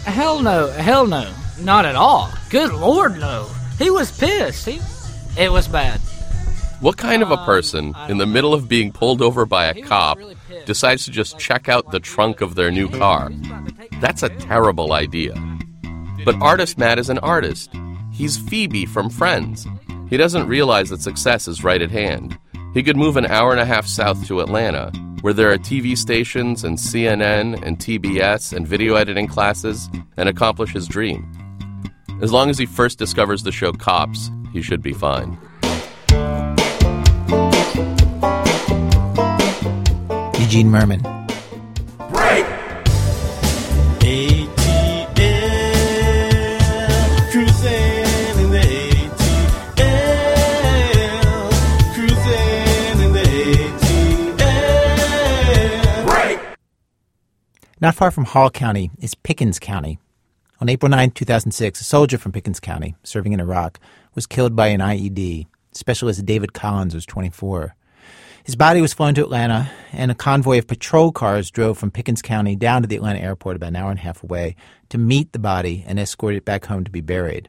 Hell 0.03 0.41
no, 0.41 0.67
hell 0.67 1.07
no, 1.07 1.31
not 1.61 1.85
at 1.85 1.95
all. 1.95 2.29
Good 2.49 2.73
lord, 2.73 3.17
no. 3.17 3.49
He 3.79 3.89
was 3.89 4.11
pissed. 4.11 4.67
He, 4.67 4.79
it 5.41 5.51
was 5.51 5.67
bad. 5.67 6.01
What 6.81 6.97
kind 6.97 7.23
of 7.23 7.31
a 7.31 7.37
um, 7.37 7.45
person, 7.45 7.95
in 8.09 8.17
the 8.17 8.25
middle 8.25 8.53
of 8.53 8.67
being 8.69 8.91
pulled 8.91 9.21
over 9.21 9.45
by 9.45 9.65
a 9.65 9.81
cop, 9.81 10.19
decides 10.65 11.05
to 11.05 11.11
just 11.11 11.39
check 11.39 11.67
out 11.67 11.91
the 11.91 11.99
trunk 11.99 12.41
of 12.41 12.55
their 12.55 12.71
new 12.71 12.89
car? 12.89 13.31
That's 14.01 14.21
a 14.21 14.29
terrible 14.29 14.93
idea. 14.93 15.33
But 16.25 16.41
Artist 16.41 16.77
Matt 16.77 16.99
is 16.99 17.09
an 17.09 17.19
artist. 17.19 17.71
He's 18.11 18.37
Phoebe 18.37 18.85
from 18.85 19.09
Friends. 19.09 19.65
He 20.09 20.17
doesn't 20.17 20.47
realize 20.47 20.89
that 20.89 21.01
success 21.01 21.47
is 21.47 21.63
right 21.63 21.81
at 21.81 21.91
hand. 21.91 22.37
He 22.73 22.83
could 22.83 22.97
move 22.97 23.15
an 23.15 23.27
hour 23.27 23.51
and 23.51 23.61
a 23.61 23.65
half 23.65 23.87
south 23.87 24.27
to 24.27 24.41
Atlanta, 24.41 24.91
where 25.21 25.33
there 25.33 25.51
are 25.51 25.57
TV 25.57 25.97
stations 25.97 26.63
and 26.63 26.77
CNN 26.77 27.61
and 27.63 27.77
TBS 27.77 28.51
and 28.51 28.67
video 28.67 28.95
editing 28.95 29.27
classes, 29.27 29.89
and 30.17 30.27
accomplish 30.27 30.73
his 30.73 30.87
dream. 30.87 31.29
As 32.21 32.33
long 32.33 32.49
as 32.49 32.57
he 32.57 32.65
first 32.65 32.99
discovers 32.99 33.43
the 33.43 33.51
show 33.51 33.71
Cops, 33.71 34.29
he 34.51 34.61
should 34.61 34.81
be 34.81 34.91
fine. 34.91 35.37
Eugene 40.37 40.69
Mirman. 40.69 41.01
Break! 42.11 42.45
ATL, 44.01 44.49
cruising 47.31 48.35
in 48.43 48.51
the 48.51 48.67
ATL, 49.77 50.33
cruising 51.93 52.99
in 53.01 53.13
the 53.13 53.29
ATL. 54.43 56.05
Break! 56.05 56.39
Not 57.79 57.95
far 57.95 58.11
from 58.11 58.25
Hall 58.25 58.49
County 58.49 58.91
is 58.99 59.15
Pickens 59.15 59.57
County. 59.57 59.99
On 60.61 60.67
April 60.67 60.89
9, 60.89 61.11
2006, 61.11 61.79
a 61.79 61.83
soldier 61.85 62.17
from 62.17 62.33
Pickens 62.33 62.59
County, 62.59 62.93
serving 63.01 63.31
in 63.31 63.39
Iraq, 63.39 63.79
was 64.13 64.27
killed 64.27 64.57
by 64.57 64.67
an 64.67 64.81
IED. 64.81 65.47
Specialist 65.71 66.25
David 66.25 66.51
Collins 66.51 66.93
was 66.93 67.05
24. 67.05 67.77
His 68.43 68.57
body 68.57 68.81
was 68.81 68.93
flown 68.93 69.15
to 69.15 69.23
Atlanta, 69.23 69.71
and 69.93 70.11
a 70.11 70.15
convoy 70.15 70.57
of 70.57 70.67
patrol 70.67 71.13
cars 71.13 71.49
drove 71.49 71.77
from 71.77 71.91
Pickens 71.91 72.21
County 72.21 72.57
down 72.57 72.81
to 72.81 72.89
the 72.89 72.97
Atlanta 72.97 73.19
airport 73.19 73.55
about 73.55 73.69
an 73.69 73.77
hour 73.77 73.89
and 73.89 73.99
a 73.99 74.03
half 74.03 74.21
away 74.21 74.57
to 74.89 74.97
meet 74.97 75.31
the 75.31 75.39
body 75.39 75.85
and 75.87 75.97
escort 75.97 76.35
it 76.35 76.43
back 76.43 76.65
home 76.65 76.83
to 76.83 76.91
be 76.91 76.99
buried. 76.99 77.47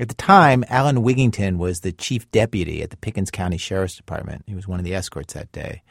At 0.00 0.08
the 0.08 0.14
time, 0.14 0.64
Alan 0.68 1.04
Wigington 1.04 1.58
was 1.58 1.80
the 1.80 1.92
chief 1.92 2.28
deputy 2.32 2.82
at 2.82 2.90
the 2.90 2.96
Pickens 2.96 3.30
County 3.30 3.56
Sheriff's 3.56 3.96
Department. 3.96 4.42
He 4.48 4.56
was 4.56 4.66
one 4.66 4.80
of 4.80 4.84
the 4.84 4.96
escorts 4.96 5.34
that 5.34 5.52
day. 5.52 5.82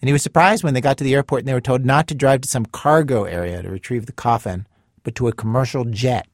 And 0.00 0.08
he 0.08 0.12
was 0.12 0.22
surprised 0.22 0.64
when 0.64 0.74
they 0.74 0.80
got 0.80 0.98
to 0.98 1.04
the 1.04 1.14
airport 1.14 1.42
and 1.42 1.48
they 1.48 1.54
were 1.54 1.60
told 1.60 1.84
not 1.84 2.08
to 2.08 2.16
drive 2.16 2.40
to 2.40 2.48
some 2.48 2.66
cargo 2.66 3.24
area 3.24 3.62
to 3.62 3.70
retrieve 3.70 4.06
the 4.06 4.12
coffin, 4.12 4.66
but 5.04 5.14
to 5.14 5.28
a 5.28 5.32
commercial 5.32 5.84
jet 5.84 6.26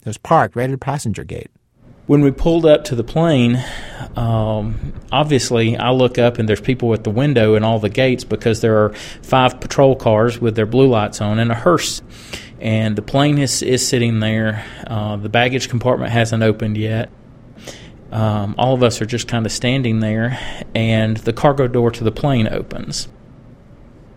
that 0.00 0.10
was 0.10 0.18
parked 0.18 0.54
right 0.54 0.68
at 0.68 0.74
a 0.74 0.78
passenger 0.78 1.24
gate. 1.24 1.50
When 2.06 2.20
we 2.20 2.32
pulled 2.32 2.66
up 2.66 2.84
to 2.84 2.96
the 2.96 3.04
plane, 3.04 3.64
um, 4.16 4.92
obviously 5.12 5.76
I 5.76 5.92
look 5.92 6.18
up 6.18 6.38
and 6.38 6.48
there's 6.48 6.60
people 6.60 6.92
at 6.92 7.04
the 7.04 7.10
window 7.10 7.54
and 7.54 7.64
all 7.64 7.78
the 7.78 7.88
gates 7.88 8.24
because 8.24 8.60
there 8.60 8.84
are 8.84 8.92
five 9.22 9.60
patrol 9.60 9.94
cars 9.94 10.40
with 10.40 10.56
their 10.56 10.66
blue 10.66 10.88
lights 10.88 11.20
on 11.20 11.38
and 11.38 11.50
a 11.50 11.54
hearse. 11.54 12.02
And 12.60 12.96
the 12.96 13.02
plane 13.02 13.38
is, 13.38 13.62
is 13.62 13.86
sitting 13.86 14.20
there. 14.20 14.66
Uh, 14.86 15.16
the 15.16 15.28
baggage 15.28 15.68
compartment 15.68 16.12
hasn't 16.12 16.42
opened 16.42 16.76
yet. 16.76 17.10
Um, 18.10 18.56
all 18.58 18.74
of 18.74 18.82
us 18.82 19.00
are 19.00 19.06
just 19.06 19.26
kind 19.26 19.46
of 19.46 19.52
standing 19.52 20.00
there, 20.00 20.38
and 20.74 21.16
the 21.16 21.32
cargo 21.32 21.66
door 21.66 21.90
to 21.92 22.04
the 22.04 22.12
plane 22.12 22.46
opens. 22.46 23.08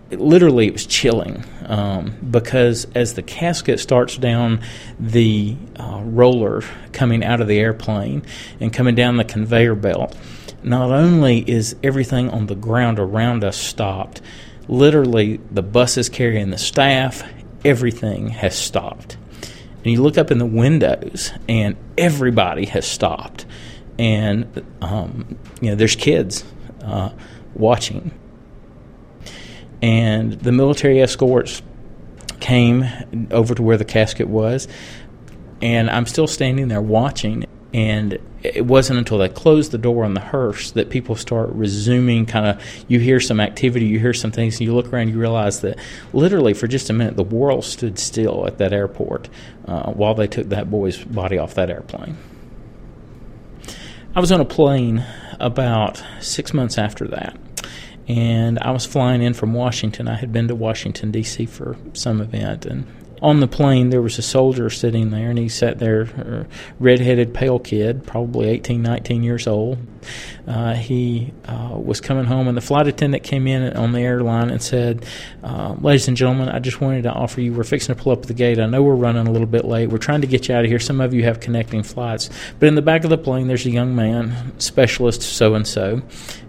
It, 0.10 0.20
literally 0.20 0.68
it 0.68 0.74
was 0.74 0.86
chilling 0.86 1.44
um, 1.66 2.16
because 2.30 2.86
as 2.96 3.14
the 3.14 3.24
casket 3.24 3.80
starts 3.80 4.18
down 4.18 4.62
the 5.00 5.56
uh, 5.78 6.02
roller 6.04 6.62
coming 6.92 7.24
out 7.24 7.42
of 7.42 7.48
the 7.48 7.60
airplane 7.60 8.24
and 8.60 8.74
coming 8.74 8.96
down 8.96 9.18
the 9.18 9.24
conveyor 9.24 9.76
belt, 9.76 10.16
not 10.64 10.92
only 10.92 11.40
is 11.40 11.76
everything 11.84 12.30
on 12.30 12.48
the 12.48 12.56
ground 12.56 13.00
around 13.00 13.44
us 13.44 13.58
stopped, 13.58 14.22
literally 14.68 15.40
the 15.52 15.62
buses 15.62 16.10
carrying 16.10 16.50
the 16.50 16.58
staff, 16.58 17.24
everything 17.64 18.30
has 18.30 18.58
stopped. 18.58 19.18
And 19.84 19.94
you 19.94 20.02
look 20.02 20.18
up 20.18 20.32
in 20.32 20.40
the 20.40 20.48
windows, 20.48 21.32
and 21.48 21.76
everybody 21.96 22.66
has 22.66 22.88
stopped. 22.88 23.46
And 24.00 24.66
um, 24.82 25.38
you 25.62 25.70
know, 25.70 25.76
there's 25.76 25.96
kids 25.96 26.44
uh, 26.82 27.12
watching 27.54 28.12
and 29.86 30.34
the 30.34 30.52
military 30.52 31.00
escorts 31.00 31.62
came 32.40 32.86
over 33.30 33.54
to 33.54 33.62
where 33.62 33.78
the 33.78 33.86
casket 33.86 34.28
was, 34.28 34.68
and 35.62 35.92
I'm 35.92 36.08
still 36.08 36.26
standing 36.26 36.70
there 36.70 36.82
watching. 36.82 37.46
And 37.72 38.18
it 38.42 38.66
wasn't 38.66 38.98
until 38.98 39.20
they 39.20 39.30
closed 39.30 39.72
the 39.72 39.78
door 39.78 40.04
on 40.04 40.16
the 40.16 40.22
hearse 40.22 40.72
that 40.72 40.90
people 40.90 41.16
start 41.16 41.50
resuming 41.50 42.26
kind 42.26 42.48
of. 42.48 42.64
You 42.88 43.00
hear 43.00 43.20
some 43.20 43.40
activity, 43.40 43.86
you 43.86 44.00
hear 44.00 44.14
some 44.14 44.32
things, 44.32 44.56
and 44.56 44.62
you 44.62 44.74
look 44.74 44.92
around, 44.92 45.10
you 45.10 45.20
realize 45.20 45.62
that 45.62 45.78
literally 46.14 46.56
for 46.56 46.66
just 46.66 46.90
a 46.90 46.94
minute 46.94 47.16
the 47.16 47.24
world 47.24 47.64
stood 47.64 48.00
still 48.00 48.48
at 48.48 48.58
that 48.58 48.74
airport 48.74 49.30
uh, 49.68 49.92
while 49.92 50.16
they 50.16 50.26
took 50.26 50.50
that 50.50 50.72
boy's 50.72 50.98
body 50.98 51.38
off 51.38 51.54
that 51.54 51.70
airplane. 51.70 52.18
I 54.16 54.20
was 54.20 54.32
on 54.32 54.42
a 54.42 54.46
plane 54.46 55.06
about 55.40 56.04
six 56.22 56.56
months 56.56 56.80
after 56.80 57.08
that 57.10 57.38
and 58.08 58.60
I 58.60 58.72
was 58.72 58.86
flying 58.86 59.22
in 59.22 59.34
from 59.34 59.54
Washington. 59.54 60.08
I 60.08 60.16
had 60.16 60.32
been 60.32 60.48
to 60.48 60.56
Washington 60.56 61.12
D.C. 61.12 61.46
for 61.46 61.76
some 61.94 62.22
event, 62.22 62.66
and 62.66 62.86
on 63.22 63.40
the 63.40 63.48
plane 63.48 63.90
there 63.90 64.02
was 64.02 64.18
a 64.18 64.22
soldier 64.22 64.70
sitting 64.70 65.10
there, 65.10 65.30
and 65.30 65.40
he 65.40 65.50
sat 65.50 65.80
there, 65.80 66.02
a 66.02 66.46
red-headed, 66.80 67.34
pale 67.34 67.60
kid, 67.60 68.06
probably 68.06 68.50
18, 68.50 68.82
19 68.82 69.24
years 69.24 69.48
old. 69.48 69.80
Uh, 70.48 70.74
he 70.76 71.34
uh, 71.46 71.76
was 71.76 72.00
coming 72.00 72.26
home, 72.26 72.48
and 72.48 72.56
the 72.56 72.62
flight 72.62 72.88
attendant 72.88 73.24
came 73.24 73.48
in 73.48 73.76
on 73.76 73.94
the 73.94 74.02
airline 74.02 74.52
and 74.52 74.62
said, 74.62 75.06
uh, 75.44 75.74
"Ladies 75.82 76.08
and 76.08 76.16
gentlemen, 76.16 76.50
I 76.50 76.60
just 76.60 76.80
wanted 76.82 77.04
to 77.04 77.12
offer 77.12 77.42
you. 77.42 77.54
We're 77.54 77.64
fixing 77.64 77.96
to 77.96 78.02
pull 78.02 78.12
up 78.12 78.22
at 78.22 78.28
the 78.28 78.36
gate. 78.36 78.60
I 78.60 78.68
know 78.68 78.84
we're 78.84 78.94
running 78.94 79.28
a 79.28 79.32
little 79.32 79.48
bit 79.48 79.66
late. 79.66 79.90
We're 79.90 79.98
trying 79.98 80.22
to 80.22 80.28
get 80.28 80.48
you 80.48 80.54
out 80.54 80.64
of 80.64 80.70
here. 80.70 80.80
Some 80.80 81.02
of 81.02 81.14
you 81.14 81.24
have 81.24 81.40
connecting 81.40 81.82
flights, 81.82 82.30
but 82.60 82.68
in 82.68 82.76
the 82.76 82.84
back 82.84 83.04
of 83.04 83.10
the 83.10 83.18
plane, 83.18 83.48
there's 83.48 83.66
a 83.66 83.72
young 83.72 83.96
man, 83.96 84.54
specialist 84.60 85.24
so 85.24 85.56
and 85.56 85.66
so." 85.66 86.04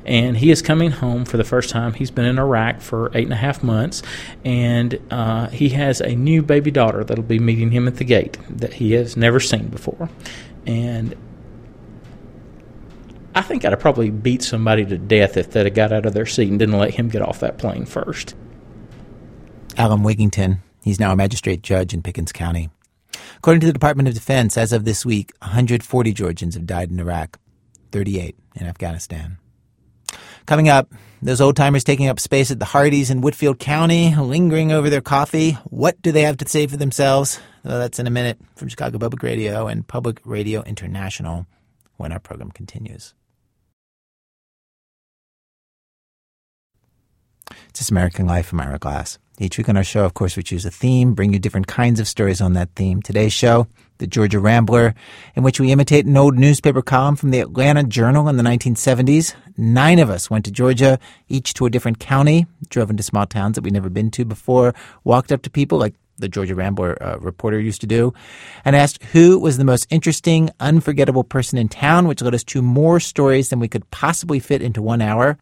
And 0.06 0.36
he 0.36 0.52
is 0.52 0.62
coming 0.62 0.92
home 0.92 1.24
for 1.24 1.36
the 1.36 1.44
first 1.44 1.68
time. 1.68 1.92
He's 1.92 2.12
been 2.12 2.24
in 2.24 2.38
Iraq 2.38 2.80
for 2.80 3.10
eight 3.12 3.24
and 3.24 3.32
a 3.32 3.36
half 3.36 3.62
months, 3.62 4.02
and 4.44 4.98
uh, 5.10 5.48
he 5.48 5.70
has 5.70 6.00
a 6.00 6.14
new 6.14 6.42
baby 6.42 6.70
daughter 6.70 7.02
that'll 7.02 7.24
be 7.24 7.40
meeting 7.40 7.72
him 7.72 7.88
at 7.88 7.96
the 7.96 8.04
gate 8.04 8.38
that 8.48 8.74
he 8.74 8.92
has 8.92 9.16
never 9.16 9.40
seen 9.40 9.66
before. 9.66 10.08
And 10.64 11.14
I 13.34 13.42
think 13.42 13.64
I'd 13.64 13.72
have 13.72 13.80
probably 13.80 14.10
beat 14.10 14.42
somebody 14.42 14.86
to 14.86 14.96
death 14.96 15.36
if 15.36 15.50
they'd 15.50 15.66
have 15.66 15.74
got 15.74 15.92
out 15.92 16.06
of 16.06 16.14
their 16.14 16.24
seat 16.24 16.48
and 16.48 16.58
didn't 16.58 16.78
let 16.78 16.94
him 16.94 17.08
get 17.08 17.20
off 17.20 17.40
that 17.40 17.58
plane 17.58 17.84
first. 17.84 18.36
Alan 19.76 20.02
Wigington, 20.02 20.58
he's 20.82 21.00
now 21.00 21.12
a 21.12 21.16
magistrate 21.16 21.62
judge 21.62 21.92
in 21.92 22.02
Pickens 22.02 22.32
County. 22.32 22.70
According 23.38 23.60
to 23.60 23.66
the 23.66 23.72
Department 23.72 24.08
of 24.08 24.14
Defense, 24.14 24.56
as 24.56 24.72
of 24.72 24.84
this 24.84 25.04
week, 25.04 25.32
140 25.40 26.12
Georgians 26.12 26.54
have 26.54 26.64
died 26.64 26.90
in 26.90 27.00
Iraq, 27.00 27.38
38 27.90 28.36
in 28.54 28.66
Afghanistan. 28.66 29.38
Coming 30.46 30.68
up, 30.68 30.92
those 31.22 31.40
old 31.40 31.56
timers 31.56 31.82
taking 31.82 32.08
up 32.08 32.20
space 32.20 32.52
at 32.52 32.60
the 32.60 32.64
Hardee's 32.64 33.10
in 33.10 33.20
Whitfield 33.20 33.58
County, 33.58 34.14
lingering 34.14 34.70
over 34.70 34.88
their 34.88 35.00
coffee. 35.00 35.52
What 35.64 36.00
do 36.02 36.12
they 36.12 36.22
have 36.22 36.36
to 36.36 36.48
say 36.48 36.68
for 36.68 36.76
themselves? 36.76 37.40
Well, 37.64 37.80
that's 37.80 37.98
in 37.98 38.06
a 38.06 38.10
minute 38.10 38.38
from 38.54 38.68
Chicago 38.68 38.98
Public 38.98 39.24
Radio 39.24 39.66
and 39.66 39.86
Public 39.86 40.20
Radio 40.24 40.62
International 40.62 41.46
when 41.96 42.12
our 42.12 42.20
program 42.20 42.52
continues. 42.52 43.12
It's 47.70 47.80
This 47.80 47.90
American 47.90 48.26
Life 48.26 48.46
from 48.46 48.60
Ira 48.60 48.78
Glass. 48.78 49.18
Each 49.38 49.58
week 49.58 49.68
on 49.68 49.76
our 49.76 49.84
show, 49.84 50.06
of 50.06 50.14
course, 50.14 50.34
we 50.34 50.42
choose 50.42 50.64
a 50.64 50.70
theme, 50.70 51.12
bring 51.12 51.34
you 51.34 51.38
different 51.38 51.66
kinds 51.66 52.00
of 52.00 52.08
stories 52.08 52.40
on 52.40 52.54
that 52.54 52.70
theme. 52.74 53.02
Today's 53.02 53.34
show, 53.34 53.66
The 53.98 54.06
Georgia 54.06 54.40
Rambler, 54.40 54.94
in 55.34 55.42
which 55.42 55.60
we 55.60 55.72
imitate 55.72 56.06
an 56.06 56.16
old 56.16 56.38
newspaper 56.38 56.80
column 56.80 57.16
from 57.16 57.32
the 57.32 57.40
Atlanta 57.40 57.84
Journal 57.84 58.30
in 58.30 58.38
the 58.38 58.42
1970s. 58.42 59.34
Nine 59.58 59.98
of 59.98 60.08
us 60.08 60.30
went 60.30 60.46
to 60.46 60.50
Georgia, 60.50 60.98
each 61.28 61.52
to 61.54 61.66
a 61.66 61.70
different 61.70 61.98
county, 61.98 62.46
drove 62.70 62.88
into 62.88 63.02
small 63.02 63.26
towns 63.26 63.56
that 63.56 63.64
we'd 63.64 63.74
never 63.74 63.90
been 63.90 64.10
to 64.12 64.24
before, 64.24 64.74
walked 65.04 65.30
up 65.30 65.42
to 65.42 65.50
people 65.50 65.76
like 65.76 65.94
the 66.16 66.30
Georgia 66.30 66.54
Rambler 66.54 66.96
uh, 67.02 67.18
reporter 67.18 67.60
used 67.60 67.82
to 67.82 67.86
do, 67.86 68.14
and 68.64 68.74
asked 68.74 69.02
who 69.04 69.38
was 69.38 69.58
the 69.58 69.64
most 69.64 69.86
interesting, 69.90 70.48
unforgettable 70.60 71.24
person 71.24 71.58
in 71.58 71.68
town, 71.68 72.08
which 72.08 72.22
led 72.22 72.34
us 72.34 72.44
to 72.44 72.62
more 72.62 73.00
stories 73.00 73.50
than 73.50 73.60
we 73.60 73.68
could 73.68 73.90
possibly 73.90 74.40
fit 74.40 74.62
into 74.62 74.80
one 74.80 75.02
hour. 75.02 75.36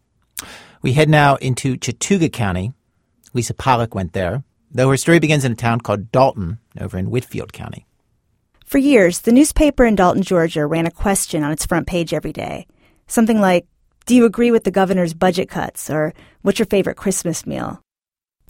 We 0.83 0.95
head 0.95 1.09
now 1.09 1.37
into 1.37 1.77
Chattooga 1.77 2.33
County, 2.33 2.73
Lisa 3.35 3.53
Pollak 3.53 3.95
went 3.95 4.13
there, 4.13 4.43
though 4.71 4.89
her 4.89 4.97
story 4.97 5.19
begins 5.19 5.45
in 5.45 5.53
a 5.53 5.57
town 5.57 5.81
called 5.81 6.11
Dalton 6.11 6.59
over 6.81 6.97
in 6.97 7.11
Whitfield 7.11 7.53
County. 7.53 7.87
For 8.65 8.79
years, 8.79 9.21
the 9.21 9.33
newspaper 9.33 9.85
in 9.85 9.95
Dalton, 9.95 10.23
Georgia 10.23 10.67
ran 10.67 10.87
a 10.87 10.91
question 10.91 11.43
on 11.45 11.53
its 11.53 11.67
front 11.67 11.87
page 11.87 12.15
every 12.15 12.33
day. 12.33 12.67
Something 13.07 13.41
like, 13.41 13.67
Do 14.07 14.15
you 14.15 14.25
agree 14.25 14.51
with 14.51 14.65
the 14.65 14.71
governor's 14.71 15.15
budget 15.15 15.49
cuts? 15.51 15.91
Or, 15.91 16.15
What's 16.43 16.59
your 16.59 16.67
favorite 16.67 16.97
Christmas 16.97 17.47
meal? 17.47 17.81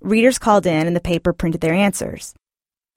Readers 0.01 0.39
called 0.39 0.67
in 0.67 0.87
and 0.87 0.95
the 0.95 1.01
paper 1.01 1.33
printed 1.33 1.61
their 1.61 1.75
answers. 1.75 2.35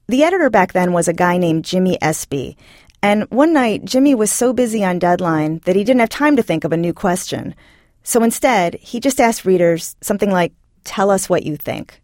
The 0.08 0.23
editor 0.23 0.50
back 0.50 0.73
then 0.73 0.93
was 0.93 1.08
a 1.08 1.13
guy 1.13 1.38
named 1.38 1.65
Jimmy 1.65 1.97
Espy, 2.02 2.56
and 3.02 3.30
one 3.30 3.54
night 3.54 3.86
Jimmy 3.86 4.15
was 4.15 4.32
so 4.32 4.54
busy 4.54 4.84
on 4.84 5.00
deadline 5.00 5.60
that 5.65 5.76
he 5.76 5.84
didn't 5.84 6.00
have 6.00 6.10
time 6.10 6.36
to 6.36 6.43
think 6.43 6.63
of 6.63 6.71
a 6.71 6.78
new 6.78 6.93
question. 6.93 7.56
So 8.04 8.23
instead, 8.23 8.76
he 8.76 9.00
just 9.00 9.19
asked 9.19 9.45
readers 9.45 9.95
something 10.02 10.32
like, 10.32 10.54
Tell 10.88 11.12
us 11.12 11.30
what 11.30 11.43
you 11.43 11.58
think. 11.58 12.02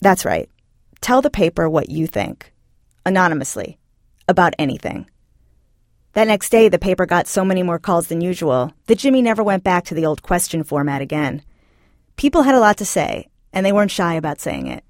That's 0.00 0.24
right. 0.24 0.48
Tell 1.00 1.20
the 1.20 1.30
paper 1.30 1.68
what 1.68 1.90
you 1.90 2.06
think, 2.06 2.52
anonymously, 3.04 3.76
about 4.28 4.54
anything. 4.56 5.10
That 6.12 6.28
next 6.28 6.50
day, 6.50 6.68
the 6.68 6.78
paper 6.78 7.06
got 7.06 7.26
so 7.26 7.44
many 7.44 7.64
more 7.64 7.80
calls 7.80 8.06
than 8.06 8.20
usual 8.20 8.72
that 8.86 8.98
Jimmy 8.98 9.20
never 9.20 9.42
went 9.42 9.64
back 9.64 9.84
to 9.86 9.94
the 9.94 10.06
old 10.06 10.22
question 10.22 10.62
format 10.62 11.02
again. 11.02 11.42
People 12.14 12.42
had 12.42 12.54
a 12.54 12.60
lot 12.60 12.76
to 12.76 12.84
say, 12.84 13.26
and 13.52 13.66
they 13.66 13.72
weren't 13.72 13.90
shy 13.90 14.14
about 14.14 14.40
saying 14.40 14.68
it. 14.68 14.84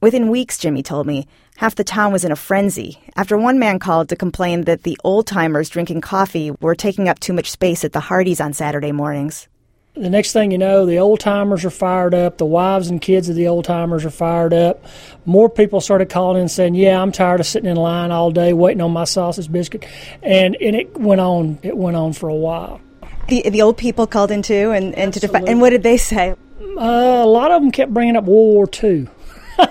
Within 0.00 0.30
weeks, 0.30 0.56
Jimmy 0.56 0.84
told 0.84 1.08
me, 1.08 1.26
half 1.56 1.74
the 1.74 1.82
town 1.82 2.12
was 2.12 2.24
in 2.24 2.30
a 2.30 2.36
frenzy 2.36 3.00
after 3.16 3.36
one 3.36 3.58
man 3.58 3.80
called 3.80 4.08
to 4.10 4.14
complain 4.14 4.62
that 4.62 4.84
the 4.84 4.96
old 5.02 5.26
timers 5.26 5.68
drinking 5.68 6.00
coffee 6.00 6.52
were 6.60 6.76
taking 6.76 7.08
up 7.08 7.18
too 7.18 7.32
much 7.32 7.50
space 7.50 7.84
at 7.84 7.92
the 7.92 7.98
Hardee's 7.98 8.40
on 8.40 8.52
Saturday 8.52 8.92
mornings. 8.92 9.48
The 9.96 10.10
next 10.10 10.32
thing 10.32 10.50
you 10.50 10.58
know, 10.58 10.84
the 10.84 10.98
old 10.98 11.20
timers 11.20 11.64
are 11.64 11.70
fired 11.70 12.14
up. 12.14 12.36
The 12.36 12.44
wives 12.44 12.88
and 12.88 13.00
kids 13.00 13.30
of 13.30 13.34
the 13.34 13.48
old 13.48 13.64
timers 13.64 14.04
are 14.04 14.10
fired 14.10 14.52
up. 14.52 14.84
More 15.24 15.48
people 15.48 15.80
started 15.80 16.10
calling 16.10 16.42
in 16.42 16.48
saying, 16.50 16.74
"Yeah, 16.74 17.00
I'm 17.00 17.12
tired 17.12 17.40
of 17.40 17.46
sitting 17.46 17.70
in 17.70 17.76
line 17.76 18.10
all 18.10 18.30
day 18.30 18.52
waiting 18.52 18.82
on 18.82 18.90
my 18.90 19.04
sausage 19.04 19.50
biscuit," 19.50 19.86
and 20.22 20.54
and 20.60 20.76
it 20.76 20.98
went 21.00 21.22
on. 21.22 21.58
It 21.62 21.76
went 21.78 21.96
on 21.96 22.12
for 22.12 22.28
a 22.28 22.34
while. 22.34 22.80
The 23.28 23.48
the 23.48 23.62
old 23.62 23.78
people 23.78 24.06
called 24.06 24.30
in 24.30 24.42
too, 24.42 24.70
and 24.72 24.94
and 24.94 25.14
to 25.14 25.34
and 25.34 25.62
what 25.62 25.70
did 25.70 25.82
they 25.82 25.96
say? 25.96 26.34
Uh, 26.60 27.22
a 27.24 27.26
lot 27.26 27.50
of 27.50 27.62
them 27.62 27.70
kept 27.70 27.94
bringing 27.94 28.16
up 28.16 28.24
World 28.24 28.54
War 28.54 28.68
II. 28.84 29.08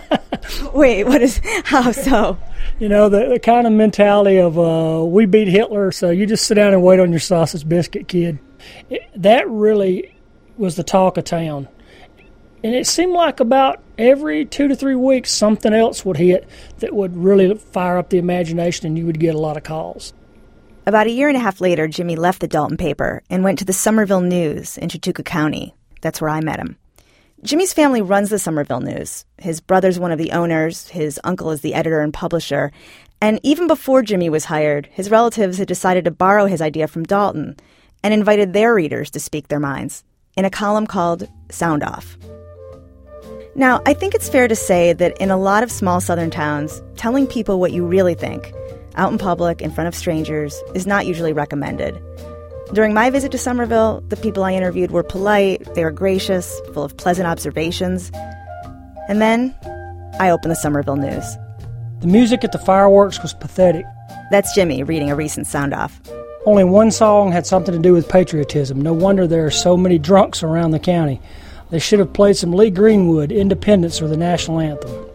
Wait, 0.74 1.04
what 1.04 1.22
is 1.22 1.40
how 1.66 1.92
so? 1.92 2.38
You 2.78 2.90
know 2.90 3.08
the, 3.08 3.30
the 3.30 3.40
kind 3.40 3.66
of 3.68 3.72
mentality 3.72 4.38
of 4.38 4.60
uh, 4.60 5.02
we 5.06 5.26
beat 5.28 5.48
Hitler, 5.48 5.94
so 5.94 6.10
you 6.10 6.26
just 6.26 6.46
sit 6.46 6.56
down 6.56 6.74
and 6.74 6.84
wait 6.84 7.00
on 7.00 7.10
your 7.10 7.22
sausage 7.22 7.66
biscuit, 7.70 8.10
kid. 8.10 8.40
It, 8.90 9.04
that 9.16 9.48
really 9.48 10.15
was 10.58 10.76
the 10.76 10.84
talk 10.84 11.18
of 11.18 11.24
town. 11.24 11.68
And 12.64 12.74
it 12.74 12.88
seemed 12.88 13.14
like 13.14 13.40
about 13.40 13.82
every 13.98 14.44
two 14.46 14.68
to 14.68 14.76
three 14.76 14.96
weeks, 14.96 15.32
something 15.32 15.74
else 15.74 16.04
would 16.04 16.18
hit 16.18 16.50
that 16.80 16.96
would 16.96 17.16
really 17.16 17.54
fire 17.56 17.98
up 17.98 18.10
the 18.10 18.18
imagination, 18.18 18.88
and 18.88 18.98
you 18.98 19.06
would 19.06 19.20
get 19.20 19.36
a 19.36 19.40
lot 19.40 19.58
of 19.58 19.64
calls. 19.64 20.14
About 20.88 21.08
a 21.08 21.12
year 21.12 21.28
and 21.28 21.38
a 21.38 21.42
half 21.42 21.62
later, 21.62 21.88
Jimmy 21.88 22.16
left 22.16 22.42
the 22.42 22.48
Dalton 22.48 22.78
paper 22.78 23.22
and 23.30 23.44
went 23.44 23.60
to 23.60 23.66
the 23.66 23.74
Summerville 23.74 24.22
News 24.22 24.78
in 24.78 24.90
Chattooga 24.90 25.24
County. 25.24 25.76
That's 26.02 26.22
where 26.22 26.30
I 26.30 26.42
met 26.42 26.60
him. 26.60 26.78
Jimmy's 27.44 27.74
family 27.74 28.02
runs 28.02 28.30
the 28.30 28.40
Summerville 28.40 28.82
News. 28.82 29.26
His 29.38 29.60
brother's 29.60 30.00
one 30.00 30.12
of 30.12 30.18
the 30.18 30.32
owners, 30.32 30.90
his 30.90 31.20
uncle 31.24 31.52
is 31.52 31.62
the 31.62 31.76
editor 31.76 32.02
and 32.02 32.14
publisher. 32.14 32.72
And 33.22 33.40
even 33.44 33.68
before 33.68 34.02
Jimmy 34.02 34.30
was 34.30 34.46
hired, 34.46 34.88
his 34.92 35.12
relatives 35.12 35.60
had 35.60 35.68
decided 35.68 36.06
to 36.06 36.12
borrow 36.12 36.48
his 36.48 36.62
idea 36.62 36.88
from 36.88 37.04
Dalton 37.04 37.58
and 38.02 38.14
invited 38.14 38.54
their 38.54 38.74
readers 38.74 39.12
to 39.12 39.20
speak 39.20 39.48
their 39.48 39.60
minds 39.60 40.04
in 40.36 40.46
a 40.46 40.50
column 40.50 40.88
called 40.88 41.28
Sound 41.50 41.84
Off. 41.84 42.18
Now, 43.56 43.82
I 43.86 43.94
think 43.94 44.14
it's 44.14 44.28
fair 44.28 44.48
to 44.50 44.56
say 44.56 44.92
that 44.94 45.18
in 45.18 45.32
a 45.32 45.38
lot 45.38 45.64
of 45.64 45.72
small 45.72 46.02
southern 46.02 46.30
towns, 46.30 46.82
telling 46.98 47.26
people 47.26 47.60
what 47.60 47.72
you 47.72 47.86
really 47.86 48.14
think, 48.14 48.54
out 48.96 49.12
in 49.12 49.18
public, 49.18 49.62
in 49.62 49.72
front 49.72 49.88
of 49.88 49.96
strangers, 49.96 50.62
is 50.74 50.86
not 50.86 51.06
usually 51.06 51.32
recommended. 51.32 51.98
During 52.74 52.94
my 52.94 53.10
visit 53.10 53.32
to 53.32 53.38
Summerville, 53.38 54.04
the 54.10 54.18
people 54.18 54.44
I 54.44 54.54
interviewed 54.54 54.92
were 54.92 55.04
polite, 55.04 55.74
they 55.74 55.84
were 55.84 55.92
gracious, 55.92 56.60
full 56.74 56.84
of 56.84 56.98
pleasant 56.98 57.28
observations. 57.28 58.12
And 59.08 59.22
then 59.22 59.56
I 60.20 60.30
open 60.30 60.50
the 60.50 60.56
Summerville 60.56 60.98
News. 60.98 61.38
The 62.02 62.08
music 62.08 62.44
at 62.44 62.52
the 62.52 62.60
fireworks 62.60 63.22
was 63.22 63.34
pathetic. 63.34 63.86
That's 64.32 64.54
Jimmy 64.54 64.84
reading 64.84 65.10
a 65.10 65.16
recent 65.16 65.48
sound 65.48 65.74
off. 65.74 66.02
Only 66.46 66.64
one 66.64 66.92
song 66.92 67.32
had 67.32 67.48
something 67.48 67.74
to 67.74 67.80
do 67.80 67.94
with 67.94 68.08
patriotism. 68.08 68.80
No 68.80 68.94
wonder 68.94 69.26
there 69.26 69.48
are 69.48 69.52
so 69.52 69.76
many 69.76 69.98
drunks 69.98 70.44
around 70.44 70.72
the 70.72 70.80
county. 70.80 71.20
They 71.72 71.80
should 71.80 71.98
have 71.98 72.14
played 72.14 72.38
some 72.38 72.54
Lee 72.54 72.70
Greenwood, 72.70 73.32
Independence, 73.32 74.00
or 74.00 74.08
the 74.08 74.16
national 74.16 74.60
anthem. 74.60 75.06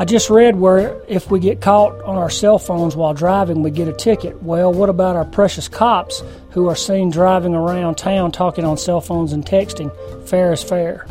I 0.00 0.04
just 0.04 0.30
read 0.30 0.56
where 0.56 1.00
if 1.06 1.30
we 1.30 1.38
get 1.38 1.60
caught 1.60 1.92
on 2.02 2.16
our 2.16 2.30
cell 2.30 2.58
phones 2.58 2.96
while 2.96 3.14
driving, 3.14 3.62
we 3.62 3.70
get 3.70 3.86
a 3.86 3.92
ticket. 3.92 4.42
Well, 4.42 4.72
what 4.72 4.88
about 4.88 5.14
our 5.14 5.24
precious 5.24 5.68
cops 5.68 6.24
who 6.50 6.68
are 6.68 6.74
seen 6.74 7.10
driving 7.10 7.54
around 7.54 7.96
town 7.96 8.32
talking 8.32 8.64
on 8.64 8.78
cell 8.78 9.00
phones 9.00 9.32
and 9.32 9.46
texting? 9.46 9.94
Fair 10.26 10.52
is 10.52 10.64
fair. 10.64 11.06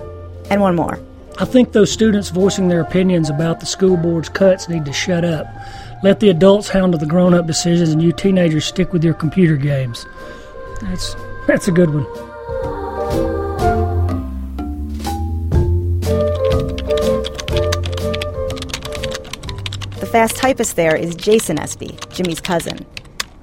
And 0.50 0.60
one 0.60 0.76
more. 0.76 1.00
I 1.40 1.46
think 1.46 1.72
those 1.72 1.92
students 1.92 2.30
voicing 2.30 2.68
their 2.68 2.82
opinions 2.82 3.30
about 3.30 3.62
the 3.62 3.66
school 3.66 3.96
board's 3.96 4.28
cuts 4.28 4.68
need 4.68 4.84
to 4.86 4.94
shut 4.94 5.24
up. 5.24 5.48
Let 6.04 6.20
the 6.20 6.30
adults 6.30 6.70
handle 6.70 7.00
the 7.00 7.06
grown 7.06 7.36
up 7.36 7.46
decisions 7.46 7.90
and 7.90 8.02
you 8.02 8.12
teenagers 8.12 8.66
stick 8.66 8.92
with 8.92 9.04
your 9.04 9.14
computer 9.14 9.56
games. 9.56 10.08
That's 10.82 11.16
that's 11.46 11.68
a 11.68 11.72
good 11.72 11.94
one. 11.94 12.06
The 20.00 20.08
fast 20.12 20.38
typist 20.38 20.76
there 20.76 20.96
is 20.96 21.14
Jason 21.16 21.60
Espy, 21.60 22.00
Jimmy's 22.10 22.42
cousin. 22.42 22.84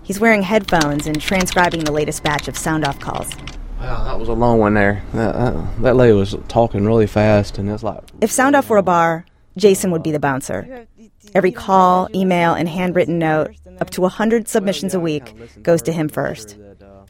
He's 0.03 0.19
wearing 0.19 0.43
headphones 0.43 1.07
and 1.07 1.21
transcribing 1.21 1.85
the 1.85 1.93
latest 1.93 2.25
batch 2.25 2.49
of 2.49 2.57
sound 2.57 2.85
off 2.85 2.99
calls. 2.99 3.31
Wow, 3.79 4.03
that 4.05 4.19
was 4.19 4.29
a 4.29 4.33
long 4.33 4.59
one 4.59 4.75
there. 4.75 5.05
That, 5.13 5.33
that, 5.35 5.83
that 5.83 5.97
lady 5.97 6.15
was 6.15 6.35
talking 6.49 6.85
really 6.85 7.07
fast, 7.07 7.59
and 7.59 7.71
it's 7.71 7.85
like, 7.85 8.01
If 8.21 8.33
sound 8.33 8.57
off 8.57 8.69
were 8.69 8.79
a 8.79 8.83
bar, 8.83 9.27
Jason 9.57 9.91
would 9.93 10.03
be 10.03 10.11
the 10.11 10.19
bouncer. 10.19 10.87
Every 11.35 11.53
call, 11.53 12.09
email, 12.15 12.55
and 12.55 12.69
handwritten 12.69 13.19
note, 13.19 13.55
up 13.81 13.91
to 13.91 14.01
100 14.01 14.49
submissions 14.49 14.95
a 14.95 15.01
week, 15.01 15.63
goes 15.63 15.83
to 15.83 15.93
him 15.93 16.09
first. 16.09 16.57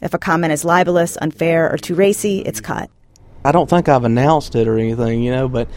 If 0.00 0.14
a 0.14 0.18
comment 0.18 0.52
is 0.52 0.64
libelous, 0.64 1.16
unfair, 1.20 1.72
or 1.72 1.76
too 1.76 1.94
racy, 1.94 2.40
it's 2.40 2.60
cut. 2.60 2.90
I 3.44 3.52
don't 3.52 3.70
think 3.70 3.88
I've 3.88 4.04
announced 4.04 4.54
it 4.54 4.68
or 4.68 4.78
anything, 4.78 5.22
you 5.22 5.30
know, 5.30 5.48
but 5.48 5.68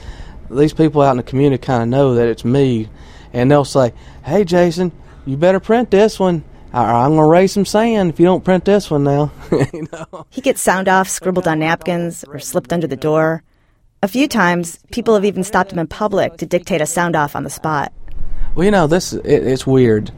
these 0.50 0.74
people 0.74 1.02
out 1.02 1.12
in 1.12 1.18
the 1.18 1.24
community 1.24 1.62
kind 1.62 1.84
of 1.84 1.90
know 1.90 2.16
that 2.16 2.28
it's 2.28 2.44
me, 2.44 2.90
and 3.34 3.50
they'll 3.50 3.66
say, 3.66 3.94
"Hey, 4.24 4.44
Jason, 4.44 4.92
you 5.26 5.38
better 5.38 5.60
print 5.60 5.92
this 5.92 6.20
one, 6.20 6.44
or 6.74 6.82
I'm 6.82 7.16
gonna 7.16 7.28
raise 7.28 7.52
some 7.52 7.66
sand 7.66 8.10
if 8.10 8.20
you 8.20 8.26
don't 8.26 8.44
print 8.44 8.66
this 8.66 8.92
one 8.92 9.04
now." 9.04 9.32
you 9.74 9.88
know? 9.92 10.26
He 10.30 10.42
gets 10.42 10.62
sound 10.62 10.88
off 10.88 11.08
scribbled 11.08 11.48
on 11.48 11.60
napkins 11.60 12.26
or 12.28 12.40
slipped 12.40 12.74
under 12.74 12.88
the 12.88 12.98
door. 12.98 13.44
A 14.04 14.08
few 14.08 14.28
times, 14.28 14.80
people 14.92 15.14
have 15.14 15.26
even 15.26 15.44
stopped 15.44 15.72
him 15.72 15.80
in 15.80 15.88
public 15.88 16.38
to 16.38 16.46
dictate 16.46 16.82
a 16.82 16.88
sound 16.88 17.16
off 17.16 17.36
on 17.36 17.44
the 17.44 17.50
spot. 17.50 17.94
Well, 18.56 18.66
you 18.66 18.72
know, 18.72 18.88
this 18.88 19.14
it, 19.14 19.24
it's 19.26 19.66
weird. 19.66 20.12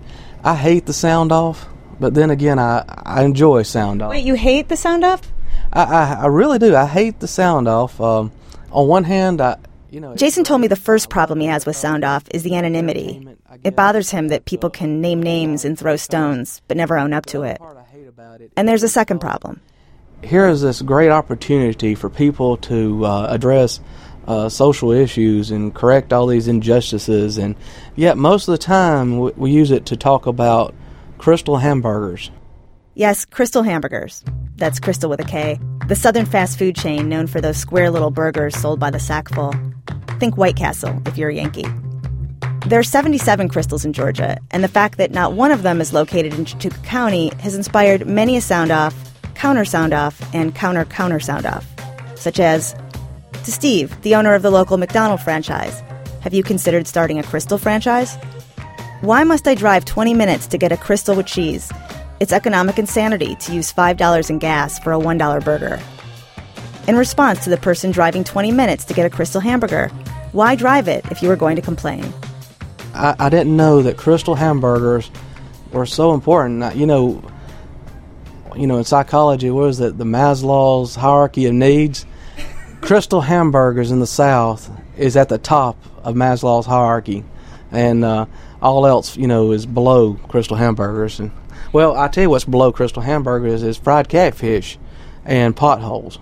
I 0.44 0.56
hate 0.56 0.86
the 0.86 0.94
sound 0.94 1.32
off, 1.32 1.68
but 2.00 2.14
then 2.14 2.30
again, 2.32 2.60
I 2.60 2.84
I 2.88 3.24
enjoy 3.24 3.64
sound 3.64 4.02
off. 4.02 4.10
Wait, 4.12 4.26
you 4.26 4.34
hate 4.36 4.70
the 4.70 4.78
sound 4.78 5.04
off? 5.04 5.32
I, 5.72 5.84
I 5.84 6.14
I 6.24 6.26
really 6.28 6.60
do. 6.60 6.76
I 6.76 6.86
hate 6.86 7.20
the 7.20 7.28
sound 7.28 7.68
off. 7.68 8.00
Um, 8.02 8.32
on 8.72 8.88
one 8.88 9.04
hand, 9.04 9.40
I 9.40 9.58
you 9.92 10.00
know 10.00 10.16
Jason 10.16 10.44
told 10.44 10.62
me 10.62 10.68
the 10.68 10.76
first 10.76 11.10
problem 11.10 11.40
he 11.40 11.48
has 11.48 11.66
with 11.66 11.76
sound 11.76 12.04
off 12.04 12.24
is 12.32 12.44
the 12.44 12.56
anonymity. 12.56 13.28
It 13.64 13.76
bothers 13.76 14.10
him 14.10 14.30
that 14.30 14.46
people 14.46 14.70
can 14.72 15.00
name 15.00 15.22
names 15.22 15.64
and 15.64 15.78
throw 15.78 15.96
stones, 15.96 16.62
but 16.68 16.76
never 16.76 16.98
own 16.98 17.14
up 17.14 17.26
to 17.28 17.44
it. 17.44 17.62
And 18.58 18.68
there's 18.68 18.84
a 18.84 18.90
second 18.90 19.20
problem. 19.20 19.62
here 20.24 20.48
is 20.48 20.62
this 20.62 20.82
great 20.82 21.10
opportunity 21.12 21.94
for 21.96 22.10
people 22.10 22.58
to 22.58 23.06
uh, 23.06 23.28
address 23.30 23.80
uh, 24.28 24.50
social 24.50 24.92
issues 24.92 25.52
and 25.52 25.74
correct 25.74 26.14
all 26.14 26.28
these 26.28 26.48
injustices, 26.48 27.38
and 27.38 27.56
yet 27.96 28.18
most 28.18 28.48
of 28.48 28.54
the 28.54 28.58
time 28.58 29.20
we, 29.20 29.32
we 29.36 29.52
use 29.52 29.72
it 29.72 29.86
to 29.88 29.98
talk 29.98 30.26
about 30.26 30.74
Krystal 31.18 31.62
hamburgers. 31.62 32.32
Yes, 32.96 33.26
Krystal 33.26 33.66
Hamburgers. 33.66 34.24
That's 34.56 34.80
Krystal 34.80 35.10
with 35.10 35.20
a 35.20 35.24
K. 35.24 35.60
The 35.88 35.96
southern 35.96 36.28
fast 36.28 36.60
food 36.60 36.76
chain 36.76 37.10
known 37.10 37.26
for 37.26 37.42
those 37.42 37.58
square 37.58 37.90
little 37.90 38.12
burgers 38.12 38.56
sold 38.56 38.80
by 38.80 38.92
the 38.92 39.00
sackful. 39.00 39.56
Think 40.20 40.38
White 40.38 40.56
Castle 40.56 41.02
if 41.08 41.18
you're 41.18 41.30
a 41.30 41.34
Yankee. 41.34 41.66
There 42.68 42.80
are 42.80 42.84
77 42.84 43.50
Krystals 43.50 43.84
in 43.84 43.94
Georgia, 43.94 44.38
and 44.52 44.64
the 44.64 44.68
fact 44.68 44.98
that 45.00 45.12
not 45.12 45.34
one 45.34 45.52
of 45.52 45.64
them 45.64 45.82
is 45.82 45.92
located 45.92 46.36
in 46.36 46.46
Chattooga 46.46 46.84
County 46.84 47.32
has 47.40 47.56
inspired 47.56 48.08
many 48.08 48.38
a 48.38 48.42
sound 48.42 48.70
off, 48.70 48.96
counter 49.34 49.66
sound 49.66 49.92
off, 49.92 50.34
and 50.34 50.54
counter 50.54 50.86
counter 50.86 51.20
sound 51.20 51.48
off. 51.48 51.66
Such 52.16 52.40
as 52.40 52.76
To 53.34 53.52
Steve, 53.52 54.02
the 54.04 54.16
owner 54.16 54.34
of 54.36 54.42
the 54.42 54.52
local 54.52 54.78
McDonald 54.78 55.22
franchise, 55.22 55.82
have 56.22 56.34
you 56.34 56.44
considered 56.44 56.88
starting 56.88 57.20
a 57.20 57.24
Krystal 57.24 57.60
franchise? 57.60 58.16
Why 59.02 59.24
must 59.26 59.48
I 59.48 59.56
drive 59.56 59.84
20 59.84 60.14
minutes 60.14 60.48
to 60.48 60.58
get 60.58 60.72
a 60.72 60.78
Krystal 60.78 61.18
with 61.18 61.26
cheese? 61.26 61.72
It's 62.22 62.32
economic 62.32 62.80
insanity 62.80 63.36
to 63.36 63.54
use 63.54 63.74
$5 63.74 64.30
in 64.30 64.40
gas 64.40 64.80
for 64.80 64.94
a 64.94 64.98
$1 64.98 65.44
burger. 65.44 65.80
In 66.88 66.96
response 66.96 67.44
to 67.44 67.50
the 67.50 67.58
person 67.58 67.92
driving 67.92 68.24
20 68.24 68.52
minutes 68.52 68.86
to 68.86 68.94
get 68.94 69.06
a 69.06 69.16
Krystal 69.16 69.42
hamburger, 69.42 69.90
why 70.32 70.56
drive 70.56 70.88
it 70.88 71.04
if 71.12 71.22
you 71.22 71.28
were 71.28 71.36
going 71.36 71.58
to 71.58 71.62
complain? 71.62 72.14
I, 72.94 73.16
I 73.20 73.30
didn't 73.30 73.58
know 73.58 73.82
that 73.82 73.98
Krystal 73.98 74.38
hamburgers 74.38 75.12
were 75.74 75.86
so 75.86 76.14
important. 76.14 76.76
You 76.76 76.86
know, 76.86 77.22
you 78.56 78.68
know, 78.68 78.78
in 78.78 78.84
psychology, 78.84 79.50
what 79.50 79.70
is 79.70 79.80
it? 79.80 79.98
The 79.98 80.06
Maslow's 80.06 80.96
hierarchy 80.96 81.46
of 81.46 81.54
needs. 81.54 82.06
Crystal 82.84 83.22
hamburgers 83.22 83.92
in 83.92 84.02
the 84.02 84.08
South 84.08 84.70
is 84.98 85.16
at 85.16 85.30
the 85.30 85.38
top 85.38 85.78
of 86.04 86.16
Maslow's 86.16 86.66
hierarchy, 86.66 87.24
and 87.72 88.04
uh, 88.04 88.26
all 88.62 88.86
else, 88.86 89.16
you 89.16 89.26
know, 89.26 89.54
is 89.54 89.66
below 89.66 90.16
Krystal 90.28 90.58
hamburgers. 90.58 91.18
And 91.22 91.32
well, 91.72 91.96
I 91.96 92.10
tell 92.10 92.24
you 92.24 92.30
what's 92.30 92.44
below 92.44 92.74
Krystal 92.74 93.02
hamburgers 93.02 93.64
is 93.64 93.78
fried 93.78 94.10
catfish 94.10 94.78
and 95.24 95.56
potholes. 95.56 96.20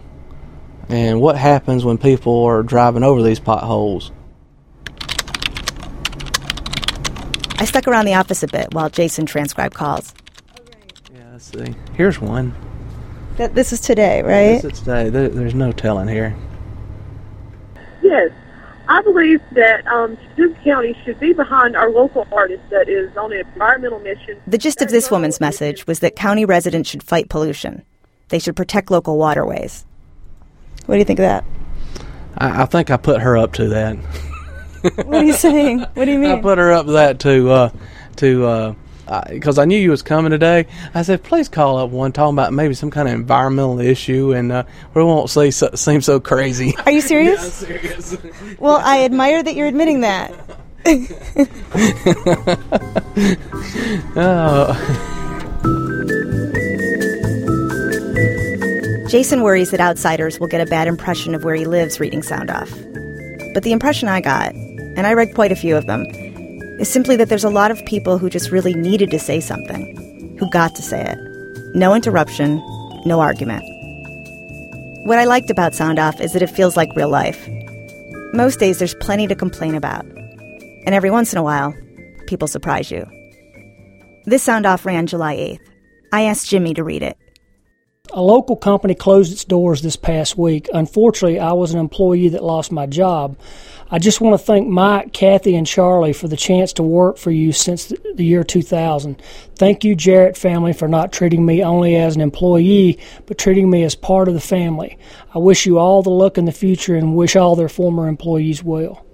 And 0.87 1.19
what 1.19 1.35
happens 1.35 1.83
when 1.83 1.97
people 1.97 2.43
are 2.43 2.61
driving 2.61 3.03
over 3.03 3.23
these 3.23 3.39
potholes? 3.39 4.11
I 7.57 7.65
stuck 7.65 7.87
around 7.87 8.05
the 8.05 8.13
office 8.13 8.43
a 8.43 8.47
bit 8.47 8.71
while 8.71 8.91
Jason 8.91 9.25
transcribed 9.25 9.73
calls. 9.73 10.13
Let's 11.31 11.45
see. 11.45 11.75
Here's 11.95 12.21
one. 12.21 12.53
That 13.37 13.55
this 13.55 13.73
is 13.73 13.81
today, 13.81 14.21
right? 14.21 14.61
This 14.61 14.73
is 14.73 14.79
today. 14.79 15.09
There, 15.09 15.27
there's 15.27 15.55
no 15.55 15.71
telling 15.71 16.07
here. 16.07 16.35
Yes, 18.01 18.31
I 18.87 19.01
believe 19.01 19.41
that 19.51 19.85
um, 19.87 20.17
Duke 20.35 20.55
County 20.63 20.97
should 21.05 21.19
be 21.19 21.33
behind 21.33 21.75
our 21.75 21.89
local 21.89 22.27
artist 22.31 22.63
that 22.71 22.89
is 22.89 23.15
on 23.15 23.31
an 23.31 23.39
environmental 23.39 23.99
mission. 23.99 24.37
The 24.47 24.57
gist 24.57 24.81
of 24.81 24.89
this 24.89 25.11
woman's 25.11 25.39
message 25.39 25.87
was 25.87 25.99
that 25.99 26.15
county 26.15 26.45
residents 26.45 26.89
should 26.89 27.03
fight 27.03 27.29
pollution. 27.29 27.83
They 28.29 28.39
should 28.39 28.55
protect 28.55 28.91
local 28.91 29.17
waterways. 29.17 29.85
What 30.85 30.95
do 30.95 30.99
you 30.99 31.05
think 31.05 31.19
of 31.19 31.23
that? 31.23 31.45
I, 32.37 32.63
I 32.63 32.65
think 32.65 32.89
I 32.89 32.97
put 32.97 33.21
her 33.21 33.37
up 33.37 33.53
to 33.53 33.69
that. 33.69 33.97
What 34.81 35.15
are 35.15 35.23
you 35.23 35.33
saying? 35.33 35.79
What 35.93 36.05
do 36.05 36.11
you 36.11 36.17
mean? 36.17 36.31
I 36.31 36.35
mean? 36.35 36.41
put 36.41 36.57
her 36.57 36.71
up 36.71 36.87
to 36.87 36.91
that 36.93 37.19
to 37.19 37.49
uh, 37.51 37.69
to 38.17 38.75
because 39.29 39.57
I 39.57 39.65
knew 39.65 39.77
you 39.77 39.91
was 39.91 40.01
coming 40.01 40.31
today. 40.31 40.67
I 40.93 41.01
said, 41.01 41.23
please 41.23 41.49
call 41.49 41.77
up 41.77 41.89
one 41.89 42.11
talking 42.11 42.35
about 42.35 42.53
maybe 42.53 42.73
some 42.73 42.91
kind 42.91 43.07
of 43.07 43.13
environmental 43.13 43.79
issue, 43.79 44.33
and 44.33 44.51
uh, 44.51 44.63
we 44.93 45.03
won't 45.03 45.29
say 45.29 45.51
so, 45.51 45.69
seem 45.75 46.01
so 46.01 46.19
crazy. 46.19 46.73
Are 46.85 46.91
you 46.91 47.01
serious? 47.01 47.41
Yeah, 47.71 47.79
serious. 47.79 48.17
Well, 48.59 48.79
I 48.83 49.03
admire 49.03 49.41
that 49.43 49.55
you're 49.55 49.67
admitting 49.67 50.01
that. 50.01 50.31
oh. 54.15 55.07
Jason 59.09 59.41
worries 59.41 59.71
that 59.71 59.79
outsiders 59.79 60.39
will 60.39 60.47
get 60.47 60.61
a 60.61 60.65
bad 60.65 60.87
impression 60.87 61.35
of 61.35 61.43
where 61.43 61.55
he 61.55 61.65
lives 61.65 61.99
reading 61.99 62.23
Sound 62.23 62.49
Off. 62.49 62.71
But 63.53 63.63
the 63.63 63.71
impression 63.71 64.07
I 64.07 64.21
got, 64.21 64.53
and 64.53 65.05
I 65.05 65.13
read 65.13 65.35
quite 65.35 65.51
a 65.51 65.55
few 65.55 65.75
of 65.75 65.85
them, 65.85 66.05
is 66.79 66.89
simply 66.89 67.15
that 67.15 67.29
there's 67.29 67.43
a 67.43 67.49
lot 67.49 67.71
of 67.71 67.83
people 67.85 68.17
who 68.17 68.29
just 68.29 68.51
really 68.51 68.73
needed 68.73 69.11
to 69.11 69.19
say 69.19 69.39
something, 69.39 70.37
who 70.39 70.49
got 70.49 70.75
to 70.75 70.81
say 70.81 71.01
it. 71.01 71.75
No 71.75 71.93
interruption, 71.93 72.57
no 73.05 73.19
argument. 73.19 73.63
What 75.05 75.19
I 75.19 75.25
liked 75.25 75.49
about 75.49 75.73
Sound 75.73 75.99
Off 75.99 76.21
is 76.21 76.33
that 76.33 76.41
it 76.41 76.49
feels 76.49 76.77
like 76.77 76.95
real 76.95 77.09
life. 77.09 77.49
Most 78.33 78.59
days 78.59 78.79
there's 78.79 78.95
plenty 78.95 79.27
to 79.27 79.35
complain 79.35 79.75
about. 79.75 80.05
And 80.85 80.95
every 80.95 81.11
once 81.11 81.31
in 81.33 81.39
a 81.39 81.43
while, 81.43 81.73
people 82.27 82.47
surprise 82.47 82.91
you. 82.91 83.05
This 84.25 84.43
Sound 84.43 84.65
Off 84.65 84.85
ran 84.85 85.07
July 85.07 85.35
8th. 85.35 85.67
I 86.13 86.23
asked 86.23 86.49
Jimmy 86.49 86.73
to 86.75 86.83
read 86.83 87.03
it. 87.03 87.17
A 88.13 88.21
local 88.21 88.57
company 88.57 88.93
closed 88.93 89.31
its 89.31 89.45
doors 89.45 89.81
this 89.81 89.95
past 89.95 90.37
week. 90.37 90.67
Unfortunately, 90.73 91.39
I 91.39 91.53
was 91.53 91.73
an 91.73 91.79
employee 91.79 92.27
that 92.29 92.43
lost 92.43 92.69
my 92.69 92.85
job. 92.85 93.37
I 93.89 93.99
just 93.99 94.19
want 94.19 94.37
to 94.37 94.45
thank 94.45 94.67
Mike, 94.67 95.13
Kathy, 95.13 95.55
and 95.55 95.65
Charlie 95.65 96.11
for 96.11 96.27
the 96.27 96.35
chance 96.35 96.73
to 96.73 96.83
work 96.83 97.17
for 97.17 97.31
you 97.31 97.53
since 97.53 97.93
the 98.15 98.25
year 98.25 98.43
2000. 98.43 99.21
Thank 99.55 99.85
you, 99.85 99.95
Jarrett 99.95 100.35
family, 100.35 100.73
for 100.73 100.89
not 100.89 101.13
treating 101.13 101.45
me 101.45 101.63
only 101.63 101.95
as 101.95 102.15
an 102.15 102.21
employee, 102.21 102.99
but 103.27 103.37
treating 103.37 103.69
me 103.69 103.83
as 103.83 103.95
part 103.95 104.27
of 104.27 104.33
the 104.33 104.41
family. 104.41 104.97
I 105.33 105.39
wish 105.39 105.65
you 105.65 105.77
all 105.77 106.03
the 106.03 106.09
luck 106.09 106.37
in 106.37 106.43
the 106.43 106.51
future 106.51 106.95
and 106.95 107.15
wish 107.15 107.37
all 107.37 107.55
their 107.55 107.69
former 107.69 108.09
employees 108.09 108.61
well. 108.61 109.05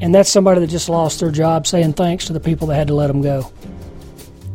And 0.00 0.14
that's 0.14 0.30
somebody 0.30 0.60
that 0.60 0.68
just 0.68 0.88
lost 0.88 1.20
their 1.20 1.30
job 1.30 1.66
saying 1.66 1.94
thanks 1.94 2.26
to 2.26 2.32
the 2.32 2.40
people 2.40 2.68
that 2.68 2.76
had 2.76 2.88
to 2.88 2.94
let 2.94 3.08
them 3.08 3.20
go. 3.20 3.52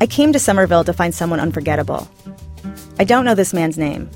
I 0.01 0.07
came 0.07 0.33
to 0.33 0.39
Summerville 0.39 0.83
to 0.85 0.93
find 0.93 1.13
someone 1.13 1.39
unforgettable. 1.39 2.07
I 2.99 3.05
don't 3.05 3.23
know 3.23 3.33
this 3.33 3.53
man's 3.53 3.77
name, 3.77 4.09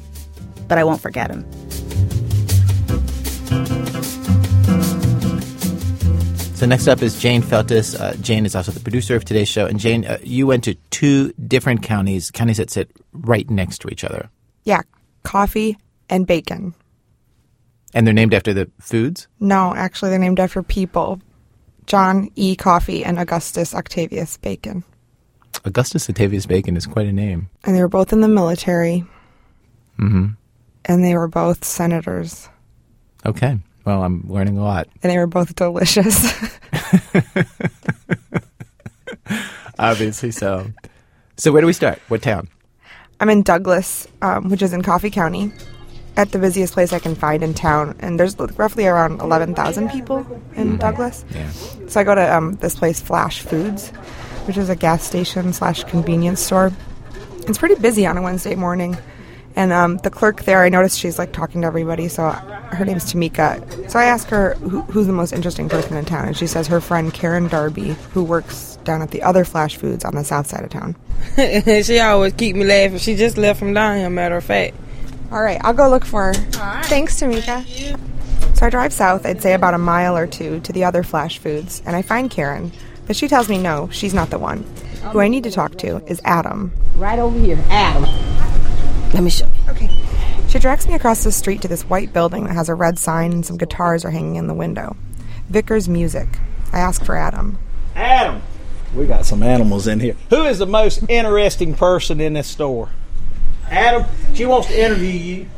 but 0.67 0.78
I 0.78 0.84
won't 0.84 1.02
forget 1.02 1.32
him. 1.32 1.50
So 6.56 6.67
next 6.67 6.88
up 6.88 7.02
is 7.02 7.19
Jane 7.19 7.41
Feltus. 7.41 8.00
Uh, 8.00 8.13
Jane 8.17 8.46
is 8.46 8.56
also 8.56 8.74
the 8.74 8.82
producer 8.82 9.15
of 9.15 9.24
today's 9.24 9.48
show. 9.48 9.65
And 9.65 9.80
Jane, 9.80 10.06
uh, 10.06 10.17
you 10.22 10.48
went 10.48 10.65
to 10.65 10.76
two 10.91 11.32
different 11.48 11.82
counties, 11.82 12.30
counties 12.30 12.58
that 12.58 12.69
sit 12.69 12.91
right 13.13 13.50
next 13.50 13.80
to 13.80 13.89
each 13.89 14.04
other. 14.04 14.30
Yeah, 14.63 14.82
coffee 15.24 15.78
and 16.10 16.28
bacon. 16.28 16.74
And 17.93 18.06
they're 18.06 18.13
named 18.13 18.34
after 18.34 18.54
the 18.54 18.69
foods? 18.80 19.28
No, 19.39 19.74
actually, 19.74 20.10
they're 20.10 20.19
named 20.19 20.39
after 20.39 20.62
people 20.62 21.22
John 21.86 22.30
E. 22.36 22.56
Coffee 22.56 23.04
and 23.04 23.19
Augustus 23.19 23.74
Octavius 23.74 24.38
Bacon. 24.38 24.84
Augustus 25.66 26.10
Octavius 26.10 26.46
Bacon 26.46 26.78
is 26.78 26.86
quite 26.86 27.08
a 27.08 27.13
name. 27.13 27.50
And 27.63 27.76
they 27.76 27.82
were 27.82 27.88
both 27.89 28.13
in 28.13 28.22
the 28.22 28.28
military, 28.28 29.06
hmm 29.98 30.28
and 30.86 31.04
they 31.04 31.16
were 31.16 31.30
both 31.30 31.63
senators, 31.63 32.50
Okay. 33.26 33.58
Well, 33.86 34.04
I'm 34.04 34.24
learning 34.28 34.58
a 34.58 34.63
lot. 34.63 34.88
and 35.02 35.12
they 35.12 35.18
were 35.18 35.28
both 35.28 35.56
delicious. 35.56 36.24
Obviously 39.80 40.32
so. 40.32 40.68
So 41.38 41.52
where 41.52 41.62
do 41.62 41.68
we 41.68 41.74
start? 41.74 42.00
What 42.08 42.22
town? 42.22 42.48
I'm 43.20 43.30
in 43.30 43.44
Douglas, 43.44 44.08
um, 44.22 44.50
which 44.50 44.62
is 44.62 44.74
in 44.74 44.82
Coffee 44.82 45.10
County, 45.10 45.52
at 46.18 46.32
the 46.32 46.39
busiest 46.39 46.74
place 46.74 46.94
I 46.94 47.00
can 47.00 47.16
find 47.16 47.44
in 47.44 47.54
town. 47.54 47.96
And 48.00 48.20
there's 48.20 48.38
roughly 48.38 48.86
around 48.88 49.22
11,000 49.22 49.89
people 49.89 50.26
in 50.56 50.78
Douglas. 50.78 51.26
Yeah. 51.34 51.50
So 51.88 52.02
I 52.02 52.04
go 52.04 52.16
to 52.16 52.36
um, 52.36 52.54
this 52.56 52.76
place, 52.76 53.00
Flash 53.02 53.42
Foods, 53.42 53.92
which 54.46 54.58
is 54.58 54.70
a 54.70 54.76
gas 54.76 55.04
station 55.04 55.54
slash 55.54 55.84
convenience 55.86 56.42
store. 56.42 56.72
It's 57.48 57.58
pretty 57.58 57.76
busy 57.76 58.06
on 58.06 58.18
a 58.18 58.22
Wednesday 58.22 58.56
morning. 58.56 58.98
And 59.56 59.72
um, 59.72 59.98
the 59.98 60.10
clerk 60.10 60.44
there, 60.44 60.64
I 60.64 60.70
noticed 60.70 61.00
she's 61.00 61.20
like 61.20 61.32
talking 61.32 61.62
to 61.62 61.68
everybody. 61.68 62.08
So 62.08 62.30
her 62.30 62.86
name's 62.86 63.14
Tamika. 63.14 63.90
So 63.90 64.00
I 64.00 64.06
ask 64.06 64.28
her 64.30 64.56
who, 64.56 64.82
who's 64.82 65.08
the 65.08 65.14
most 65.14 65.32
interesting 65.32 65.70
person 65.70 65.96
in 65.96 66.06
town, 66.06 66.28
and 66.28 66.38
she 66.38 66.48
says 66.48 66.68
her 66.68 66.82
friend 66.82 67.14
Karen 67.14 67.48
Darby, 67.48 67.96
who 68.14 68.24
works 68.24 68.78
down 68.84 69.02
at 69.02 69.12
the 69.12 69.22
other 69.22 69.46
Flash 69.46 69.78
Foods 69.78 70.04
on 70.04 70.16
the 70.16 70.24
south 70.24 70.48
side 70.48 70.64
of 70.64 70.70
town. 70.70 70.96
she 71.84 72.00
always 72.00 72.34
keep 72.34 72.56
me 72.56 72.66
laughing. 72.66 72.98
She 72.98 73.16
just 73.16 73.38
left 73.38 73.60
from 73.60 73.74
down 73.74 73.98
here, 73.98 74.10
matter 74.10 74.38
of 74.38 74.44
fact. 74.44 74.76
All 75.32 75.42
right, 75.42 75.60
I'll 75.64 75.74
go 75.74 75.90
look 75.90 76.06
for 76.06 76.34
her. 76.34 76.34
Thanks, 76.84 77.20
Tamika. 77.20 77.66
So 78.58 78.66
I 78.66 78.70
drive 78.70 78.94
south, 78.94 79.26
I'd 79.26 79.42
say 79.42 79.54
about 79.54 79.74
a 79.74 79.80
mile 79.80 80.18
or 80.18 80.28
two, 80.28 80.60
to 80.62 80.72
the 80.72 80.84
other 80.84 81.04
Flash 81.04 81.38
Foods, 81.40 81.82
and 81.86 81.96
I 81.96 82.02
find 82.02 82.30
Karen. 82.30 82.72
But 83.06 83.16
she 83.16 83.28
tells 83.28 83.50
me 83.50 83.58
no, 83.58 83.89
she's 83.92 84.13
not 84.13 84.30
the 84.30 84.39
one. 84.39 84.63
Who 85.12 85.20
I 85.20 85.28
need 85.28 85.44
to 85.44 85.52
talk 85.52 85.78
to 85.80 85.98
is 86.08 86.22
Adam. 86.24 86.72
Right 86.96 87.20
over 87.20 87.38
here, 87.38 87.60
Adam. 87.70 88.04
Let 89.13 89.24
me 89.24 89.30
show 89.30 89.46
you. 89.46 89.72
Okay. 89.72 89.89
She 90.48 90.60
directs 90.60 90.88
me 90.88 90.94
across 90.94 91.24
the 91.24 91.32
street 91.32 91.62
to 91.63 91.68
this 91.68 91.84
white 91.84 92.13
building 92.13 92.46
that 92.46 92.54
has 92.54 92.70
a 92.70 92.76
red 92.76 92.98
sign 92.98 93.32
and 93.32 93.46
some 93.46 93.58
guitars 93.58 94.06
are 94.06 94.12
hanging 94.12 94.36
in 94.36 94.48
the 94.48 94.54
window. 94.54 94.96
Vickers 95.50 95.89
Music. 95.89 96.28
I 96.72 96.80
ask 96.80 97.04
for 97.04 97.16
Adam. 97.16 97.58
Adam, 97.96 98.42
we 98.96 99.06
got 99.06 99.26
some 99.26 99.44
animals 99.44 99.88
in 99.88 100.00
here. 100.00 100.16
Who 100.30 100.44
is 100.44 100.60
the 100.60 100.66
most 100.66 101.04
interesting 101.10 101.76
person 101.76 102.20
in 102.20 102.34
this 102.34 102.48
store? 102.48 102.89
Adam, 103.70 104.06
she 104.34 104.46
wants 104.46 104.68
to 104.68 104.80
interview 104.80 105.10
you. 105.10 105.50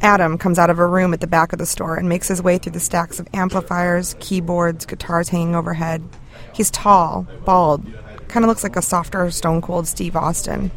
Adam 0.00 0.36
comes 0.36 0.58
out 0.58 0.70
of 0.70 0.80
a 0.80 0.86
room 0.86 1.14
at 1.14 1.20
the 1.20 1.26
back 1.26 1.52
of 1.52 1.58
the 1.60 1.66
store 1.66 1.96
and 1.96 2.08
makes 2.08 2.26
his 2.26 2.42
way 2.42 2.58
through 2.58 2.72
the 2.72 2.80
stacks 2.80 3.20
of 3.20 3.28
amplifiers, 3.32 4.16
keyboards, 4.18 4.84
guitars 4.84 5.28
hanging 5.28 5.54
overhead. 5.54 6.02
He's 6.52 6.70
tall, 6.70 7.26
bald, 7.44 7.84
kind 8.28 8.44
of 8.44 8.48
looks 8.48 8.62
like 8.62 8.76
a 8.76 8.82
softer, 8.82 9.30
stone 9.30 9.60
cold 9.62 9.86
Steve 9.86 10.16
Austin. 10.16 10.70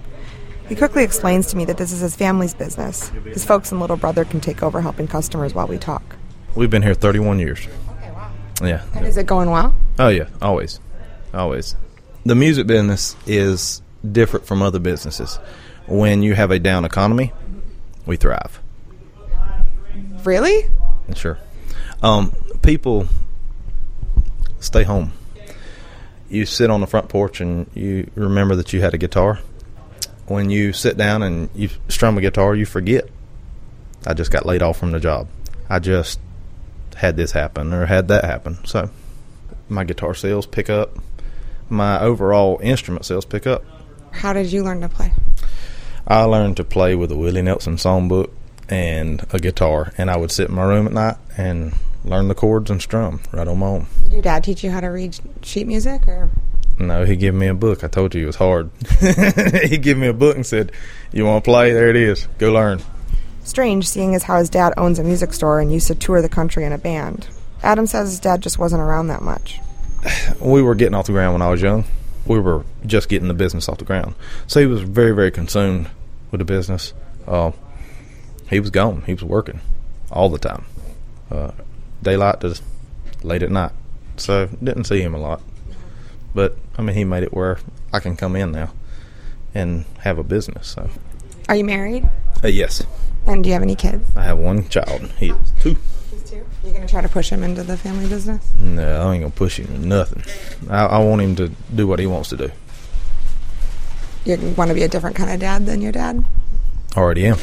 He 0.67 0.75
quickly 0.75 1.03
explains 1.03 1.47
to 1.47 1.57
me 1.57 1.65
that 1.65 1.77
this 1.77 1.91
is 1.91 1.99
his 1.99 2.15
family's 2.15 2.53
business. 2.53 3.09
His 3.25 3.45
folks 3.45 3.71
and 3.71 3.79
little 3.79 3.97
brother 3.97 4.25
can 4.25 4.41
take 4.41 4.63
over 4.63 4.81
helping 4.81 5.07
customers 5.07 5.53
while 5.53 5.67
we 5.67 5.77
talk. 5.77 6.15
We've 6.55 6.69
been 6.69 6.81
here 6.81 6.93
31 6.95 7.39
years. 7.39 7.67
Yeah. 8.61 8.83
And 8.95 9.05
is 9.05 9.17
it 9.17 9.25
going 9.25 9.51
well? 9.51 9.75
Oh 9.99 10.07
yeah, 10.07 10.27
always, 10.41 10.79
always. 11.33 11.75
The 12.25 12.35
music 12.35 12.67
business 12.67 13.15
is 13.27 13.81
different 14.09 14.45
from 14.45 14.61
other 14.61 14.79
businesses. 14.79 15.37
When 15.87 16.23
you 16.23 16.33
have 16.33 16.51
a 16.51 16.57
down 16.57 16.85
economy, 16.85 17.31
we 18.05 18.15
thrive. 18.15 18.59
Really? 20.23 20.69
Sure. 21.15 21.37
Um, 22.01 22.33
people 22.63 23.07
stay 24.59 24.83
home. 24.83 25.11
You 26.29 26.45
sit 26.45 26.69
on 26.69 26.81
the 26.81 26.87
front 26.87 27.09
porch 27.09 27.39
and 27.41 27.69
you 27.73 28.09
remember 28.15 28.55
that 28.55 28.73
you 28.73 28.81
had 28.81 28.93
a 28.93 28.97
guitar. 28.97 29.39
When 30.27 30.49
you 30.49 30.73
sit 30.73 30.97
down 30.97 31.21
and 31.21 31.49
you 31.53 31.69
strum 31.87 32.17
a 32.17 32.21
guitar, 32.21 32.55
you 32.55 32.65
forget. 32.65 33.07
I 34.07 34.13
just 34.13 34.31
got 34.31 34.45
laid 34.45 34.63
off 34.63 34.77
from 34.77 34.91
the 34.91 34.99
job. 34.99 35.27
I 35.69 35.79
just 35.79 36.19
had 36.95 37.15
this 37.15 37.31
happen 37.31 37.73
or 37.73 37.85
had 37.85 38.07
that 38.07 38.25
happen. 38.25 38.57
So 38.65 38.89
my 39.69 39.83
guitar 39.83 40.13
sales 40.13 40.45
pick 40.45 40.69
up. 40.69 40.97
My 41.69 41.99
overall 41.99 42.59
instrument 42.61 43.05
sales 43.05 43.25
pick 43.25 43.47
up. 43.47 43.63
How 44.11 44.33
did 44.33 44.51
you 44.51 44.63
learn 44.63 44.81
to 44.81 44.89
play? 44.89 45.11
I 46.07 46.23
learned 46.23 46.57
to 46.57 46.63
play 46.63 46.95
with 46.95 47.11
a 47.11 47.17
Willie 47.17 47.41
Nelson 47.41 47.77
songbook 47.77 48.29
and 48.69 49.25
a 49.31 49.39
guitar, 49.39 49.91
and 49.97 50.09
I 50.09 50.17
would 50.17 50.31
sit 50.31 50.49
in 50.49 50.55
my 50.55 50.63
room 50.63 50.85
at 50.87 50.93
night 50.93 51.17
and 51.37 51.73
learn 52.05 52.27
the 52.27 52.35
chords 52.35 52.69
and 52.69 52.81
strum 52.81 53.19
right 53.31 53.47
on 53.47 53.59
my 53.59 53.65
own. 53.65 53.87
Did 54.03 54.13
your 54.13 54.21
dad 54.21 54.43
teach 54.43 54.63
you 54.63 54.71
how 54.71 54.79
to 54.79 54.87
read 54.87 55.17
sheet 55.41 55.67
music 55.67 56.07
or 56.07 56.29
No, 56.79 57.05
he 57.05 57.15
gave 57.15 57.33
me 57.33 57.47
a 57.47 57.53
book. 57.53 57.83
I 57.83 57.87
told 57.87 58.15
you 58.15 58.23
it 58.23 58.27
was 58.27 58.35
hard. 58.35 58.69
he 59.63 59.77
gave 59.77 59.97
me 59.97 60.07
a 60.07 60.13
book 60.13 60.35
and 60.35 60.45
said, 60.45 60.71
"You 61.11 61.25
want 61.25 61.43
to 61.43 61.49
play? 61.49 61.73
There 61.73 61.89
it 61.89 61.95
is. 61.95 62.27
Go 62.37 62.53
learn." 62.53 62.81
Strange, 63.43 63.87
seeing 63.87 64.15
as 64.15 64.23
how 64.23 64.39
his 64.39 64.49
dad 64.49 64.73
owns 64.75 64.97
a 64.97 65.03
music 65.03 65.31
store 65.31 65.59
and 65.59 65.71
used 65.71 65.87
to 65.87 65.95
tour 65.95 66.21
the 66.21 66.29
country 66.29 66.63
in 66.65 66.71
a 66.73 66.77
band. 66.77 67.27
Adam 67.61 67.85
says 67.85 68.09
his 68.09 68.19
dad 68.19 68.41
just 68.41 68.57
wasn't 68.57 68.81
around 68.81 69.07
that 69.07 69.21
much. 69.21 69.59
we 70.41 70.61
were 70.61 70.75
getting 70.75 70.95
off 70.95 71.07
the 71.07 71.11
ground 71.11 71.33
when 71.33 71.41
I 71.41 71.49
was 71.49 71.61
young. 71.61 71.85
We 72.25 72.39
were 72.39 72.65
just 72.85 73.07
getting 73.07 73.27
the 73.27 73.33
business 73.35 73.69
off 73.69 73.77
the 73.77 73.85
ground. 73.85 74.15
So 74.47 74.59
he 74.59 74.65
was 74.65 74.81
very, 74.81 75.11
very 75.11 75.31
consumed 75.31 75.89
with 76.31 76.39
the 76.39 76.45
business. 76.45 76.93
Uh, 77.27 77.51
he 78.49 78.59
was 78.59 78.71
gone. 78.71 79.03
He 79.05 79.13
was 79.13 79.23
working 79.23 79.61
all 80.11 80.29
the 80.29 80.39
time, 80.39 80.65
uh, 81.31 81.51
daylight 82.05 82.39
to 82.41 82.57
late 83.23 83.43
at 83.43 83.51
night. 83.51 83.71
So 84.15 84.47
didn't 84.63 84.85
see 84.85 85.01
him 85.01 85.13
a 85.13 85.17
lot. 85.17 85.41
But 86.33 86.57
I 86.77 86.81
mean, 86.81 86.95
he 86.95 87.03
made 87.03 87.23
it 87.23 87.33
where 87.33 87.57
I 87.91 87.99
can 87.99 88.15
come 88.15 88.35
in 88.37 88.51
now 88.53 88.71
and 89.53 89.83
have 89.99 90.17
a 90.17 90.23
business. 90.23 90.67
So 90.67 90.89
Are 91.49 91.55
you 91.55 91.65
married? 91.65 92.07
uh, 92.43 92.47
yes, 92.47 92.83
And 93.25 93.43
do 93.43 93.49
you 93.49 93.53
have 93.53 93.63
any 93.63 93.75
kids? 93.75 94.09
I 94.15 94.23
have 94.23 94.37
one 94.37 94.67
child. 94.69 95.01
He 95.19 95.29
is 95.31 95.51
two. 95.61 95.75
You're 96.63 96.73
gonna 96.73 96.87
try 96.87 97.01
to 97.01 97.09
push 97.09 97.29
him 97.29 97.43
into 97.43 97.63
the 97.63 97.77
family 97.77 98.07
business? 98.09 98.43
No, 98.59 99.07
I 99.07 99.13
ain't 99.13 99.21
gonna 99.21 99.31
push 99.31 99.59
him 99.59 99.67
to 99.67 99.77
nothing. 99.85 100.23
I, 100.69 100.85
I 100.85 100.97
want 100.99 101.21
him 101.21 101.35
to 101.37 101.49
do 101.73 101.85
what 101.87 101.99
he 101.99 102.07
wants 102.07 102.29
to 102.29 102.37
do. 102.37 102.49
You 104.25 104.37
want 104.57 104.69
to 104.69 104.73
be 104.75 104.81
a 104.81 104.87
different 104.87 105.15
kind 105.15 105.29
of 105.31 105.39
dad 105.39 105.65
than 105.67 105.81
your 105.81 105.91
dad? 105.91 106.23
Already 106.97 107.27
am. 107.27 107.37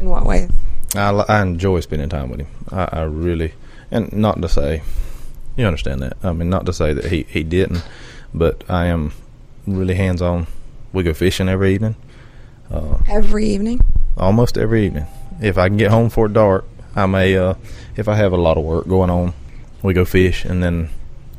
In 0.00 0.08
what 0.10 0.26
ways? 0.26 0.50
I, 0.96 1.10
I 1.10 1.42
enjoy 1.42 1.78
spending 1.80 2.08
time 2.08 2.30
with 2.30 2.40
him. 2.40 2.48
I, 2.72 2.88
I 2.92 3.02
really, 3.02 3.52
and 3.90 4.12
not 4.12 4.40
to 4.42 4.48
say, 4.48 4.82
you 5.56 5.66
understand 5.66 6.02
that. 6.02 6.16
I 6.22 6.32
mean, 6.32 6.50
not 6.50 6.66
to 6.66 6.72
say 6.72 6.92
that 6.92 7.06
he, 7.06 7.24
he 7.28 7.42
didn't, 7.42 7.82
but 8.34 8.64
I 8.68 8.86
am 8.86 9.12
really 9.66 9.94
hands 9.94 10.22
on. 10.22 10.46
We 10.92 11.02
go 11.02 11.12
fishing 11.14 11.48
every 11.48 11.74
evening, 11.74 11.96
uh, 12.70 12.98
Every 13.08 13.46
evening? 13.46 13.80
almost 14.16 14.56
every 14.58 14.86
evening. 14.86 15.06
If 15.40 15.58
I 15.58 15.68
can 15.68 15.76
get 15.76 15.90
home 15.90 16.08
before 16.08 16.28
dark, 16.28 16.64
I 16.96 17.06
may. 17.06 17.36
Uh, 17.36 17.54
if 17.96 18.08
I 18.08 18.14
have 18.16 18.32
a 18.32 18.36
lot 18.36 18.56
of 18.56 18.64
work 18.64 18.88
going 18.88 19.10
on, 19.10 19.34
we 19.82 19.94
go 19.94 20.04
fish, 20.04 20.44
and 20.44 20.62
then 20.62 20.90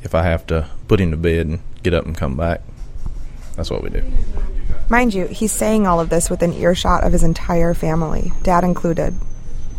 if 0.04 0.14
I 0.16 0.24
have 0.24 0.46
to 0.48 0.68
put 0.88 1.00
him 1.02 1.12
to 1.12 1.18
bed 1.18 1.48
and 1.48 1.60
get 1.84 1.94
up 1.94 2.06
and 2.06 2.16
come 2.16 2.38
back, 2.38 2.62
that's 3.56 3.70
what 3.70 3.84
we 3.84 3.90
do. 3.90 4.04
Mind 4.90 5.14
you, 5.14 5.26
he's 5.28 5.52
saying 5.52 5.86
all 5.86 6.00
of 6.00 6.10
this 6.10 6.30
within 6.30 6.54
earshot 6.54 7.04
of 7.04 7.12
his 7.12 7.24
entire 7.24 7.74
family, 7.74 8.32
dad 8.44 8.64
included. 8.64 9.14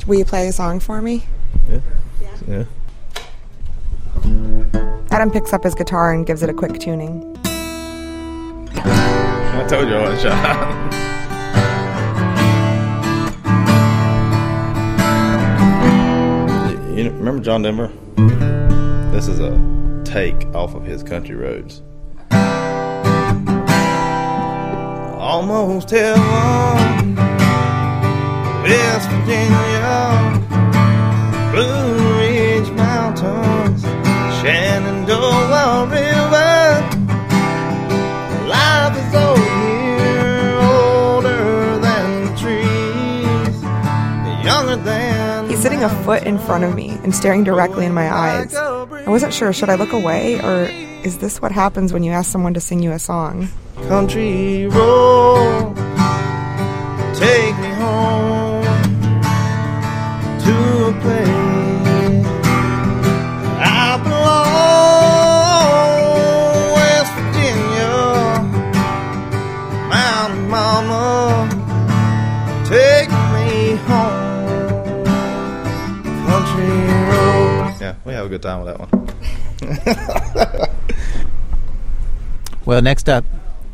Will 0.06 0.18
you 0.18 0.24
play 0.24 0.46
a 0.48 0.52
song 0.52 0.80
for 0.80 1.00
me? 1.00 1.24
Yeah. 1.70 1.80
Adam 5.10 5.30
picks 5.30 5.52
up 5.52 5.64
his 5.64 5.74
guitar 5.74 6.12
and 6.12 6.26
gives 6.26 6.42
it 6.42 6.50
a 6.50 6.54
quick 6.54 6.78
tuning. 6.78 7.36
I 8.74 9.66
told 9.68 9.88
you 9.88 9.94
I 9.94 10.08
was 10.08 10.22
shy. 10.22 10.86
You 17.00 17.04
know, 17.04 17.12
remember 17.12 17.42
John 17.42 17.62
Denver? 17.62 17.90
This 19.10 19.26
is 19.26 19.38
a 19.38 20.02
take 20.04 20.44
off 20.54 20.74
of 20.74 20.84
his 20.84 21.02
Country 21.02 21.34
Roads. 21.34 21.82
Almost 25.18 25.90
heaven, 25.90 27.16
foot 46.04 46.24
in 46.24 46.38
front 46.38 46.64
of 46.64 46.74
me 46.74 46.90
and 47.02 47.14
staring 47.14 47.44
directly 47.44 47.86
in 47.86 47.94
my 47.94 48.12
eyes. 48.12 48.54
I 48.54 49.08
wasn't 49.08 49.32
sure, 49.32 49.52
should 49.52 49.68
I 49.68 49.74
look 49.76 49.92
away 49.92 50.40
or 50.40 50.64
is 51.04 51.18
this 51.18 51.40
what 51.40 51.52
happens 51.52 51.92
when 51.92 52.02
you 52.02 52.12
ask 52.12 52.30
someone 52.30 52.54
to 52.54 52.60
sing 52.60 52.82
you 52.82 52.92
a 52.92 52.98
song? 52.98 53.48
Country 53.88 54.66
road, 54.66 55.74
good 78.40 78.48
time 78.48 78.64
with 78.64 78.76
that 78.76 78.80
one. 80.56 80.76
Well, 82.66 82.82
next 82.82 83.08
up, 83.08 83.24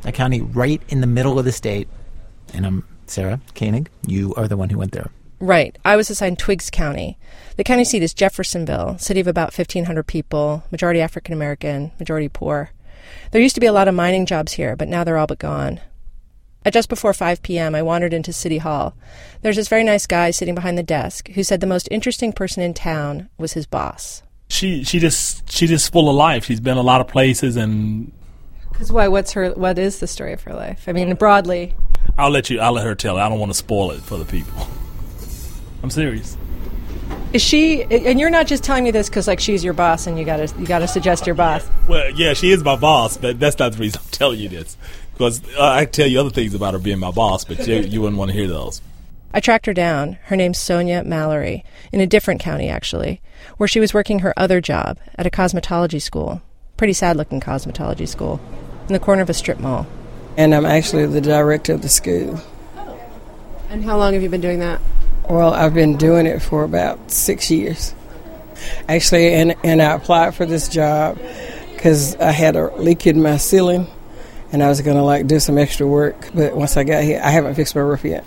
a 0.05 0.13
county 0.13 0.41
right 0.41 0.81
in 0.89 1.01
the 1.01 1.07
middle 1.07 1.39
of 1.39 1.45
the 1.45 1.53
state. 1.53 1.89
And 2.55 2.65
I'm 2.65 2.87
Sarah 3.07 3.41
Koenig. 3.55 3.91
You 4.07 4.33
are 4.37 4.47
the 4.47 4.57
one 4.57 4.71
who 4.71 4.79
went 4.79 4.93
there. 4.93 5.11
Right. 5.41 5.77
I 5.85 5.97
was 5.97 6.09
assigned 6.09 6.39
Twiggs 6.39 6.71
County. 6.71 7.19
The 7.57 7.65
county 7.65 7.85
seat 7.85 8.03
is 8.03 8.15
Jeffersonville, 8.15 8.97
city 8.99 9.21
of 9.21 9.27
about 9.27 9.53
1,500 9.53 10.07
people, 10.07 10.63
majority 10.71 11.01
African 11.01 11.35
American, 11.35 11.91
majority 11.99 12.29
poor. 12.29 12.71
There 13.33 13.43
used 13.43 13.57
to 13.57 13.61
be 13.61 13.67
a 13.67 13.73
lot 13.73 13.89
of 13.89 13.95
mining 13.95 14.25
jobs 14.25 14.53
here, 14.53 14.77
but 14.77 14.89
now 14.89 15.05
they're 15.05 15.19
all 15.19 15.27
but 15.27 15.39
gone. 15.39 15.81
At 16.65 16.73
just 16.73 16.89
before 16.89 17.13
5 17.13 17.43
p.m., 17.43 17.75
I 17.75 17.83
wandered 17.83 18.15
into 18.15 18.33
City 18.33 18.59
Hall. 18.59 18.97
There's 19.43 19.57
this 19.57 19.69
very 19.69 19.85
nice 19.85 20.07
guy 20.07 20.31
sitting 20.31 20.55
behind 20.55 20.79
the 20.79 20.83
desk 20.83 21.29
who 21.31 21.43
said 21.43 21.61
the 21.61 21.67
most 21.67 21.89
interesting 21.91 22.33
person 22.33 22.63
in 22.63 22.73
town 22.73 23.29
was 23.37 23.53
his 23.53 23.67
boss. 23.67 24.23
She 24.49 24.85
she 24.85 24.99
just 24.99 25.51
she 25.51 25.67
just 25.67 25.93
full 25.93 26.09
of 26.09 26.15
life. 26.15 26.45
She's 26.45 26.61
been 26.61 26.77
a 26.77 26.83
lot 26.83 27.01
of 27.01 27.09
places, 27.09 27.57
and 27.57 28.13
Because 28.71 28.93
why? 28.93 29.09
What's 29.09 29.33
her? 29.33 29.51
What 29.51 29.79
is 29.79 29.99
the 29.99 30.07
story 30.07 30.33
of 30.33 30.43
her 30.43 30.55
life? 30.55 30.85
I 30.87 30.93
mean, 30.93 31.15
broadly. 31.15 31.75
I'll 32.17 32.31
let 32.31 32.49
you. 32.51 32.61
I'll 32.61 32.73
let 32.73 32.87
her 32.87 32.95
tell. 32.95 33.19
it. 33.19 33.21
I 33.21 33.29
don't 33.29 33.39
want 33.41 33.51
to 33.51 33.59
spoil 33.59 33.91
it 33.91 34.01
for 34.01 34.17
the 34.17 34.25
people. 34.25 34.69
I'm 35.83 35.91
serious. 35.91 36.37
Is 37.33 37.43
she? 37.43 37.83
And 37.83 38.19
you're 38.21 38.31
not 38.31 38.47
just 38.47 38.63
telling 38.63 38.85
me 38.85 38.91
this 38.93 39.09
because 39.09 39.27
like 39.27 39.41
she's 39.41 39.65
your 39.65 39.75
boss 39.75 40.07
and 40.07 40.19
you 40.19 40.25
gotta 40.25 40.53
you 40.59 40.67
gotta 40.67 40.89
suggest 40.89 41.27
your 41.27 41.35
boss. 41.35 41.69
Well, 41.89 42.11
yeah, 42.13 42.35
she 42.35 42.51
is 42.51 42.63
my 42.63 42.77
boss, 42.77 43.17
but 43.17 43.39
that's 43.41 43.59
not 43.59 43.73
the 43.73 43.79
reason 43.79 44.01
I'm 44.03 44.11
telling 44.11 44.39
you 44.39 44.49
this. 44.49 44.77
Because 45.13 45.43
uh, 45.57 45.63
I 45.63 45.85
can 45.85 45.93
tell 45.93 46.07
you 46.07 46.21
other 46.21 46.31
things 46.31 46.55
about 46.55 46.75
her 46.75 46.79
being 46.79 46.99
my 46.99 47.11
boss, 47.11 47.45
but 47.45 47.67
you, 47.67 47.77
you 47.77 48.01
wouldn't 48.01 48.19
want 48.19 48.31
to 48.31 48.37
hear 48.37 48.47
those. 48.47 48.81
I 49.37 49.41
tracked 49.41 49.67
her 49.67 49.75
down. 49.75 50.17
Her 50.25 50.35
name's 50.35 50.57
Sonia 50.57 51.05
Mallory, 51.05 51.63
in 51.93 52.01
a 52.01 52.07
different 52.07 52.41
county 52.41 52.71
actually, 52.71 53.21
where 53.59 53.69
she 53.69 53.81
was 53.81 53.93
working 53.93 54.21
her 54.21 54.33
other 54.35 54.63
job 54.63 54.99
at 55.17 55.27
a 55.27 55.31
cosmetology 55.31 56.01
school. 56.01 56.41
Pretty 56.79 56.95
sad 56.95 57.19
looking 57.19 57.39
cosmetology 57.39 58.09
school, 58.09 58.41
in 58.89 58.95
the 58.95 58.99
corner 58.99 59.21
of 59.21 59.29
a 59.29 59.35
strip 59.35 59.61
mall. 59.61 59.87
and 60.39 60.55
I'm 60.55 60.65
actually 60.65 61.05
the 61.05 61.21
director 61.21 61.75
of 61.75 61.83
the 61.83 61.89
school. 61.91 62.41
And 63.69 63.85
how 63.85 63.99
long 63.99 64.15
have 64.15 64.23
you 64.23 64.31
been 64.31 64.41
doing 64.41 64.61
that? 64.61 64.81
Well, 65.29 65.53
I've 65.53 65.75
been 65.75 65.99
doing 65.99 66.25
it 66.25 66.41
for 66.41 66.65
about 66.65 67.11
six 67.11 67.51
years. 67.51 67.95
Actually, 68.89 69.35
and, 69.35 69.55
and 69.63 69.83
I 69.83 69.93
applied 69.93 70.35
for 70.35 70.47
this 70.47 70.67
job 70.67 71.19
because 71.75 72.17
I 72.17 72.31
had 72.31 72.57
a 72.57 72.75
leak 72.77 73.07
in 73.07 73.21
my 73.21 73.37
ceiling 73.37 73.87
and 74.51 74.63
I 74.63 74.69
was 74.69 74.81
going 74.81 74.97
to 74.97 75.03
like 75.03 75.27
do 75.27 75.41
some 75.41 75.59
extra 75.59 75.87
work. 75.87 76.31
But 76.35 76.57
once 76.57 76.79
I 76.79 76.85
got 76.85 77.05
here, 77.05 77.21
I 77.23 77.29
haven't 77.29 77.55
fixed 77.55 77.75
my 77.75 77.83
roof 77.83 78.03
yet. 78.03 78.25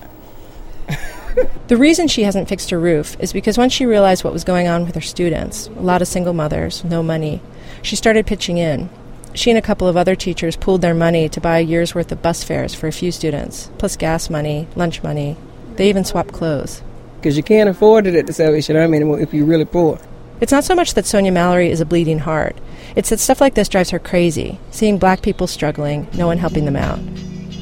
The 1.67 1.77
reason 1.77 2.07
she 2.07 2.23
hasn't 2.23 2.49
fixed 2.49 2.71
her 2.71 2.79
roof 2.79 3.15
is 3.19 3.31
because 3.31 3.57
once 3.57 3.71
she 3.73 3.85
realized 3.85 4.23
what 4.23 4.33
was 4.33 4.43
going 4.43 4.67
on 4.67 4.85
with 4.85 4.95
her 4.95 5.01
students, 5.01 5.67
a 5.67 5.81
lot 5.81 6.01
of 6.01 6.07
single 6.07 6.33
mothers, 6.33 6.83
no 6.83 7.03
money, 7.03 7.41
she 7.81 7.95
started 7.95 8.25
pitching 8.25 8.57
in. 8.57 8.89
She 9.35 9.51
and 9.51 9.57
a 9.57 9.61
couple 9.61 9.87
of 9.87 9.95
other 9.95 10.15
teachers 10.15 10.57
pooled 10.57 10.81
their 10.81 10.95
money 10.95 11.29
to 11.29 11.39
buy 11.39 11.59
a 11.59 11.61
year's 11.61 11.93
worth 11.93 12.11
of 12.11 12.23
bus 12.23 12.43
fares 12.43 12.73
for 12.73 12.87
a 12.87 12.91
few 12.91 13.11
students, 13.11 13.69
plus 13.77 13.95
gas 13.95 14.29
money, 14.29 14.67
lunch 14.75 15.03
money. 15.03 15.37
They 15.75 15.89
even 15.89 16.03
swapped 16.03 16.33
clothes. 16.33 16.81
Because 17.17 17.37
you 17.37 17.43
can't 17.43 17.69
afford 17.69 18.07
it 18.07 18.15
at 18.15 18.25
the 18.25 18.33
Salvation 18.33 18.75
Army 18.75 18.97
anymore 18.97 19.19
if 19.19 19.33
you're 19.33 19.45
really 19.45 19.65
poor. 19.65 19.99
It's 20.41 20.51
not 20.51 20.63
so 20.63 20.73
much 20.73 20.95
that 20.95 21.05
Sonia 21.05 21.31
Mallory 21.31 21.69
is 21.69 21.81
a 21.81 21.85
bleeding 21.85 22.19
heart. 22.19 22.57
It's 22.95 23.09
that 23.09 23.19
stuff 23.19 23.41
like 23.41 23.53
this 23.53 23.69
drives 23.69 23.91
her 23.91 23.99
crazy, 23.99 24.57
seeing 24.71 24.97
black 24.97 25.21
people 25.21 25.45
struggling, 25.45 26.07
no 26.15 26.25
one 26.25 26.37
helping 26.37 26.65
them 26.65 26.75
out. 26.75 26.99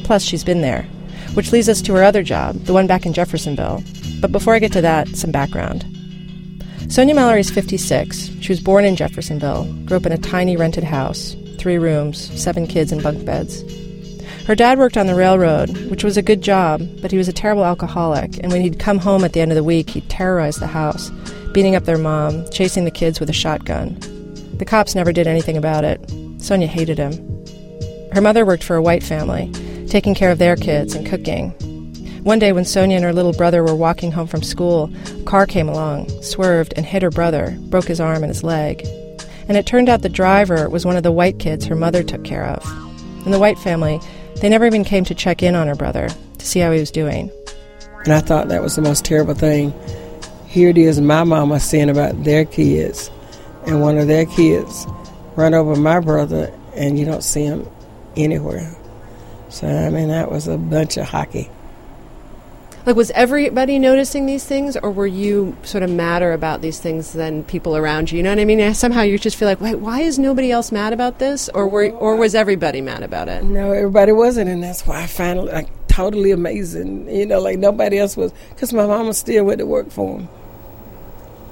Plus, 0.03 0.23
she's 0.23 0.43
been 0.43 0.61
there. 0.61 0.88
Which 1.38 1.51
leads 1.51 1.69
us 1.69 1.83
to 1.83 1.93
her 1.93 2.03
other 2.03 2.23
job, 2.23 2.55
the 2.63 2.73
one 2.73 2.88
back 2.88 3.05
in 3.05 3.13
Jeffersonville. 3.13 3.83
But 4.21 4.31
before 4.31 4.55
I 4.55 4.59
get 4.59 4.71
to 4.71 4.81
that, 4.81 5.07
some 5.09 5.31
background. 5.31 5.85
Sonia 6.89 7.13
Mallory 7.13 7.41
is 7.41 7.51
56. 7.51 8.31
She 8.41 8.51
was 8.51 8.59
born 8.59 8.85
in 8.85 8.95
Jeffersonville, 8.95 9.71
grew 9.85 9.97
up 9.97 10.07
in 10.07 10.11
a 10.11 10.17
tiny 10.17 10.57
rented 10.57 10.83
house, 10.83 11.35
three 11.59 11.77
rooms, 11.77 12.17
seven 12.41 12.65
kids 12.65 12.91
in 12.91 13.03
bunk 13.03 13.23
beds. 13.23 13.61
Her 14.47 14.55
dad 14.55 14.79
worked 14.79 14.97
on 14.97 15.05
the 15.05 15.13
railroad, 15.13 15.77
which 15.91 16.03
was 16.03 16.17
a 16.17 16.23
good 16.23 16.41
job, 16.41 16.81
but 17.03 17.11
he 17.11 17.19
was 17.19 17.27
a 17.27 17.33
terrible 17.33 17.65
alcoholic, 17.65 18.39
and 18.41 18.51
when 18.51 18.61
he'd 18.61 18.79
come 18.79 18.97
home 18.97 19.23
at 19.23 19.33
the 19.33 19.41
end 19.41 19.51
of 19.51 19.57
the 19.57 19.63
week, 19.63 19.91
he'd 19.91 20.09
terrorize 20.09 20.55
the 20.55 20.65
house, 20.65 21.11
beating 21.53 21.75
up 21.75 21.85
their 21.85 21.99
mom, 21.99 22.49
chasing 22.49 22.83
the 22.83 22.89
kids 22.89 23.19
with 23.19 23.29
a 23.29 23.33
shotgun. 23.33 23.95
The 24.57 24.65
cops 24.65 24.95
never 24.95 25.11
did 25.11 25.27
anything 25.27 25.55
about 25.55 25.83
it. 25.83 26.01
Sonia 26.39 26.65
hated 26.65 26.97
him. 26.97 27.13
Her 28.11 28.21
mother 28.21 28.43
worked 28.43 28.63
for 28.63 28.75
a 28.75 28.81
white 28.81 29.03
family, 29.03 29.51
taking 29.89 30.15
care 30.15 30.31
of 30.31 30.38
their 30.38 30.55
kids 30.55 30.95
and 30.95 31.05
cooking. 31.05 31.51
One 32.23 32.39
day, 32.39 32.51
when 32.51 32.65
Sonia 32.65 32.97
and 32.97 33.05
her 33.05 33.13
little 33.13 33.31
brother 33.31 33.63
were 33.63 33.75
walking 33.75 34.11
home 34.11 34.27
from 34.27 34.43
school, 34.43 34.91
a 35.17 35.23
car 35.23 35.45
came 35.45 35.69
along, 35.69 36.09
swerved, 36.21 36.73
and 36.75 36.85
hit 36.85 37.01
her 37.01 37.09
brother, 37.09 37.57
broke 37.69 37.85
his 37.85 38.01
arm 38.01 38.23
and 38.23 38.29
his 38.29 38.43
leg. 38.43 38.85
And 39.47 39.55
it 39.55 39.65
turned 39.65 39.88
out 39.88 40.01
the 40.01 40.09
driver 40.09 40.69
was 40.69 40.85
one 40.85 40.97
of 40.97 41.03
the 41.03 41.11
white 41.11 41.39
kids 41.39 41.65
her 41.65 41.75
mother 41.75 42.03
took 42.03 42.25
care 42.25 42.45
of. 42.45 42.65
In 43.25 43.31
the 43.31 43.39
white 43.39 43.57
family, 43.59 44.01
they 44.41 44.49
never 44.49 44.65
even 44.65 44.83
came 44.83 45.05
to 45.05 45.15
check 45.15 45.41
in 45.41 45.55
on 45.55 45.67
her 45.67 45.75
brother 45.75 46.09
to 46.38 46.45
see 46.45 46.59
how 46.59 46.71
he 46.71 46.79
was 46.79 46.91
doing. 46.91 47.31
And 48.03 48.13
I 48.13 48.19
thought 48.19 48.49
that 48.49 48.61
was 48.61 48.75
the 48.75 48.81
most 48.81 49.05
terrible 49.05 49.33
thing. 49.33 49.73
Here 50.47 50.69
it 50.69 50.77
is, 50.77 50.99
my 50.99 51.23
mama 51.23 51.59
saying 51.59 51.89
about 51.89 52.23
their 52.23 52.45
kids, 52.45 53.09
and 53.65 53.81
one 53.81 53.97
of 53.97 54.07
their 54.07 54.25
kids 54.25 54.85
run 55.35 55.53
over 55.53 55.75
my 55.75 55.99
brother, 55.99 56.53
and 56.75 56.99
you 56.99 57.05
don't 57.05 57.23
see 57.23 57.43
him 57.43 57.67
anywhere. 58.15 58.75
So, 59.49 59.67
I 59.67 59.89
mean, 59.89 60.09
that 60.09 60.31
was 60.31 60.47
a 60.47 60.57
bunch 60.57 60.97
of 60.97 61.07
hockey. 61.07 61.49
Like, 62.85 62.95
was 62.95 63.11
everybody 63.11 63.79
noticing 63.79 64.27
these 64.27 64.45
things, 64.45 64.77
or 64.77 64.91
were 64.91 65.07
you 65.07 65.57
sort 65.63 65.83
of 65.83 65.89
madder 65.89 66.31
about 66.31 66.61
these 66.61 66.79
things 66.79 67.11
than 67.11 67.43
people 67.43 67.75
around 67.75 68.11
you? 68.11 68.17
You 68.17 68.23
know 68.23 68.29
what 68.29 68.39
I 68.39 68.45
mean? 68.45 68.73
Somehow 68.73 69.01
you 69.01 69.17
just 69.17 69.35
feel 69.35 69.47
like, 69.47 69.59
wait, 69.59 69.75
why 69.75 69.99
is 70.01 70.17
nobody 70.17 70.51
else 70.51 70.71
mad 70.71 70.93
about 70.93 71.19
this, 71.19 71.49
or 71.49 71.67
were, 71.67 71.89
or 71.89 72.15
was 72.15 72.33
everybody 72.33 72.79
mad 72.79 73.03
about 73.03 73.27
it? 73.27 73.43
No, 73.43 73.73
everybody 73.73 74.13
wasn't, 74.13 74.49
and 74.49 74.63
that's 74.63 74.87
why 74.87 75.01
I 75.01 75.07
find 75.07 75.37
it 75.37 75.43
like 75.43 75.67
totally 75.89 76.31
amazing. 76.31 77.13
You 77.13 77.25
know, 77.25 77.41
like 77.41 77.59
nobody 77.59 77.99
else 77.99 78.15
was, 78.15 78.31
because 78.51 78.71
my 78.71 78.87
mama 78.87 79.13
still 79.13 79.43
went 79.43 79.59
to 79.59 79.65
work 79.65 79.91
for 79.91 80.19
him. 80.19 80.29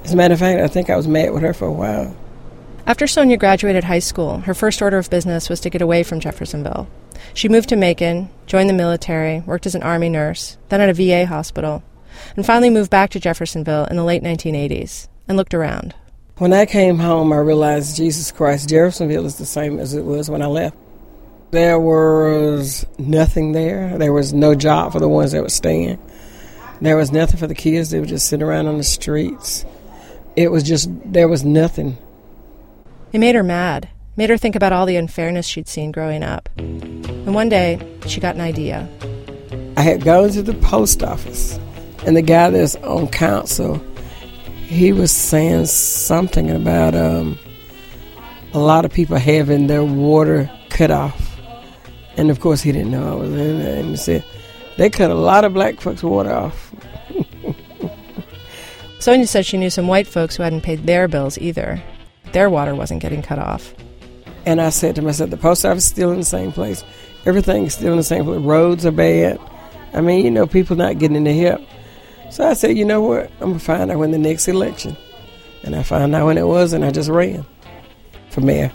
As 0.04 0.14
a 0.14 0.16
matter 0.16 0.34
of 0.34 0.40
fact, 0.40 0.60
I 0.60 0.68
think 0.68 0.88
I 0.88 0.96
was 0.96 1.06
mad 1.06 1.34
with 1.34 1.42
her 1.42 1.52
for 1.52 1.66
a 1.66 1.72
while. 1.72 2.16
After 2.86 3.06
Sonia 3.06 3.36
graduated 3.36 3.84
high 3.84 3.98
school, 3.98 4.38
her 4.38 4.54
first 4.54 4.80
order 4.80 4.96
of 4.96 5.10
business 5.10 5.50
was 5.50 5.60
to 5.60 5.68
get 5.68 5.82
away 5.82 6.02
from 6.02 6.20
Jeffersonville. 6.20 6.88
She 7.34 7.48
moved 7.48 7.68
to 7.70 7.76
Macon, 7.76 8.28
joined 8.46 8.68
the 8.68 8.74
military, 8.74 9.40
worked 9.40 9.66
as 9.66 9.74
an 9.74 9.82
Army 9.82 10.08
nurse, 10.08 10.56
then 10.68 10.80
at 10.80 10.88
a 10.88 10.94
VA 10.94 11.26
hospital, 11.26 11.82
and 12.36 12.46
finally 12.46 12.70
moved 12.70 12.90
back 12.90 13.10
to 13.10 13.20
Jeffersonville 13.20 13.86
in 13.86 13.96
the 13.96 14.04
late 14.04 14.22
1980s 14.22 15.08
and 15.28 15.36
looked 15.36 15.54
around. 15.54 15.94
When 16.38 16.52
I 16.52 16.66
came 16.66 16.98
home, 16.98 17.32
I 17.32 17.38
realized 17.38 17.96
Jesus 17.96 18.30
Christ, 18.30 18.68
Jeffersonville 18.68 19.26
is 19.26 19.38
the 19.38 19.46
same 19.46 19.78
as 19.78 19.94
it 19.94 20.04
was 20.04 20.28
when 20.28 20.42
I 20.42 20.46
left. 20.46 20.76
There 21.50 21.78
was 21.78 22.84
nothing 22.98 23.52
there. 23.52 23.96
There 23.96 24.12
was 24.12 24.32
no 24.32 24.54
job 24.54 24.92
for 24.92 25.00
the 25.00 25.08
ones 25.08 25.32
that 25.32 25.42
were 25.42 25.48
staying. 25.48 25.98
There 26.80 26.96
was 26.96 27.12
nothing 27.12 27.38
for 27.38 27.46
the 27.46 27.54
kids. 27.54 27.90
They 27.90 28.00
were 28.00 28.06
just 28.06 28.28
sitting 28.28 28.46
around 28.46 28.66
on 28.66 28.76
the 28.76 28.84
streets. 28.84 29.64
It 30.34 30.50
was 30.50 30.62
just, 30.62 30.90
there 31.10 31.28
was 31.28 31.44
nothing. 31.44 31.96
It 33.12 33.18
made 33.18 33.34
her 33.34 33.42
mad, 33.42 33.88
made 34.16 34.30
her 34.30 34.38
think 34.38 34.56
about 34.56 34.72
all 34.72 34.86
the 34.86 34.96
unfairness 34.96 35.46
she'd 35.46 35.68
seen 35.68 35.92
growing 35.92 36.22
up. 36.22 36.48
And 36.56 37.34
one 37.34 37.48
day, 37.48 37.78
she 38.06 38.20
got 38.20 38.34
an 38.34 38.40
idea. 38.40 38.88
I 39.76 39.82
had 39.82 40.04
gone 40.04 40.30
to 40.30 40.42
the 40.42 40.54
post 40.54 41.02
office, 41.02 41.58
and 42.06 42.16
the 42.16 42.22
guy 42.22 42.50
that's 42.50 42.76
on 42.76 43.08
council, 43.08 43.82
he 44.66 44.92
was 44.92 45.12
saying 45.12 45.66
something 45.66 46.50
about 46.50 46.94
um, 46.94 47.38
a 48.52 48.58
lot 48.58 48.84
of 48.84 48.92
people 48.92 49.16
having 49.18 49.66
their 49.66 49.84
water 49.84 50.50
cut 50.70 50.90
off. 50.90 51.38
And 52.16 52.30
of 52.30 52.40
course, 52.40 52.62
he 52.62 52.72
didn't 52.72 52.90
know 52.90 53.12
I 53.12 53.14
was 53.14 53.30
in 53.30 53.58
there. 53.58 53.78
And 53.80 53.90
he 53.90 53.96
said, 53.96 54.24
they 54.76 54.88
cut 54.90 55.10
a 55.10 55.14
lot 55.14 55.44
of 55.44 55.52
black 55.52 55.80
folks' 55.80 56.02
water 56.02 56.32
off. 56.32 56.74
Sonia 58.98 59.26
said 59.26 59.44
she 59.44 59.58
knew 59.58 59.70
some 59.70 59.86
white 59.86 60.06
folks 60.06 60.36
who 60.36 60.42
hadn't 60.42 60.62
paid 60.62 60.86
their 60.86 61.06
bills 61.06 61.38
either. 61.38 61.82
Their 62.32 62.48
water 62.50 62.74
wasn't 62.74 63.02
getting 63.02 63.22
cut 63.22 63.38
off. 63.38 63.74
And 64.46 64.60
I 64.60 64.70
said 64.70 64.94
to 64.94 65.02
myself, 65.02 65.30
the 65.30 65.36
post 65.36 65.66
office 65.66 65.84
is 65.84 65.90
still 65.90 66.12
in 66.12 66.18
the 66.18 66.24
same 66.24 66.52
place. 66.52 66.84
Everything 67.26 67.64
is 67.64 67.74
still 67.74 67.90
in 67.90 67.96
the 67.96 68.04
same 68.04 68.24
place. 68.24 68.40
Roads 68.40 68.86
are 68.86 68.92
bad. 68.92 69.40
I 69.92 70.00
mean, 70.00 70.24
you 70.24 70.30
know, 70.30 70.46
people 70.46 70.76
not 70.76 70.98
getting 70.98 71.16
in 71.16 71.24
the 71.24 71.36
help. 71.36 71.60
So 72.30 72.46
I 72.46 72.52
said, 72.54 72.78
you 72.78 72.84
know 72.84 73.00
what? 73.00 73.30
I'm 73.40 73.48
gonna 73.48 73.58
find 73.58 73.90
out 73.90 73.98
when 73.98 74.12
the 74.12 74.18
next 74.18 74.46
election, 74.46 74.96
and 75.64 75.74
I 75.74 75.82
found 75.82 76.14
out 76.14 76.26
when 76.26 76.38
it 76.38 76.46
was, 76.46 76.72
and 76.72 76.84
I 76.84 76.92
just 76.92 77.08
ran 77.08 77.44
for 78.30 78.40
mayor. 78.40 78.70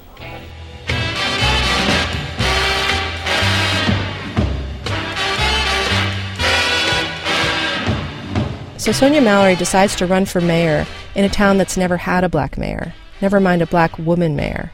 So 8.78 8.92
Sonia 8.92 9.22
Mallory 9.22 9.56
decides 9.56 9.96
to 9.98 10.08
run 10.08 10.26
for 10.26 10.42
mayor 10.42 10.86
in 11.16 11.24
a 11.24 11.30
town 11.30 11.58
that's 11.58 11.78
never 11.78 11.96
had 11.98 12.24
a 12.24 12.30
black 12.30 12.58
mayor, 12.58 12.94
never 13.22 13.40
mind 13.40 13.62
a 13.62 13.68
black 13.68 13.98
woman 14.00 14.36
mayor. 14.36 14.74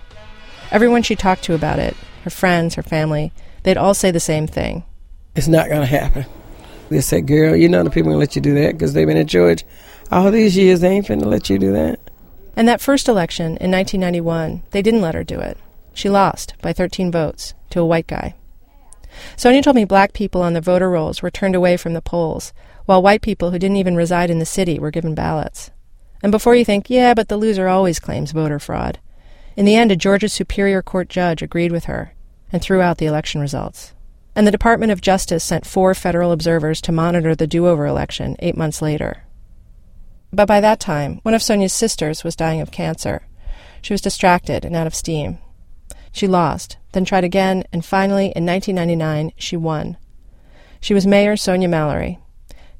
Everyone 0.71 1.01
she 1.01 1.15
talked 1.15 1.43
to 1.45 1.55
about 1.55 1.79
it, 1.79 1.95
her 2.23 2.29
friends, 2.29 2.75
her 2.75 2.83
family, 2.83 3.31
they'd 3.63 3.77
all 3.77 3.93
say 3.93 4.11
the 4.11 4.19
same 4.19 4.47
thing. 4.47 4.83
It's 5.35 5.47
not 5.47 5.69
gonna 5.69 5.85
happen. 5.85 6.25
They 6.89 7.01
said, 7.01 7.27
girl, 7.27 7.55
you 7.55 7.69
know 7.69 7.83
the 7.83 7.89
people 7.89 8.11
gonna 8.11 8.19
let 8.19 8.35
you 8.35 8.41
do 8.41 8.53
that 8.55 8.73
because 8.73 8.93
they've 8.93 9.07
been 9.07 9.17
in 9.17 9.27
charge 9.27 9.63
all 10.11 10.31
these 10.31 10.57
years. 10.57 10.81
They 10.81 10.89
ain't 10.89 11.07
finna 11.07 11.25
let 11.25 11.49
you 11.49 11.57
do 11.57 11.71
that. 11.73 11.99
And 12.55 12.67
that 12.67 12.81
first 12.81 13.07
election 13.07 13.57
in 13.57 13.71
1991, 13.71 14.63
they 14.71 14.81
didn't 14.81 15.01
let 15.01 15.15
her 15.15 15.23
do 15.23 15.39
it. 15.39 15.57
She 15.93 16.09
lost 16.09 16.53
by 16.61 16.73
13 16.73 17.11
votes 17.11 17.53
to 17.69 17.79
a 17.79 17.85
white 17.85 18.07
guy. 18.07 18.35
Sonia 19.35 19.61
told 19.61 19.75
me 19.75 19.85
black 19.85 20.13
people 20.13 20.41
on 20.41 20.53
the 20.53 20.61
voter 20.61 20.89
rolls 20.89 21.21
were 21.21 21.31
turned 21.31 21.55
away 21.55 21.77
from 21.77 21.93
the 21.93 22.01
polls, 22.01 22.53
while 22.85 23.01
white 23.01 23.21
people 23.21 23.51
who 23.51 23.59
didn't 23.59 23.77
even 23.77 23.95
reside 23.95 24.29
in 24.29 24.39
the 24.39 24.45
city 24.45 24.79
were 24.79 24.91
given 24.91 25.15
ballots. 25.15 25.71
And 26.23 26.31
before 26.31 26.55
you 26.55 26.65
think, 26.65 26.89
yeah, 26.89 27.13
but 27.13 27.27
the 27.27 27.37
loser 27.37 27.67
always 27.67 27.99
claims 27.99 28.31
voter 28.31 28.59
fraud, 28.59 28.99
in 29.57 29.65
the 29.65 29.75
end, 29.75 29.91
a 29.91 29.95
Georgia 29.95 30.29
Superior 30.29 30.83
Court 30.83 31.09
judge 31.09 31.41
agreed 31.41 31.71
with 31.71 31.85
her 31.85 32.13
and 32.51 32.61
threw 32.61 32.79
out 32.79 32.99
the 32.99 33.07
election 33.07 33.41
results. 33.41 33.93
And 34.35 34.45
the 34.45 34.51
Department 34.51 34.91
of 34.91 35.01
Justice 35.01 35.43
sent 35.43 35.65
four 35.65 35.95
federal 35.95 36.31
observers 36.31 36.79
to 36.81 36.91
monitor 36.91 37.33
the 37.33 37.47
do 37.47 37.67
over 37.67 37.87
election 37.87 38.35
eight 38.37 38.55
months 38.55 38.83
later. 38.83 39.23
But 40.31 40.47
by 40.47 40.61
that 40.61 40.79
time, 40.79 41.21
one 41.23 41.33
of 41.33 41.41
Sonia's 41.41 41.73
sisters 41.73 42.23
was 42.23 42.35
dying 42.35 42.61
of 42.61 42.69
cancer. 42.69 43.25
She 43.81 43.93
was 43.93 44.01
distracted 44.01 44.63
and 44.63 44.75
out 44.75 44.85
of 44.85 44.93
steam. 44.93 45.39
She 46.11 46.27
lost, 46.27 46.77
then 46.91 47.03
tried 47.03 47.23
again, 47.23 47.63
and 47.73 47.83
finally, 47.83 48.31
in 48.35 48.45
1999, 48.45 49.33
she 49.37 49.57
won. 49.57 49.97
She 50.79 50.93
was 50.93 51.07
Mayor 51.07 51.35
Sonia 51.35 51.67
Mallory. 51.67 52.19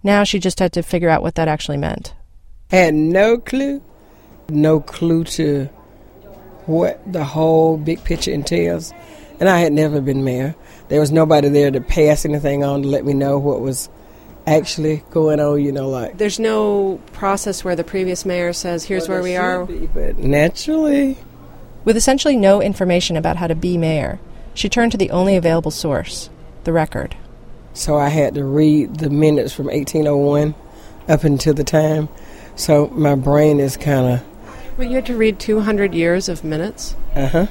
Now 0.03 0.23
she 0.23 0.37
just 0.37 0.59
had 0.59 0.73
to 0.73 0.83
figure 0.83 1.09
out 1.09 1.23
what 1.23 1.33
that 1.35 1.47
actually 1.47 1.77
meant. 1.77 2.13
Had 2.69 2.93
no 2.93 3.39
clue, 3.39 3.81
no 4.49 4.79
clue 4.79 5.23
to 5.23 5.69
what 6.67 7.01
the 7.11 7.23
whole 7.23 7.77
big 7.77 8.03
picture 8.03 8.31
entails. 8.31 8.93
And 9.39 9.49
I 9.49 9.59
had 9.59 9.73
never 9.73 10.01
been 10.01 10.23
mayor. 10.23 10.55
There 10.89 10.99
was 10.99 11.11
nobody 11.11 11.49
there 11.49 11.71
to 11.71 11.81
pass 11.81 12.25
anything 12.25 12.63
on 12.63 12.83
to 12.83 12.87
let 12.87 13.05
me 13.05 13.13
know 13.13 13.37
what 13.37 13.61
was 13.61 13.89
actually 14.45 15.03
going 15.11 15.39
on, 15.39 15.61
you 15.61 15.71
know, 15.71 15.89
like. 15.89 16.17
There's 16.17 16.39
no 16.39 16.99
process 17.11 17.63
where 17.63 17.75
the 17.75 17.83
previous 17.83 18.25
mayor 18.25 18.53
says, 18.53 18.85
here's 18.85 19.07
Well, 19.07 19.17
where 19.17 19.23
we 19.23 19.35
are. 19.35 19.65
be, 19.65 19.87
but 19.87 20.17
naturally. 20.17 21.17
With 21.85 21.97
essentially 21.97 22.35
no 22.35 22.61
information 22.61 23.17
about 23.17 23.37
how 23.37 23.47
to 23.47 23.55
be 23.55 23.77
mayor, 23.77 24.19
she 24.53 24.69
turned 24.69 24.91
to 24.93 24.97
the 24.97 25.11
only 25.11 25.35
available 25.35 25.71
source 25.71 26.29
the 26.63 26.73
record. 26.73 27.15
So 27.73 27.97
I 27.97 28.09
had 28.09 28.33
to 28.35 28.43
read 28.43 28.97
the 28.97 29.09
minutes 29.09 29.53
from 29.53 29.67
1801 29.67 30.55
up 31.07 31.23
until 31.23 31.53
the 31.53 31.63
time. 31.63 32.09
So 32.55 32.87
my 32.87 33.15
brain 33.15 33.59
is 33.59 33.77
kind 33.77 34.13
of. 34.15 34.23
Well, 34.77 34.87
you 34.87 34.95
had 34.95 35.07
to 35.07 35.17
read 35.17 35.39
200 35.39 35.95
years 35.95 36.29
of 36.29 36.43
minutes? 36.43 36.95
Uh 37.15 37.27
huh. 37.27 37.47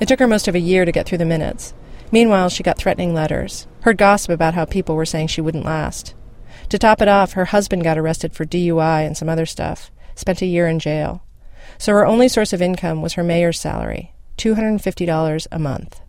It 0.00 0.08
took 0.08 0.18
her 0.18 0.26
most 0.26 0.48
of 0.48 0.54
a 0.54 0.60
year 0.60 0.84
to 0.84 0.92
get 0.92 1.06
through 1.06 1.18
the 1.18 1.24
minutes. 1.24 1.72
Meanwhile, 2.10 2.50
she 2.50 2.62
got 2.62 2.76
threatening 2.76 3.14
letters, 3.14 3.66
heard 3.82 3.96
gossip 3.96 4.30
about 4.30 4.52
how 4.52 4.66
people 4.66 4.94
were 4.94 5.06
saying 5.06 5.28
she 5.28 5.40
wouldn't 5.40 5.64
last. 5.64 6.14
To 6.68 6.78
top 6.78 7.00
it 7.00 7.08
off, 7.08 7.32
her 7.32 7.46
husband 7.46 7.84
got 7.84 7.96
arrested 7.96 8.34
for 8.34 8.44
DUI 8.44 9.06
and 9.06 9.16
some 9.16 9.30
other 9.30 9.46
stuff, 9.46 9.90
spent 10.14 10.42
a 10.42 10.46
year 10.46 10.68
in 10.68 10.78
jail. 10.78 11.24
So 11.78 11.92
her 11.92 12.04
only 12.04 12.28
source 12.28 12.52
of 12.52 12.60
income 12.60 13.00
was 13.00 13.14
her 13.14 13.24
mayor's 13.24 13.58
salary 13.58 14.12
$250 14.36 15.46
a 15.50 15.58
month. 15.58 16.00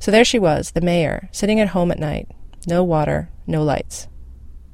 So 0.00 0.10
there 0.10 0.24
she 0.24 0.40
was, 0.40 0.72
the 0.72 0.80
mayor, 0.80 1.28
sitting 1.30 1.60
at 1.60 1.68
home 1.68 1.92
at 1.92 2.00
night. 2.00 2.28
No 2.66 2.82
water, 2.82 3.30
no 3.46 3.62
lights. 3.62 4.08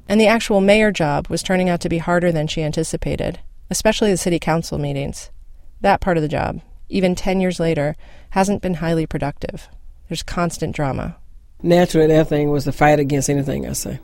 And 0.09 0.19
the 0.19 0.27
actual 0.27 0.61
mayor 0.61 0.91
job 0.91 1.27
was 1.27 1.43
turning 1.43 1.69
out 1.69 1.79
to 1.81 1.89
be 1.89 1.99
harder 1.99 2.31
than 2.31 2.47
she 2.47 2.63
anticipated, 2.63 3.39
especially 3.71 4.11
the 4.11 4.17
city 4.17 4.37
council 4.37 4.77
meetings. 4.77 5.31
That 5.79 6.01
part 6.01 6.17
of 6.17 6.21
the 6.23 6.29
job, 6.29 6.61
even 6.89 7.15
10 7.15 7.39
years 7.39 7.59
later, 7.59 7.95
hasn't 8.31 8.61
been 8.61 8.75
highly 8.75 9.07
productive. 9.07 9.69
There's 10.09 10.21
constant 10.21 10.75
drama. 10.75 11.15
Naturally, 11.63 12.07
that 12.07 12.27
thing 12.27 12.51
was 12.51 12.65
the 12.65 12.73
fight 12.73 12.99
against 12.99 13.29
anything 13.29 13.67
I 13.67 13.73
say. 13.73 13.99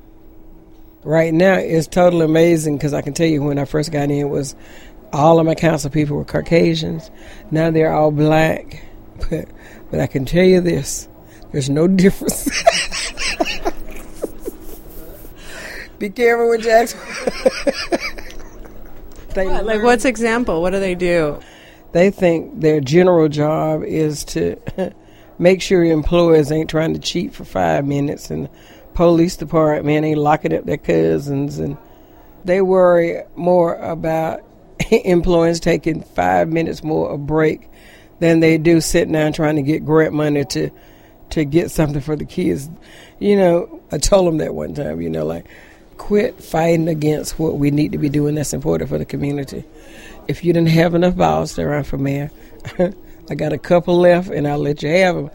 Right 1.04 1.34
now, 1.34 1.56
it's 1.56 1.88
totally 1.88 2.26
amazing 2.26 2.78
because 2.78 2.94
I 2.94 3.02
can 3.02 3.14
tell 3.14 3.28
you 3.28 3.44
when 3.44 3.60
I 3.60 3.66
first 3.66 3.92
got 3.92 4.04
in, 4.06 4.12
it 4.12 4.30
was 4.30 4.56
all 5.12 5.40
of 5.40 5.46
my 5.46 5.56
council 5.56 5.90
people 5.90 6.18
were 6.18 6.26
Caucasians. 6.26 7.12
Now 7.52 7.70
they're 7.70 7.94
all 7.94 8.12
black. 8.12 8.84
But, 9.32 9.50
but 9.90 10.00
I 10.00 10.06
can 10.06 10.26
tell 10.26 10.44
you 10.44 10.62
this 10.62 11.08
there's 11.52 11.72
no 11.72 11.88
difference. 11.88 12.46
Be 15.98 16.12
careful 16.12 16.50
with 16.50 16.62
Jackson. 16.62 17.00
they 19.38 19.46
What? 19.46 19.66
Like, 19.66 19.84
what's 19.84 20.06
example? 20.06 20.62
What 20.62 20.72
do 20.72 20.80
they 20.80 20.96
do? 20.96 21.40
They 21.94 22.12
think 22.12 22.60
their 22.60 22.82
general 22.82 23.30
job 23.30 23.84
is 23.84 24.26
to 24.26 24.58
make 25.40 25.62
sure 25.62 25.84
employees 25.84 26.52
ain't 26.52 26.70
trying 26.70 26.94
to 26.94 27.00
cheat 27.00 27.34
for 27.34 27.46
five 27.46 27.86
minutes 27.86 28.30
and 28.30 28.50
police 28.94 29.38
department 29.38 30.06
ain't 30.06 30.18
locking 30.18 30.54
up 30.54 30.66
their 30.66 30.78
cousins 30.78 31.60
and 31.60 31.78
they 32.44 32.62
worry 32.62 33.22
more 33.36 33.76
about 33.76 34.42
employees 34.92 35.60
taking 35.60 36.02
five 36.02 36.50
minutes 36.50 36.84
more 36.84 37.14
a 37.14 37.18
break 37.18 37.70
than 38.20 38.40
they 38.40 38.58
do 38.58 38.82
sitting 38.82 39.14
down 39.14 39.34
trying 39.34 39.56
to 39.56 39.62
get 39.62 39.86
grant 39.86 40.14
money 40.14 40.44
to 40.46 40.72
to 41.30 41.44
get 41.44 41.70
something 41.70 42.02
for 42.02 42.16
the 42.16 42.26
kids. 42.26 42.70
You 43.20 43.36
know, 43.36 43.82
I 43.92 43.98
told 43.98 44.28
them 44.28 44.38
that 44.38 44.56
one 44.56 44.74
time, 44.74 45.02
you 45.02 45.10
know, 45.10 45.26
like 45.26 45.46
quit 45.98 46.42
fighting 46.42 46.88
against 46.88 47.40
what 47.40 47.58
we 47.58 47.72
need 47.72 47.92
to 47.92 47.98
be 47.98 48.10
doing 48.10 48.36
that's 48.36 48.54
important 48.54 48.90
for 48.90 48.98
the 48.98 49.06
community. 49.06 49.64
If 50.28 50.44
you 50.44 50.54
didn't 50.54 50.70
have 50.70 50.94
enough 50.94 51.16
balls 51.16 51.56
to 51.56 51.66
run 51.66 51.84
for 51.84 51.98
mayor, 51.98 52.32
I 53.30 53.36
got 53.36 53.54
a 53.54 53.58
couple 53.58 54.00
left 54.00 54.30
and 54.30 54.48
I'll 54.48 54.60
let 54.60 54.84
you 54.84 54.90
have 54.90 55.16
them. 55.16 55.30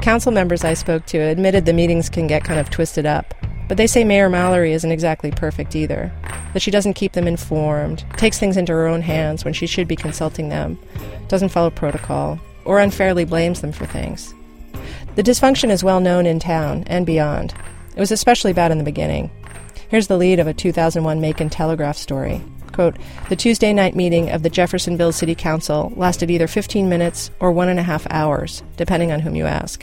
Council 0.00 0.30
members 0.30 0.62
I 0.62 0.74
spoke 0.74 1.04
to 1.06 1.18
admitted 1.18 1.66
the 1.66 1.72
meetings 1.72 2.08
can 2.08 2.28
get 2.28 2.44
kind 2.44 2.60
of 2.60 2.70
twisted 2.70 3.06
up, 3.06 3.34
but 3.66 3.76
they 3.76 3.88
say 3.88 4.04
Mayor 4.04 4.28
Mallory 4.28 4.72
isn't 4.72 4.92
exactly 4.92 5.32
perfect 5.32 5.74
either. 5.74 6.12
That 6.52 6.62
she 6.62 6.70
doesn't 6.70 6.94
keep 6.94 7.12
them 7.12 7.26
informed, 7.26 8.04
takes 8.16 8.38
things 8.38 8.56
into 8.56 8.72
her 8.72 8.86
own 8.86 9.02
hands 9.02 9.44
when 9.44 9.52
she 9.52 9.66
should 9.66 9.88
be 9.88 9.96
consulting 9.96 10.48
them, 10.48 10.78
doesn't 11.26 11.48
follow 11.48 11.70
protocol, 11.70 12.38
or 12.66 12.78
unfairly 12.78 13.24
blames 13.24 13.60
them 13.62 13.72
for 13.72 13.86
things. 13.86 14.34
The 15.14 15.22
dysfunction 15.22 15.70
is 15.70 15.82
well 15.82 16.00
known 16.00 16.26
in 16.26 16.38
town 16.38 16.84
and 16.86 17.06
beyond. 17.06 17.54
It 17.96 18.00
was 18.00 18.12
especially 18.12 18.52
bad 18.52 18.70
in 18.70 18.78
the 18.78 18.84
beginning. 18.84 19.30
Here's 19.88 20.08
the 20.08 20.18
lead 20.18 20.40
of 20.40 20.46
a 20.46 20.52
2001 20.52 21.20
Macon 21.20 21.48
Telegraph 21.48 21.96
story. 21.96 22.42
Quote, 22.72 22.96
the 23.30 23.36
Tuesday 23.36 23.72
night 23.72 23.94
meeting 23.94 24.28
of 24.30 24.42
the 24.42 24.50
Jeffersonville 24.50 25.12
City 25.12 25.34
Council 25.34 25.92
lasted 25.96 26.30
either 26.30 26.46
15 26.46 26.88
minutes 26.88 27.30
or 27.40 27.50
one 27.50 27.70
and 27.70 27.78
a 27.78 27.84
half 27.84 28.06
hours, 28.10 28.62
depending 28.76 29.12
on 29.12 29.20
whom 29.20 29.34
you 29.34 29.46
ask. 29.46 29.82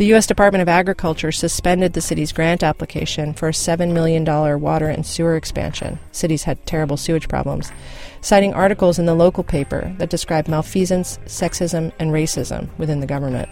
The 0.00 0.06
U.S. 0.06 0.26
Department 0.26 0.62
of 0.62 0.68
Agriculture 0.70 1.30
suspended 1.30 1.92
the 1.92 2.00
city's 2.00 2.32
grant 2.32 2.62
application 2.62 3.34
for 3.34 3.50
a 3.50 3.52
$7 3.52 3.92
million 3.92 4.24
water 4.58 4.88
and 4.88 5.04
sewer 5.04 5.36
expansion. 5.36 5.98
Cities 6.10 6.44
had 6.44 6.64
terrible 6.64 6.96
sewage 6.96 7.28
problems, 7.28 7.70
citing 8.22 8.54
articles 8.54 8.98
in 8.98 9.04
the 9.04 9.14
local 9.14 9.44
paper 9.44 9.94
that 9.98 10.08
described 10.08 10.48
malfeasance, 10.48 11.18
sexism, 11.26 11.92
and 11.98 12.12
racism 12.12 12.70
within 12.78 13.00
the 13.00 13.06
government. 13.06 13.50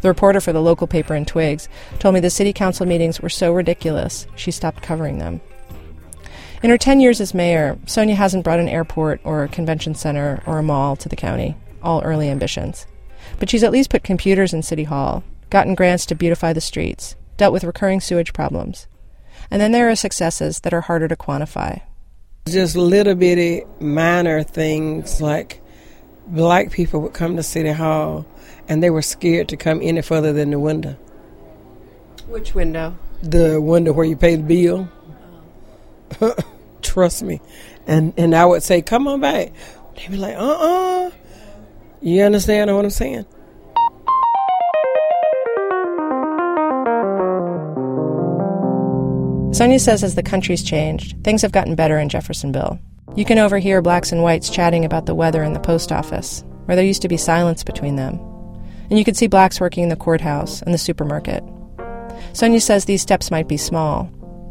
The 0.00 0.08
reporter 0.08 0.40
for 0.40 0.52
the 0.52 0.60
local 0.60 0.88
paper 0.88 1.14
in 1.14 1.24
Twiggs 1.24 1.68
told 2.00 2.12
me 2.12 2.18
the 2.18 2.28
city 2.28 2.52
council 2.52 2.84
meetings 2.84 3.20
were 3.20 3.28
so 3.28 3.52
ridiculous 3.52 4.26
she 4.34 4.50
stopped 4.50 4.82
covering 4.82 5.18
them. 5.18 5.40
In 6.60 6.70
her 6.70 6.76
10 6.76 6.98
years 6.98 7.20
as 7.20 7.34
mayor, 7.34 7.78
Sonia 7.86 8.16
hasn't 8.16 8.42
brought 8.42 8.58
an 8.58 8.68
airport 8.68 9.20
or 9.22 9.44
a 9.44 9.48
convention 9.48 9.94
center 9.94 10.42
or 10.44 10.58
a 10.58 10.62
mall 10.64 10.96
to 10.96 11.08
the 11.08 11.14
county, 11.14 11.54
all 11.84 12.02
early 12.02 12.28
ambitions. 12.28 12.88
But 13.38 13.48
she's 13.48 13.62
at 13.62 13.70
least 13.70 13.90
put 13.90 14.02
computers 14.02 14.52
in 14.52 14.64
City 14.64 14.82
Hall, 14.82 15.22
gotten 15.50 15.74
grants 15.74 16.06
to 16.06 16.14
beautify 16.14 16.52
the 16.52 16.60
streets, 16.60 17.16
dealt 17.36 17.52
with 17.52 17.64
recurring 17.64 18.00
sewage 18.00 18.32
problems. 18.32 18.86
And 19.50 19.60
then 19.60 19.72
there 19.72 19.88
are 19.88 19.96
successes 19.96 20.60
that 20.60 20.74
are 20.74 20.82
harder 20.82 21.08
to 21.08 21.16
quantify. 21.16 21.82
Just 22.48 22.76
little 22.76 23.14
bitty 23.14 23.64
minor 23.80 24.42
things 24.42 25.20
like 25.20 25.60
black 26.26 26.70
people 26.70 27.00
would 27.00 27.14
come 27.14 27.36
to 27.36 27.42
City 27.42 27.72
Hall 27.72 28.26
and 28.68 28.82
they 28.82 28.90
were 28.90 29.02
scared 29.02 29.48
to 29.48 29.56
come 29.56 29.80
any 29.82 30.02
further 30.02 30.32
than 30.32 30.50
the 30.50 30.58
window. 30.58 30.96
Which 32.26 32.54
window? 32.54 32.96
The 33.22 33.60
window 33.60 33.92
where 33.92 34.04
you 34.04 34.16
pay 34.16 34.36
the 34.36 34.42
bill. 34.42 34.88
Trust 36.82 37.22
me. 37.22 37.40
And 37.86 38.12
and 38.16 38.34
I 38.34 38.44
would 38.44 38.62
say, 38.62 38.82
Come 38.82 39.08
on 39.08 39.20
back. 39.20 39.52
They'd 39.96 40.10
be 40.10 40.16
like, 40.18 40.36
uh 40.36 40.40
uh 40.40 41.10
You 42.00 42.22
understand 42.22 42.74
what 42.74 42.84
I'm 42.84 42.90
saying? 42.90 43.26
Sonia 49.58 49.80
says 49.80 50.04
as 50.04 50.14
the 50.14 50.22
country's 50.22 50.62
changed, 50.62 51.16
things 51.24 51.42
have 51.42 51.50
gotten 51.50 51.74
better 51.74 51.98
in 51.98 52.08
Jeffersonville. 52.08 52.78
You 53.16 53.24
can 53.24 53.40
overhear 53.40 53.82
blacks 53.82 54.12
and 54.12 54.22
whites 54.22 54.50
chatting 54.50 54.84
about 54.84 55.06
the 55.06 55.16
weather 55.16 55.42
in 55.42 55.52
the 55.52 55.58
post 55.58 55.90
office, 55.90 56.44
where 56.66 56.76
there 56.76 56.84
used 56.84 57.02
to 57.02 57.08
be 57.08 57.16
silence 57.16 57.64
between 57.64 57.96
them. 57.96 58.20
And 58.88 59.00
you 59.00 59.04
can 59.04 59.16
see 59.16 59.26
blacks 59.26 59.60
working 59.60 59.82
in 59.82 59.88
the 59.88 59.96
courthouse 59.96 60.62
and 60.62 60.72
the 60.72 60.78
supermarket. 60.78 61.42
Sonia 62.34 62.60
says 62.60 62.84
these 62.84 63.02
steps 63.02 63.32
might 63.32 63.48
be 63.48 63.56
small, 63.56 64.04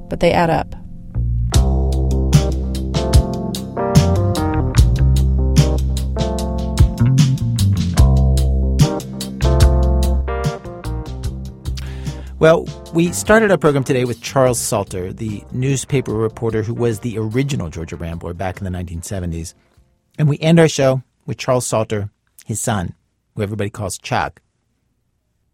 but 0.09 0.19
they 0.19 0.33
add 0.33 0.49
up. 0.49 0.75
Well, 12.39 12.67
we 12.93 13.13
started 13.13 13.49
our 13.49 13.57
program 13.57 13.83
today 13.83 14.05
with 14.05 14.21
Charles 14.21 14.59
Salter, 14.59 15.11
the 15.11 15.43
newspaper 15.51 16.13
reporter 16.13 16.61
who 16.61 16.75
was 16.75 16.99
the 16.99 17.17
original 17.17 17.71
Georgia 17.71 17.95
Rambler 17.95 18.35
back 18.35 18.59
in 18.59 18.63
the 18.63 18.69
1970s. 18.69 19.55
And 20.19 20.29
we 20.29 20.37
end 20.37 20.59
our 20.59 20.67
show 20.67 21.01
with 21.25 21.39
Charles 21.39 21.65
Salter, 21.65 22.11
his 22.45 22.61
son, 22.61 22.93
who 23.35 23.41
everybody 23.41 23.71
calls 23.71 23.97
Chuck. 23.97 24.39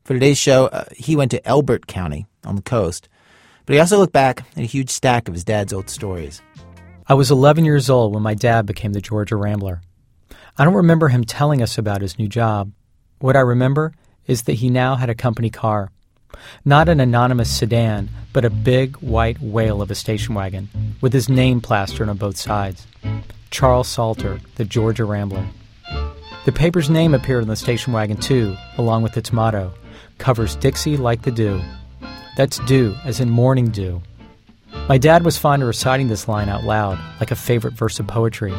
For 0.04 0.14
today's 0.14 0.38
show, 0.38 0.66
uh, 0.66 0.84
he 0.94 1.16
went 1.16 1.32
to 1.32 1.48
Elbert 1.48 1.88
County 1.88 2.26
on 2.44 2.58
the 2.58 2.62
coast, 2.62 3.08
but 3.66 3.76
he 3.76 3.80
also 3.80 3.98
looked 3.98 4.12
back 4.12 4.42
at 4.58 4.64
a 4.64 4.64
huge 4.64 4.90
stack 4.90 5.30
of 5.30 5.34
his 5.34 5.46
dad's 5.46 5.72
old 5.72 5.90
stories. 5.90 6.42
I 7.08 7.14
was 7.14 7.32
11 7.32 7.64
years 7.64 7.90
old 7.90 8.14
when 8.14 8.24
my 8.24 8.34
dad 8.34 8.66
became 8.66 8.92
the 8.92 9.00
Georgia 9.00 9.38
Rambler. 9.38 9.82
I 10.58 10.66
don't 10.66 10.74
remember 10.74 11.08
him 11.08 11.24
telling 11.24 11.62
us 11.62 11.78
about 11.78 12.02
his 12.02 12.20
new 12.20 12.28
job. 12.28 12.74
What 13.20 13.38
I 13.38 13.42
remember 13.42 13.94
is 14.28 14.44
that 14.44 14.56
he 14.56 14.70
now 14.70 14.98
had 14.98 15.10
a 15.10 15.16
company 15.16 15.50
car. 15.50 15.90
Not 16.66 16.90
an 16.90 17.00
anonymous 17.00 17.50
sedan, 17.50 18.10
but 18.32 18.46
a 18.46 18.50
big 18.50 18.98
white 18.98 19.42
whale 19.42 19.82
of 19.82 19.92
a 19.92 19.96
station 19.96 20.36
wagon, 20.36 20.70
with 21.02 21.14
his 21.14 21.30
name 21.30 21.62
plastered 21.62 22.10
on 22.10 22.18
both 22.18 22.38
sides 22.38 22.88
Charles 23.52 23.88
Salter, 23.88 24.40
the 24.56 24.66
Georgia 24.66 25.06
Rambler. 25.06 25.48
The 26.46 26.52
paper's 26.52 26.90
name 26.90 27.14
appeared 27.14 27.44
on 27.44 27.48
the 27.48 27.56
station 27.56 27.94
wagon 27.94 28.18
too, 28.18 28.56
along 28.78 29.04
with 29.04 29.16
its 29.16 29.32
motto 29.32 29.74
Covers 30.18 30.56
Dixie 30.56 30.98
like 30.98 31.22
the 31.24 31.32
dew. 31.32 31.62
That's 32.38 32.60
dew, 32.60 32.96
as 33.06 33.20
in 33.20 33.30
morning 33.30 33.70
dew. 33.70 34.02
My 34.88 34.98
dad 34.98 35.24
was 35.24 35.38
fond 35.38 35.62
of 35.62 35.68
reciting 35.68 36.08
this 36.08 36.28
line 36.28 36.50
out 36.50 36.64
loud, 36.64 37.00
like 37.20 37.32
a 37.32 37.36
favorite 37.36 37.74
verse 37.74 38.00
of 38.00 38.08
poetry. 38.08 38.54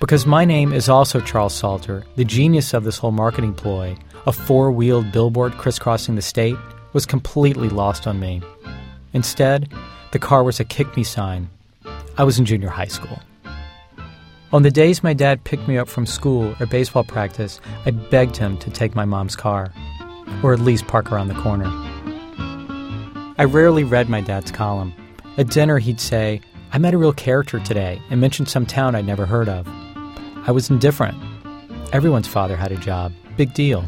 Because 0.00 0.26
my 0.26 0.44
name 0.44 0.72
is 0.72 0.88
also 0.88 1.20
Charles 1.20 1.54
Salter, 1.54 2.04
the 2.16 2.24
genius 2.24 2.72
of 2.72 2.84
this 2.84 2.98
whole 2.98 3.10
marketing 3.10 3.54
ploy 3.54 3.96
a 4.28 4.32
four 4.32 4.70
wheeled 4.70 5.10
billboard 5.10 5.54
crisscrossing 5.54 6.14
the 6.14 6.20
state, 6.20 6.54
was 6.92 7.06
completely 7.06 7.70
lost 7.70 8.06
on 8.06 8.20
me. 8.20 8.42
Instead, 9.14 9.72
the 10.12 10.18
car 10.18 10.44
was 10.44 10.60
a 10.60 10.66
kick 10.66 10.94
me 10.98 11.02
sign. 11.02 11.48
I 12.18 12.24
was 12.24 12.38
in 12.38 12.44
junior 12.44 12.68
high 12.68 12.88
school. 12.88 13.18
On 14.52 14.62
the 14.64 14.70
days 14.70 15.02
my 15.02 15.14
dad 15.14 15.44
picked 15.44 15.66
me 15.66 15.78
up 15.78 15.88
from 15.88 16.04
school 16.04 16.54
or 16.60 16.66
baseball 16.66 17.04
practice, 17.04 17.58
I 17.86 17.90
begged 17.90 18.36
him 18.36 18.58
to 18.58 18.68
take 18.70 18.94
my 18.94 19.06
mom's 19.06 19.34
car, 19.34 19.72
or 20.42 20.52
at 20.52 20.60
least 20.60 20.86
park 20.88 21.10
around 21.10 21.28
the 21.28 21.42
corner. 21.42 21.70
I 23.38 23.44
rarely 23.44 23.82
read 23.82 24.10
my 24.10 24.20
dad's 24.20 24.50
column. 24.50 24.92
At 25.38 25.48
dinner, 25.48 25.78
he'd 25.78 26.00
say, 26.00 26.42
I 26.70 26.76
met 26.76 26.92
a 26.92 26.98
real 26.98 27.14
character 27.14 27.60
today, 27.60 27.98
and 28.10 28.20
mentioned 28.20 28.50
some 28.50 28.66
town 28.66 28.94
I'd 28.94 29.06
never 29.06 29.24
heard 29.24 29.48
of. 29.48 29.66
I 30.46 30.50
was 30.50 30.68
indifferent. 30.68 31.16
Everyone's 31.94 32.28
father 32.28 32.56
had 32.56 32.72
a 32.72 32.76
job. 32.76 33.14
Big 33.38 33.54
deal. 33.54 33.86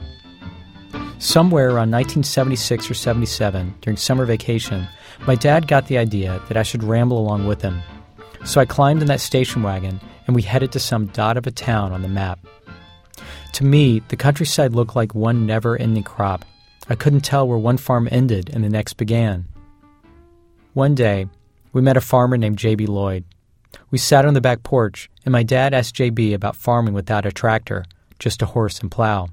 Somewhere 1.20 1.66
around 1.66 1.90
1976 1.90 2.90
or 2.90 2.94
77, 2.94 3.74
during 3.82 3.98
summer 3.98 4.24
vacation, 4.24 4.88
my 5.26 5.34
dad 5.34 5.68
got 5.68 5.86
the 5.86 5.98
idea 5.98 6.40
that 6.48 6.56
I 6.56 6.62
should 6.62 6.82
ramble 6.82 7.18
along 7.18 7.46
with 7.46 7.60
him. 7.60 7.82
So 8.46 8.58
I 8.58 8.64
climbed 8.64 9.02
in 9.02 9.08
that 9.08 9.20
station 9.20 9.62
wagon 9.62 10.00
and 10.26 10.34
we 10.34 10.40
headed 10.40 10.72
to 10.72 10.80
some 10.80 11.08
dot 11.08 11.36
of 11.36 11.46
a 11.46 11.50
town 11.50 11.92
on 11.92 12.00
the 12.00 12.08
map. 12.08 12.40
To 13.52 13.64
me, 13.64 14.00
the 14.08 14.16
countryside 14.16 14.72
looked 14.72 14.96
like 14.96 15.14
one 15.14 15.44
never 15.44 15.76
ending 15.76 16.04
crop. 16.04 16.46
I 16.88 16.94
couldn't 16.94 17.20
tell 17.20 17.46
where 17.46 17.58
one 17.58 17.76
farm 17.76 18.08
ended 18.10 18.48
and 18.50 18.64
the 18.64 18.70
next 18.70 18.94
began. 18.94 19.44
One 20.72 20.94
day, 20.94 21.26
we 21.74 21.82
met 21.82 21.98
a 21.98 22.00
farmer 22.00 22.38
named 22.38 22.56
J.B. 22.56 22.86
Lloyd. 22.86 23.24
We 23.90 23.98
sat 23.98 24.24
on 24.24 24.32
the 24.32 24.40
back 24.40 24.62
porch, 24.62 25.10
and 25.26 25.32
my 25.32 25.42
dad 25.42 25.74
asked 25.74 25.94
J.B. 25.94 26.32
about 26.32 26.56
farming 26.56 26.94
without 26.94 27.26
a 27.26 27.30
tractor, 27.30 27.84
just 28.18 28.40
a 28.40 28.46
horse 28.46 28.80
and 28.80 28.90
plow. 28.90 29.28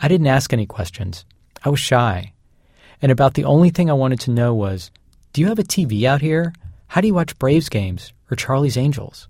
I 0.00 0.08
didn't 0.08 0.26
ask 0.28 0.52
any 0.52 0.66
questions. 0.66 1.24
I 1.64 1.70
was 1.70 1.80
shy. 1.80 2.32
And 3.02 3.10
about 3.10 3.34
the 3.34 3.44
only 3.44 3.70
thing 3.70 3.90
I 3.90 3.94
wanted 3.94 4.20
to 4.20 4.30
know 4.30 4.54
was 4.54 4.90
Do 5.32 5.40
you 5.40 5.48
have 5.48 5.58
a 5.58 5.64
TV 5.64 6.04
out 6.04 6.20
here? 6.20 6.52
How 6.88 7.00
do 7.00 7.06
you 7.06 7.14
watch 7.14 7.38
Braves 7.38 7.68
games 7.68 8.12
or 8.30 8.36
Charlie's 8.36 8.76
Angels? 8.76 9.28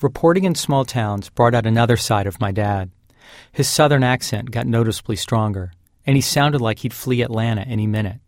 Reporting 0.00 0.44
in 0.44 0.54
small 0.54 0.84
towns 0.84 1.30
brought 1.30 1.54
out 1.54 1.66
another 1.66 1.96
side 1.96 2.26
of 2.26 2.40
my 2.40 2.52
dad. 2.52 2.90
His 3.52 3.68
southern 3.68 4.02
accent 4.02 4.50
got 4.50 4.66
noticeably 4.66 5.16
stronger, 5.16 5.72
and 6.06 6.16
he 6.16 6.22
sounded 6.22 6.60
like 6.60 6.80
he'd 6.80 6.92
flee 6.92 7.22
Atlanta 7.22 7.62
any 7.62 7.86
minute. 7.86 8.20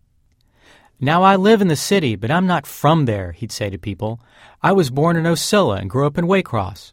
Now 0.98 1.22
I 1.22 1.36
live 1.36 1.60
in 1.60 1.68
the 1.68 1.76
city, 1.76 2.16
but 2.16 2.30
I'm 2.30 2.46
not 2.46 2.66
from 2.66 3.04
there, 3.04 3.32
he'd 3.32 3.52
say 3.52 3.68
to 3.68 3.78
people. 3.78 4.20
I 4.62 4.72
was 4.72 4.88
born 4.88 5.16
in 5.16 5.24
Ocilla 5.24 5.78
and 5.78 5.90
grew 5.90 6.06
up 6.06 6.16
in 6.16 6.26
Waycross. 6.26 6.92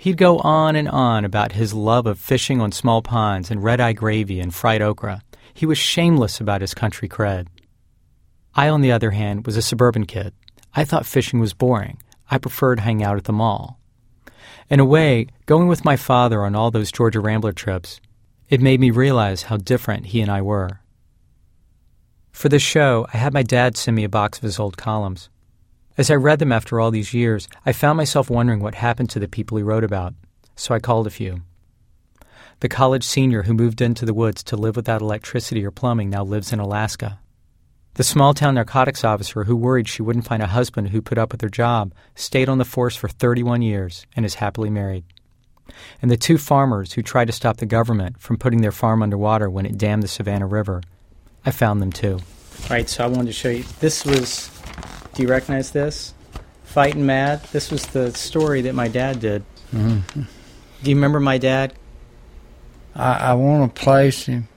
He'd 0.00 0.16
go 0.16 0.38
on 0.38 0.76
and 0.76 0.88
on 0.88 1.26
about 1.26 1.52
his 1.52 1.74
love 1.74 2.06
of 2.06 2.18
fishing 2.18 2.58
on 2.58 2.72
small 2.72 3.02
ponds 3.02 3.50
and 3.50 3.62
red 3.62 3.82
eye 3.82 3.92
gravy 3.92 4.40
and 4.40 4.54
fried 4.54 4.80
okra. 4.80 5.20
He 5.52 5.66
was 5.66 5.76
shameless 5.76 6.40
about 6.40 6.62
his 6.62 6.72
country 6.72 7.06
cred. 7.06 7.48
I, 8.54 8.70
on 8.70 8.80
the 8.80 8.92
other 8.92 9.10
hand, 9.10 9.44
was 9.44 9.58
a 9.58 9.62
suburban 9.62 10.06
kid. 10.06 10.32
I 10.74 10.86
thought 10.86 11.04
fishing 11.04 11.38
was 11.38 11.52
boring. 11.52 12.00
I 12.30 12.38
preferred 12.38 12.80
hanging 12.80 13.04
out 13.04 13.18
at 13.18 13.24
the 13.24 13.34
mall. 13.34 13.78
In 14.70 14.80
a 14.80 14.86
way, 14.86 15.26
going 15.44 15.68
with 15.68 15.84
my 15.84 15.96
father 15.96 16.44
on 16.46 16.54
all 16.54 16.70
those 16.70 16.90
Georgia 16.90 17.20
Rambler 17.20 17.52
trips, 17.52 18.00
it 18.48 18.62
made 18.62 18.80
me 18.80 18.90
realize 18.90 19.42
how 19.42 19.58
different 19.58 20.06
he 20.06 20.22
and 20.22 20.30
I 20.30 20.40
were. 20.40 20.80
For 22.32 22.48
this 22.48 22.62
show, 22.62 23.06
I 23.12 23.18
had 23.18 23.34
my 23.34 23.42
dad 23.42 23.76
send 23.76 23.96
me 23.96 24.04
a 24.04 24.08
box 24.08 24.38
of 24.38 24.44
his 24.44 24.58
old 24.58 24.78
columns. 24.78 25.28
As 26.00 26.10
I 26.10 26.14
read 26.14 26.38
them 26.38 26.50
after 26.50 26.80
all 26.80 26.90
these 26.90 27.12
years, 27.12 27.46
I 27.66 27.72
found 27.72 27.98
myself 27.98 28.30
wondering 28.30 28.60
what 28.60 28.74
happened 28.74 29.10
to 29.10 29.18
the 29.18 29.28
people 29.28 29.58
he 29.58 29.62
wrote 29.62 29.84
about, 29.84 30.14
so 30.56 30.74
I 30.74 30.78
called 30.78 31.06
a 31.06 31.10
few. 31.10 31.42
The 32.60 32.70
college 32.70 33.04
senior 33.04 33.42
who 33.42 33.52
moved 33.52 33.82
into 33.82 34.06
the 34.06 34.14
woods 34.14 34.42
to 34.44 34.56
live 34.56 34.76
without 34.76 35.02
electricity 35.02 35.62
or 35.62 35.70
plumbing 35.70 36.08
now 36.08 36.24
lives 36.24 36.54
in 36.54 36.58
Alaska. 36.58 37.20
The 37.96 38.02
small 38.02 38.32
town 38.32 38.54
narcotics 38.54 39.04
officer 39.04 39.44
who 39.44 39.54
worried 39.54 39.88
she 39.88 40.00
wouldn't 40.00 40.24
find 40.24 40.42
a 40.42 40.46
husband 40.46 40.88
who 40.88 41.02
put 41.02 41.18
up 41.18 41.32
with 41.32 41.42
her 41.42 41.50
job 41.50 41.92
stayed 42.14 42.48
on 42.48 42.56
the 42.56 42.64
force 42.64 42.96
for 42.96 43.08
31 43.08 43.60
years 43.60 44.06
and 44.16 44.24
is 44.24 44.36
happily 44.36 44.70
married. 44.70 45.04
And 46.00 46.10
the 46.10 46.16
two 46.16 46.38
farmers 46.38 46.94
who 46.94 47.02
tried 47.02 47.26
to 47.26 47.32
stop 47.34 47.58
the 47.58 47.66
government 47.66 48.18
from 48.22 48.38
putting 48.38 48.62
their 48.62 48.72
farm 48.72 49.02
underwater 49.02 49.50
when 49.50 49.66
it 49.66 49.76
dammed 49.76 50.02
the 50.02 50.08
Savannah 50.08 50.46
River, 50.46 50.80
I 51.44 51.50
found 51.50 51.82
them 51.82 51.92
too. 51.92 52.20
All 52.62 52.70
right, 52.70 52.88
so 52.88 53.04
I 53.04 53.06
wanted 53.06 53.26
to 53.26 53.32
show 53.34 53.50
you. 53.50 53.64
This 53.80 54.06
was 54.06 54.59
do 55.20 55.26
you 55.26 55.30
recognize 55.30 55.70
this? 55.70 56.14
Fighting 56.64 57.04
Mad. 57.04 57.42
This 57.52 57.70
was 57.70 57.86
the 57.88 58.10
story 58.12 58.62
that 58.62 58.74
my 58.74 58.88
dad 58.88 59.20
did. 59.20 59.44
Mm-hmm. 59.70 60.22
Do 60.82 60.90
you 60.90 60.96
remember 60.96 61.20
my 61.20 61.36
dad? 61.36 61.74
I, 62.94 63.12
I 63.12 63.34
want 63.34 63.74
to 63.74 63.82
place 63.82 64.24
him. 64.24 64.48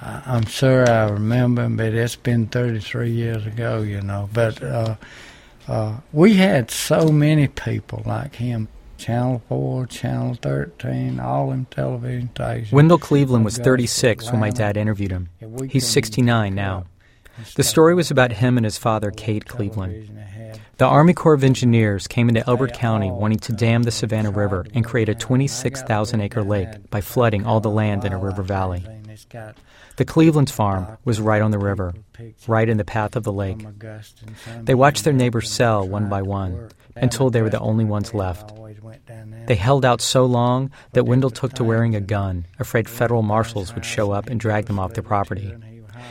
I, 0.00 0.22
I'm 0.26 0.46
sure 0.46 0.88
I 0.88 1.08
remember 1.08 1.64
him, 1.64 1.76
but 1.76 1.92
it's 1.92 2.14
been 2.14 2.46
33 2.46 3.10
years 3.10 3.46
ago, 3.46 3.82
you 3.82 4.00
know. 4.00 4.28
But 4.32 4.62
uh, 4.62 4.94
uh, 5.66 5.96
we 6.12 6.34
had 6.34 6.70
so 6.70 7.08
many 7.08 7.48
people 7.48 8.04
like 8.06 8.36
him. 8.36 8.68
Channel 8.98 9.42
4, 9.48 9.86
Channel 9.86 10.34
13, 10.40 11.18
all 11.18 11.50
them 11.50 11.66
television 11.66 12.30
stations. 12.32 12.72
Wendell 12.72 12.98
Cleveland 12.98 13.44
was 13.44 13.58
36 13.58 14.30
when 14.30 14.40
my 14.40 14.50
dad 14.50 14.76
interviewed 14.76 15.10
him. 15.10 15.28
He's 15.68 15.86
69 15.86 16.54
now. 16.54 16.86
The 17.54 17.62
story 17.62 17.94
was 17.94 18.10
about 18.10 18.32
him 18.32 18.56
and 18.56 18.64
his 18.64 18.78
father, 18.78 19.10
Cade 19.10 19.46
Cleveland. 19.46 20.10
The 20.78 20.86
Army 20.86 21.14
Corps 21.14 21.34
of 21.34 21.44
Engineers 21.44 22.06
came 22.06 22.28
into 22.28 22.46
Elbert 22.46 22.74
County 22.74 23.10
wanting 23.10 23.38
to 23.40 23.52
dam 23.52 23.84
the 23.84 23.90
Savannah 23.90 24.30
River 24.30 24.66
and 24.74 24.84
create 24.84 25.08
a 25.08 25.14
26,000 25.14 26.20
acre 26.20 26.42
lake 26.42 26.90
by 26.90 27.00
flooding 27.00 27.46
all 27.46 27.60
the 27.60 27.70
land 27.70 28.04
in 28.04 28.12
a 28.12 28.18
river 28.18 28.42
valley. 28.42 28.84
The 29.96 30.04
Cleveland's 30.04 30.52
farm 30.52 30.98
was 31.04 31.20
right 31.20 31.40
on 31.40 31.50
the 31.50 31.58
river, 31.58 31.94
right 32.46 32.68
in 32.68 32.76
the 32.76 32.84
path 32.84 33.16
of 33.16 33.24
the 33.24 33.32
lake. 33.32 33.64
They 34.62 34.74
watched 34.74 35.04
their 35.04 35.14
neighbors 35.14 35.50
sell 35.50 35.88
one 35.88 36.10
by 36.10 36.20
one 36.20 36.68
until 36.94 37.30
they 37.30 37.40
were 37.40 37.50
the 37.50 37.60
only 37.60 37.84
ones 37.84 38.12
left. 38.12 38.52
They 39.46 39.54
held 39.54 39.84
out 39.86 40.02
so 40.02 40.26
long 40.26 40.70
that 40.92 41.04
Wendell 41.04 41.30
took 41.30 41.54
to 41.54 41.64
wearing 41.64 41.94
a 41.94 42.00
gun, 42.00 42.46
afraid 42.58 42.88
federal 42.88 43.22
marshals 43.22 43.74
would 43.74 43.84
show 43.86 44.10
up 44.10 44.28
and 44.28 44.38
drag 44.38 44.66
them 44.66 44.78
off 44.78 44.92
their 44.92 45.02
property. 45.02 45.54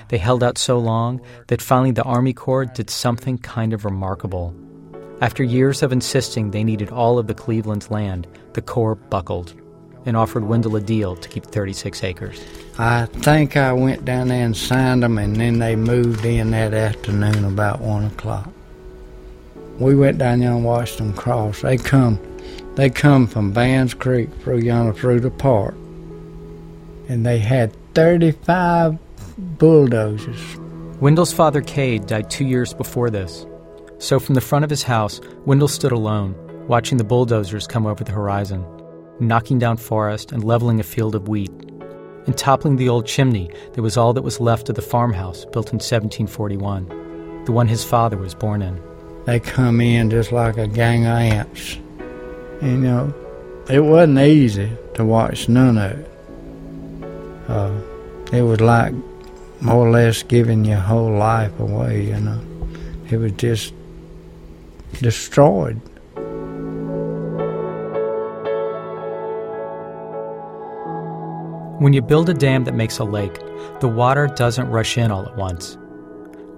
They 0.09 0.17
held 0.17 0.43
out 0.43 0.57
so 0.57 0.77
long 0.79 1.21
that 1.47 1.61
finally 1.61 1.91
the 1.91 2.03
Army 2.03 2.33
Corps 2.33 2.65
did 2.65 2.89
something 2.89 3.37
kind 3.37 3.73
of 3.73 3.85
remarkable. 3.85 4.53
After 5.21 5.43
years 5.43 5.81
of 5.81 5.91
insisting 5.91 6.51
they 6.51 6.63
needed 6.63 6.89
all 6.89 7.17
of 7.17 7.27
the 7.27 7.33
Cleveland's 7.33 7.89
land, 7.89 8.27
the 8.53 8.61
Corps 8.61 8.95
buckled. 8.95 9.53
and 10.05 10.15
offered 10.15 10.43
Wendell 10.43 10.75
a 10.75 10.81
deal 10.81 11.15
to 11.15 11.29
keep 11.29 11.45
36 11.47 12.03
acres. 12.03 12.39
I 12.77 13.05
think 13.07 13.57
I 13.57 13.73
went 13.73 14.05
down 14.05 14.27
there 14.27 14.45
and 14.45 14.55
signed 14.55 15.01
them, 15.01 15.17
and 15.17 15.35
then 15.35 15.57
they 15.59 15.75
moved 15.75 16.23
in 16.25 16.51
that 16.51 16.73
afternoon 16.73 17.43
about 17.43 17.81
one 17.81 18.05
o'clock. 18.05 18.49
We 19.79 19.95
went 19.95 20.19
down 20.19 20.39
there 20.39 20.51
and 20.51 20.63
watched 20.63 20.99
them 20.99 21.13
cross. 21.13 21.61
They 21.61 21.77
come, 21.77 22.19
they 22.75 22.89
come 22.89 23.27
from 23.27 23.51
Bands 23.51 23.93
Creek 23.93 24.29
through 24.41 24.59
yonder 24.59 24.93
through 24.93 25.21
the 25.21 25.31
park, 25.31 25.73
and 27.09 27.25
they 27.25 27.39
had 27.39 27.73
thirty-five 27.93 28.97
bulldozers. 29.38 30.57
Wendell's 31.01 31.33
father, 31.33 31.61
Cade, 31.61 32.07
died 32.07 32.29
two 32.29 32.45
years 32.45 32.73
before 32.73 33.09
this. 33.09 33.45
So 33.97 34.19
from 34.19 34.36
the 34.36 34.41
front 34.41 34.63
of 34.63 34.69
his 34.69 34.83
house, 34.83 35.19
Wendell 35.45 35.67
stood 35.67 35.91
alone, 35.91 36.36
watching 36.67 36.97
the 36.97 37.03
bulldozers 37.03 37.67
come 37.67 37.86
over 37.86 38.03
the 38.03 38.11
horizon, 38.11 38.65
knocking 39.19 39.59
down 39.59 39.77
forest 39.77 40.31
and 40.31 40.43
leveling 40.43 40.79
a 40.79 40.83
field 40.83 41.15
of 41.15 41.27
wheat, 41.27 41.51
and 42.25 42.38
toppling 42.38 42.77
the 42.77 42.89
old 42.89 43.05
chimney 43.05 43.49
that 43.73 43.81
was 43.81 43.97
all 43.97 44.13
that 44.13 44.21
was 44.21 44.39
left 44.39 44.69
of 44.69 44.75
the 44.75 44.81
farmhouse 44.81 45.45
built 45.45 45.71
in 45.71 45.79
1741, 45.79 47.43
the 47.45 47.51
one 47.51 47.67
his 47.67 47.83
father 47.83 48.17
was 48.17 48.33
born 48.33 48.61
in. 48.61 48.81
They 49.25 49.39
come 49.39 49.81
in 49.81 50.09
just 50.09 50.31
like 50.31 50.57
a 50.57 50.67
gang 50.67 51.05
of 51.05 51.17
ants. 51.17 51.75
You 52.61 52.77
know, 52.77 53.13
it 53.69 53.81
wasn't 53.81 54.19
easy 54.19 54.71
to 54.95 55.03
watch 55.03 55.49
none 55.49 55.77
of 55.77 55.91
it. 55.91 56.11
Uh, 57.47 57.81
it 58.31 58.41
was 58.41 58.61
like 58.61 58.93
more 59.66 59.88
or 59.88 59.89
less 59.89 60.22
giving 60.22 60.63
your 60.63 60.78
whole 60.78 61.18
life 61.18 61.59
away, 61.59 62.03
you 62.03 62.20
know. 62.20 62.39
It 63.09 63.18
was 63.18 63.32
just 63.32 63.74
destroyed. 65.01 65.82
When 71.80 71.93
you 71.93 72.01
build 72.01 72.30
a 72.30 72.34
dam 72.34 72.66
that 72.66 72.76
makes 72.76 72.99
a 72.99 73.03
lake, 73.03 73.39
the 73.80 73.88
water 73.88 74.28
doesn't 74.28 74.70
rush 74.70 74.97
in 74.97 75.11
all 75.11 75.26
at 75.26 75.36
once. 75.36 75.78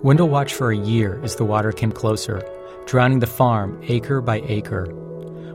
Wendell 0.04 0.30
watched 0.30 0.54
for 0.54 0.72
a 0.72 0.78
year 0.78 1.20
as 1.24 1.38
the 1.38 1.46
water 1.46 1.72
came 1.72 1.92
closer, 1.92 2.44
drowning 2.86 3.20
the 3.20 3.26
farm 3.26 3.82
acre 3.88 4.22
by 4.22 4.42
acre. 4.48 4.86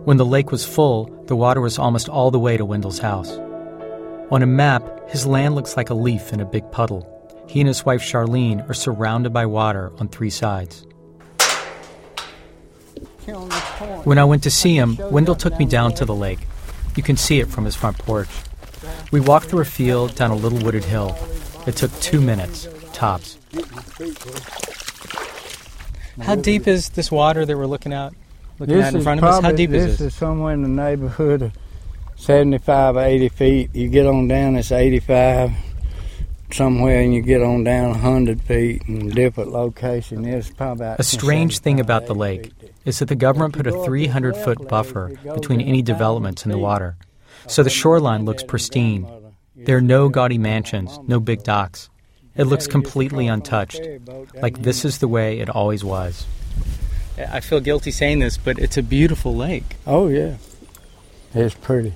When 0.04 0.16
the 0.16 0.26
lake 0.26 0.50
was 0.50 0.64
full, 0.64 1.04
the 1.26 1.36
water 1.36 1.60
was 1.60 1.78
almost 1.78 2.08
all 2.08 2.30
the 2.30 2.40
way 2.40 2.56
to 2.56 2.64
Wendell's 2.64 2.98
house. 2.98 3.30
On 4.30 4.42
a 4.42 4.46
map, 4.46 5.10
his 5.10 5.26
land 5.26 5.54
looks 5.54 5.76
like 5.76 5.90
a 5.90 5.94
leaf 5.94 6.32
in 6.32 6.40
a 6.40 6.46
big 6.46 6.70
puddle. 6.72 7.06
He 7.46 7.60
and 7.60 7.68
his 7.68 7.84
wife 7.84 8.02
Charlene 8.02 8.68
are 8.68 8.74
surrounded 8.74 9.32
by 9.32 9.46
water 9.46 9.92
on 9.98 10.08
three 10.08 10.30
sides. 10.30 10.86
When 14.04 14.18
I 14.18 14.24
went 14.24 14.42
to 14.44 14.50
see 14.50 14.76
him, 14.76 14.96
Wendell 15.10 15.34
took 15.34 15.58
me 15.58 15.64
down 15.64 15.92
to 15.94 16.04
the 16.04 16.14
lake. 16.14 16.40
You 16.96 17.02
can 17.02 17.16
see 17.16 17.40
it 17.40 17.48
from 17.48 17.64
his 17.64 17.74
front 17.76 17.98
porch. 17.98 18.28
We 19.10 19.20
walked 19.20 19.46
through 19.46 19.60
a 19.60 19.64
field 19.66 20.14
down 20.14 20.30
a 20.30 20.34
little 20.34 20.58
wooded 20.58 20.84
hill. 20.84 21.16
It 21.66 21.76
took 21.76 21.92
two 22.00 22.20
minutes, 22.20 22.66
tops. 22.92 23.38
How 26.20 26.34
deep 26.34 26.66
is 26.66 26.90
this 26.90 27.10
water 27.10 27.46
that 27.46 27.56
we're 27.56 27.66
looking 27.66 27.92
at? 27.92 28.12
Looking 28.58 28.76
This 28.76 28.86
at 28.86 28.94
in 28.94 29.02
front 29.02 29.18
of 29.20 29.24
us? 29.24 29.42
How 29.42 29.52
deep 29.52 29.70
is 29.70 29.84
this 29.98 30.00
it? 30.00 30.06
is 30.06 30.14
somewhere 30.14 30.52
in 30.52 30.62
the 30.62 30.68
neighborhood 30.68 31.42
of 31.42 31.52
75 32.16 32.96
or 32.96 33.00
80 33.02 33.28
feet. 33.30 33.70
You 33.74 33.88
get 33.88 34.06
on 34.06 34.28
down, 34.28 34.56
it's 34.56 34.72
85 34.72 35.52
somewhere, 36.54 37.00
and 37.00 37.14
you 37.14 37.22
get 37.22 37.42
on 37.42 37.64
down 37.64 37.90
100 37.90 38.40
feet 38.42 38.82
in 38.86 39.08
different 39.10 39.52
location. 39.52 40.24
It's 40.24 40.50
probably 40.50 40.84
about 40.84 41.00
A 41.00 41.02
strange 41.02 41.58
thing 41.58 41.80
about 41.80 42.06
the 42.06 42.14
lake 42.14 42.52
is 42.84 42.98
that 42.98 43.08
the 43.08 43.14
government 43.14 43.54
put 43.54 43.66
a 43.66 43.84
300 43.84 44.36
foot 44.36 44.68
buffer 44.68 45.12
between 45.34 45.60
any 45.60 45.82
developments 45.82 46.44
in 46.44 46.50
the 46.50 46.58
water. 46.58 46.96
Uh, 47.44 47.48
so 47.48 47.62
the 47.62 47.70
shoreline 47.70 48.24
looks 48.24 48.42
pristine. 48.42 49.06
There 49.54 49.76
are 49.76 49.82
no 49.82 50.08
gaudy 50.08 50.38
mansions, 50.38 50.98
no 51.06 51.20
big 51.20 51.42
docks. 51.42 51.88
It 52.34 52.44
looks 52.44 52.66
completely 52.66 53.26
untouched, 53.26 53.80
like 54.34 54.62
this 54.62 54.84
is 54.84 54.98
the 54.98 55.08
way 55.08 55.38
it 55.38 55.50
always 55.50 55.84
was. 55.84 56.26
I 57.18 57.40
feel 57.40 57.60
guilty 57.60 57.90
saying 57.90 58.20
this, 58.20 58.38
but 58.38 58.58
it's 58.58 58.78
a 58.78 58.82
beautiful 58.82 59.36
lake. 59.36 59.76
Oh, 59.86 60.08
yeah. 60.08 60.36
It's 61.34 61.54
pretty. 61.54 61.92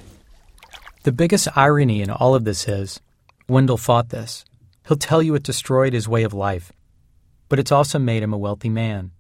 The 1.05 1.13
biggest 1.13 1.49
irony 1.57 2.03
in 2.03 2.11
all 2.11 2.35
of 2.35 2.45
this 2.45 2.69
is 2.69 3.01
Wendell 3.49 3.77
fought 3.77 4.09
this. 4.09 4.45
He'll 4.89 4.97
tell 4.97 5.23
you 5.23 5.37
it 5.37 5.45
destroyed 5.45 5.93
his 5.93 6.09
way 6.09 6.25
of 6.25 6.35
life, 6.35 6.73
but 7.49 7.61
it's 7.61 7.71
also 7.71 7.97
made 7.99 8.25
him 8.25 8.33
a 8.33 8.39
wealthy 8.39 8.69
man. 8.69 9.13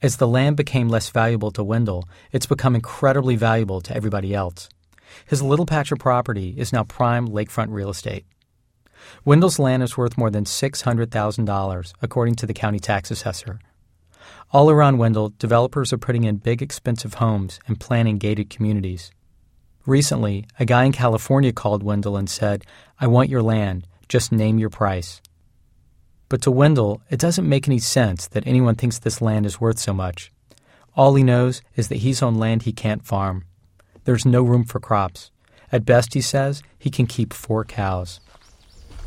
As 0.00 0.16
the 0.16 0.26
land 0.26 0.56
became 0.56 0.88
less 0.88 1.10
valuable 1.10 1.50
to 1.52 1.62
Wendell, 1.62 2.08
it's 2.32 2.46
become 2.46 2.74
incredibly 2.74 3.36
valuable 3.36 3.82
to 3.82 3.94
everybody 3.94 4.34
else. 4.34 4.70
His 5.26 5.42
little 5.42 5.66
patch 5.66 5.92
of 5.92 5.98
property 5.98 6.54
is 6.56 6.72
now 6.72 6.84
prime 6.84 7.28
lakefront 7.28 7.68
real 7.70 7.90
estate. 7.90 8.24
Wendell's 9.24 9.58
land 9.58 9.82
is 9.82 9.98
worth 9.98 10.16
more 10.16 10.30
than 10.30 10.44
$600,000, 10.44 11.92
according 12.00 12.34
to 12.36 12.46
the 12.46 12.54
county 12.54 12.78
tax 12.80 13.10
assessor. 13.10 13.60
All 14.50 14.70
around 14.70 14.96
Wendell, 14.96 15.34
developers 15.38 15.92
are 15.92 15.98
putting 15.98 16.24
in 16.24 16.36
big, 16.36 16.62
expensive 16.62 17.14
homes 17.14 17.60
and 17.66 17.78
planning 17.78 18.16
gated 18.16 18.48
communities. 18.48 19.10
Recently, 19.84 20.46
a 20.60 20.64
guy 20.64 20.84
in 20.84 20.92
California 20.92 21.52
called 21.52 21.82
Wendell 21.82 22.16
and 22.16 22.30
said, 22.30 22.64
I 23.00 23.08
want 23.08 23.30
your 23.30 23.42
land, 23.42 23.86
just 24.08 24.30
name 24.30 24.58
your 24.58 24.70
price. 24.70 25.20
But 26.28 26.40
to 26.42 26.50
Wendell, 26.50 27.02
it 27.10 27.18
doesn't 27.18 27.48
make 27.48 27.66
any 27.66 27.78
sense 27.78 28.28
that 28.28 28.46
anyone 28.46 28.76
thinks 28.76 28.98
this 28.98 29.20
land 29.20 29.44
is 29.44 29.60
worth 29.60 29.78
so 29.78 29.92
much. 29.92 30.30
All 30.94 31.14
he 31.14 31.22
knows 31.22 31.62
is 31.74 31.88
that 31.88 31.98
he's 31.98 32.22
on 32.22 32.36
land 32.36 32.62
he 32.62 32.72
can't 32.72 33.04
farm. 33.04 33.44
There's 34.04 34.24
no 34.24 34.42
room 34.42 34.64
for 34.64 34.78
crops. 34.78 35.30
At 35.72 35.84
best, 35.84 36.14
he 36.14 36.20
says, 36.20 36.62
he 36.78 36.90
can 36.90 37.06
keep 37.06 37.32
four 37.32 37.64
cows. 37.64 38.20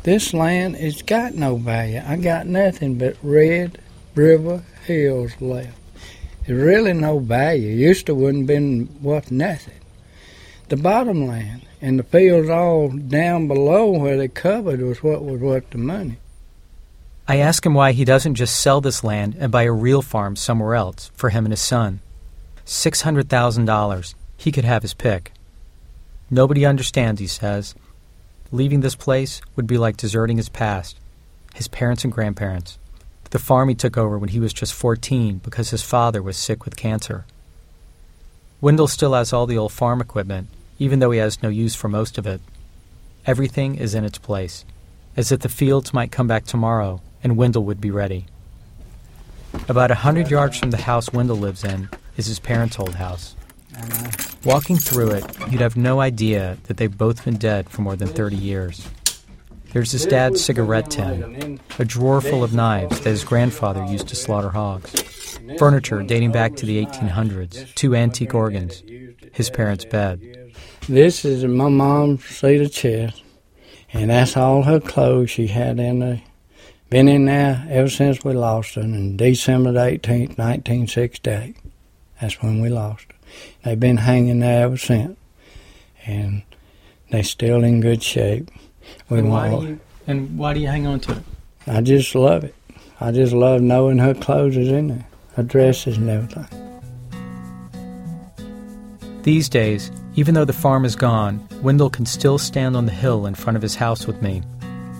This 0.02 0.34
land 0.34 0.76
has 0.76 1.02
got 1.02 1.34
no 1.34 1.56
value. 1.56 2.02
I 2.04 2.16
got 2.16 2.46
nothing 2.46 2.98
but 2.98 3.16
red 3.22 3.80
river 4.14 4.62
hills 4.84 5.32
left. 5.40 5.78
There's 6.46 6.62
really 6.62 6.92
no 6.92 7.18
value. 7.18 7.74
Used 7.74 8.06
to 8.06 8.14
wouldn't 8.14 8.46
been 8.46 8.88
worth 9.02 9.30
nothing. 9.30 9.74
The 10.68 10.76
bottom 10.76 11.28
land 11.28 11.62
and 11.80 11.96
the 11.96 12.02
fields 12.02 12.48
all 12.48 12.88
down 12.88 13.46
below 13.46 13.90
where 13.90 14.16
they 14.16 14.26
covered 14.26 14.80
was 14.80 15.02
what 15.02 15.24
was 15.24 15.40
worth 15.40 15.70
the 15.70 15.78
money. 15.78 16.18
I 17.28 17.36
ask 17.36 17.64
him 17.64 17.74
why 17.74 17.92
he 17.92 18.04
doesn't 18.04 18.34
just 18.34 18.60
sell 18.60 18.80
this 18.80 19.04
land 19.04 19.36
and 19.38 19.52
buy 19.52 19.62
a 19.62 19.72
real 19.72 20.02
farm 20.02 20.34
somewhere 20.34 20.74
else 20.74 21.12
for 21.14 21.30
him 21.30 21.44
and 21.44 21.52
his 21.52 21.60
son. 21.60 22.00
$600,000. 22.64 24.14
He 24.36 24.50
could 24.50 24.64
have 24.64 24.82
his 24.82 24.94
pick. 24.94 25.32
Nobody 26.30 26.66
understands, 26.66 27.20
he 27.20 27.28
says. 27.28 27.76
Leaving 28.50 28.80
this 28.80 28.96
place 28.96 29.40
would 29.54 29.68
be 29.68 29.78
like 29.78 29.96
deserting 29.96 30.36
his 30.36 30.48
past, 30.48 30.98
his 31.54 31.68
parents 31.68 32.02
and 32.02 32.12
grandparents, 32.12 32.78
the 33.30 33.38
farm 33.38 33.68
he 33.68 33.74
took 33.74 33.96
over 33.96 34.18
when 34.18 34.30
he 34.30 34.40
was 34.40 34.52
just 34.52 34.74
14 34.74 35.38
because 35.38 35.70
his 35.70 35.82
father 35.82 36.22
was 36.22 36.36
sick 36.36 36.64
with 36.64 36.76
cancer. 36.76 37.24
Wendell 38.60 38.88
still 38.88 39.14
has 39.14 39.32
all 39.32 39.46
the 39.46 39.58
old 39.58 39.72
farm 39.72 40.00
equipment, 40.00 40.48
even 40.78 40.98
though 40.98 41.10
he 41.10 41.18
has 41.18 41.42
no 41.42 41.48
use 41.48 41.74
for 41.74 41.88
most 41.88 42.18
of 42.18 42.26
it. 42.26 42.40
Everything 43.26 43.76
is 43.76 43.94
in 43.94 44.04
its 44.04 44.18
place, 44.18 44.64
as 45.16 45.32
if 45.32 45.40
the 45.40 45.48
fields 45.48 45.94
might 45.94 46.12
come 46.12 46.26
back 46.26 46.44
tomorrow 46.44 47.00
and 47.22 47.36
Wendell 47.36 47.64
would 47.64 47.80
be 47.80 47.90
ready. 47.90 48.26
About 49.68 49.90
a 49.90 49.96
hundred 49.96 50.30
yards 50.30 50.58
from 50.58 50.70
the 50.70 50.76
house 50.76 51.12
Wendell 51.12 51.36
lives 51.36 51.64
in 51.64 51.88
is 52.16 52.26
his 52.26 52.38
parents' 52.38 52.78
old 52.78 52.94
house. 52.94 53.34
Walking 54.44 54.76
through 54.76 55.10
it, 55.10 55.24
you'd 55.50 55.60
have 55.60 55.76
no 55.76 56.00
idea 56.00 56.56
that 56.64 56.76
they've 56.76 56.96
both 56.96 57.24
been 57.24 57.36
dead 57.36 57.68
for 57.68 57.82
more 57.82 57.96
than 57.96 58.08
30 58.08 58.36
years. 58.36 58.88
There's 59.72 59.92
his 59.92 60.06
dad's 60.06 60.42
cigarette 60.42 60.90
tin, 60.90 61.60
a 61.78 61.84
drawer 61.84 62.20
full 62.20 62.44
of 62.44 62.54
knives 62.54 63.00
that 63.00 63.10
his 63.10 63.24
grandfather 63.24 63.84
used 63.84 64.08
to 64.08 64.16
slaughter 64.16 64.50
hogs, 64.50 65.38
furniture 65.58 66.02
dating 66.02 66.32
back 66.32 66.54
to 66.56 66.66
the 66.66 66.84
1800s, 66.84 67.74
two 67.74 67.94
antique 67.94 68.34
organs, 68.34 68.82
his 69.32 69.50
parents' 69.50 69.84
bed. 69.84 70.45
This 70.88 71.24
is 71.24 71.44
my 71.44 71.68
mom's 71.68 72.24
cedar 72.24 72.68
chest, 72.68 73.22
and 73.92 74.10
that's 74.10 74.36
all 74.36 74.62
her 74.62 74.78
clothes 74.78 75.30
she 75.30 75.48
had 75.48 75.80
in 75.80 75.98
there. 75.98 76.22
Been 76.90 77.08
in 77.08 77.24
there 77.24 77.66
ever 77.68 77.88
since 77.88 78.22
we 78.24 78.34
lost 78.34 78.76
her, 78.76 78.82
and 78.82 79.18
December 79.18 79.72
the 79.72 79.80
18th, 79.80 80.38
1968. 80.38 81.56
That's 82.20 82.40
when 82.40 82.60
we 82.60 82.68
lost 82.68 83.06
her. 83.10 83.18
They've 83.64 83.80
been 83.80 83.96
hanging 83.96 84.38
there 84.38 84.62
ever 84.64 84.76
since, 84.76 85.18
and 86.06 86.42
they're 87.10 87.24
still 87.24 87.64
in 87.64 87.80
good 87.80 88.02
shape. 88.02 88.48
We 89.08 89.18
And 89.18 89.30
why, 89.30 89.50
want- 89.50 89.62
do 89.64 89.68
you, 89.72 89.80
and 90.06 90.38
why 90.38 90.54
do 90.54 90.60
you 90.60 90.68
hang 90.68 90.86
on 90.86 91.00
to 91.00 91.12
it? 91.12 91.22
I 91.66 91.80
just 91.80 92.14
love 92.14 92.44
it. 92.44 92.54
I 93.00 93.10
just 93.10 93.32
love 93.32 93.60
knowing 93.60 93.98
her 93.98 94.14
clothes 94.14 94.56
is 94.56 94.68
in 94.68 94.86
there, 94.88 95.06
her 95.34 95.42
dresses 95.42 95.96
and 95.96 96.08
everything. 96.08 96.46
These 99.24 99.48
days, 99.48 99.90
even 100.16 100.34
though 100.34 100.44
the 100.44 100.52
farm 100.52 100.84
is 100.84 100.96
gone, 100.96 101.46
Wendell 101.62 101.90
can 101.90 102.06
still 102.06 102.38
stand 102.38 102.76
on 102.76 102.86
the 102.86 102.92
hill 102.92 103.26
in 103.26 103.34
front 103.34 103.56
of 103.56 103.62
his 103.62 103.74
house 103.76 104.06
with 104.06 104.20
me, 104.22 104.42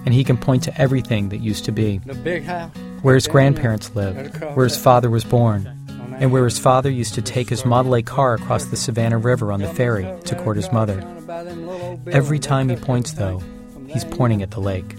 and 0.05 0.14
he 0.14 0.23
can 0.25 0.37
point 0.37 0.62
to 0.64 0.81
everything 0.81 1.31
that 1.31 1.39
used 1.39 1.64
to 1.64 1.73
be 1.73 1.99
The 1.99 2.14
big 2.14 2.45
house. 2.45 2.71
where 3.03 3.14
his 3.14 3.27
grandparents 3.27 3.95
lived, 3.95 4.37
where 4.55 4.64
his 4.67 4.77
father 4.77 5.11
was 5.11 5.25
born, 5.25 5.73
and 6.19 6.33
where 6.33 6.45
his 6.45 6.59
father 6.59 6.91
used 6.91 7.14
to 7.14 7.23
take 7.23 7.49
his 7.49 7.64
Model 7.64 7.95
A 7.97 8.03
car 8.03 8.35
across 8.35 8.67
the 8.67 8.77
Savannah 8.77 9.19
River 9.19 9.53
on 9.53 9.61
the 9.61 9.69
ferry 9.69 10.07
to 10.25 10.35
court 10.37 10.57
his 10.57 10.71
mother. 10.73 11.01
by 11.27 11.43
them 11.45 11.67
little 11.67 11.87
old 11.87 12.09
Every 12.09 12.39
time 12.39 12.69
he 12.69 12.77
points, 12.77 13.12
though, 13.12 13.43
he's 13.89 14.05
pointing 14.05 14.43
at 14.43 14.51
the 14.51 14.61
lake. 14.61 14.95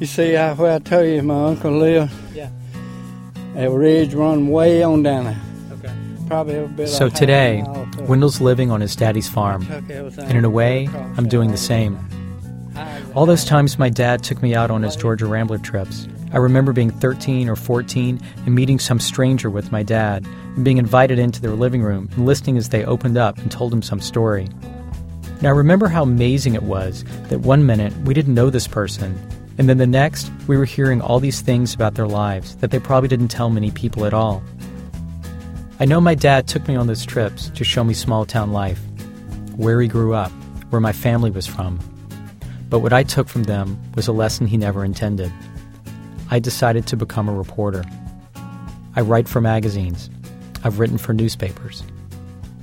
You 0.00 0.06
see 0.06 0.34
uh, 0.36 0.54
where 0.56 0.74
I 0.74 0.78
tell 0.80 1.04
you 1.04 1.22
my 1.22 1.46
uncle 1.46 1.70
lived? 1.70 2.12
Yeah. 2.34 2.50
That 3.54 3.70
ridge 3.70 4.14
run 4.14 4.48
way 4.48 4.82
on 4.82 5.02
down 5.02 5.24
there. 5.24 5.40
Okay. 5.72 5.94
Probably 6.26 6.56
a 6.56 6.66
bit 6.66 6.88
So 6.88 7.08
today, 7.08 7.62
Wendell's 8.08 8.40
living 8.40 8.70
on 8.70 8.80
his 8.80 8.96
daddy's 8.96 9.28
farm. 9.28 9.66
And 9.70 10.36
in 10.38 10.44
a 10.44 10.50
way, 10.50 10.88
I'm 11.16 11.28
doing 11.28 11.50
the 11.50 11.56
same. 11.56 11.98
All 13.14 13.26
those 13.26 13.44
times 13.44 13.78
my 13.78 13.90
dad 13.90 14.22
took 14.22 14.42
me 14.42 14.54
out 14.54 14.70
on 14.70 14.82
his 14.82 14.96
Georgia 14.96 15.26
Rambler 15.26 15.58
trips, 15.58 16.08
I 16.32 16.38
remember 16.38 16.72
being 16.72 16.90
13 16.90 17.50
or 17.50 17.56
14 17.56 18.18
and 18.46 18.54
meeting 18.54 18.78
some 18.78 18.98
stranger 18.98 19.50
with 19.50 19.70
my 19.70 19.82
dad 19.82 20.26
and 20.56 20.64
being 20.64 20.78
invited 20.78 21.18
into 21.18 21.42
their 21.42 21.50
living 21.50 21.82
room 21.82 22.08
and 22.16 22.24
listening 22.24 22.56
as 22.56 22.70
they 22.70 22.86
opened 22.86 23.18
up 23.18 23.36
and 23.36 23.50
told 23.50 23.72
him 23.72 23.82
some 23.82 24.00
story. 24.00 24.48
Now, 25.42 25.50
I 25.50 25.52
remember 25.52 25.88
how 25.88 26.04
amazing 26.04 26.54
it 26.54 26.62
was 26.62 27.04
that 27.28 27.40
one 27.40 27.66
minute 27.66 27.94
we 28.04 28.14
didn't 28.14 28.32
know 28.32 28.48
this 28.48 28.66
person, 28.66 29.14
and 29.58 29.68
then 29.68 29.76
the 29.76 29.86
next 29.86 30.30
we 30.46 30.56
were 30.56 30.64
hearing 30.64 31.02
all 31.02 31.20
these 31.20 31.42
things 31.42 31.74
about 31.74 31.96
their 31.96 32.06
lives 32.06 32.56
that 32.56 32.70
they 32.70 32.78
probably 32.78 33.08
didn't 33.08 33.28
tell 33.28 33.50
many 33.50 33.70
people 33.70 34.06
at 34.06 34.14
all. 34.14 34.42
I 35.82 35.84
know 35.84 36.00
my 36.00 36.14
dad 36.14 36.46
took 36.46 36.68
me 36.68 36.76
on 36.76 36.86
those 36.86 37.04
trips 37.04 37.50
to 37.56 37.64
show 37.64 37.82
me 37.82 37.92
small 37.92 38.24
town 38.24 38.52
life, 38.52 38.80
where 39.56 39.80
he 39.80 39.88
grew 39.88 40.14
up, 40.14 40.30
where 40.70 40.80
my 40.80 40.92
family 40.92 41.28
was 41.28 41.44
from. 41.44 41.80
But 42.70 42.78
what 42.78 42.92
I 42.92 43.02
took 43.02 43.28
from 43.28 43.42
them 43.42 43.76
was 43.96 44.06
a 44.06 44.12
lesson 44.12 44.46
he 44.46 44.56
never 44.56 44.84
intended. 44.84 45.32
I 46.30 46.38
decided 46.38 46.86
to 46.86 46.96
become 46.96 47.28
a 47.28 47.34
reporter. 47.34 47.82
I 48.94 49.00
write 49.00 49.28
for 49.28 49.40
magazines. 49.40 50.08
I've 50.62 50.78
written 50.78 50.98
for 50.98 51.14
newspapers. 51.14 51.82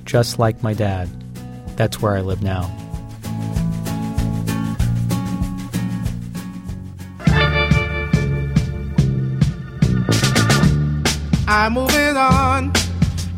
Just 0.06 0.38
like 0.38 0.62
my 0.62 0.72
dad, 0.72 1.10
that's 1.76 2.00
where 2.00 2.16
I 2.16 2.22
live 2.22 2.42
now. 2.42 2.74
I'm 11.46 11.74
moving 11.74 12.16
on, 12.16 12.72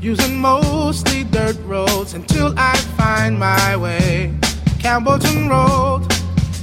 using 0.02 0.40
mostly 0.40 1.22
dirt 1.22 1.56
roads 1.64 2.14
until 2.14 2.52
I 2.56 2.76
find 2.98 3.38
my 3.38 3.76
way. 3.76 4.34
Campbellton 4.80 5.48
Road, 5.48 6.10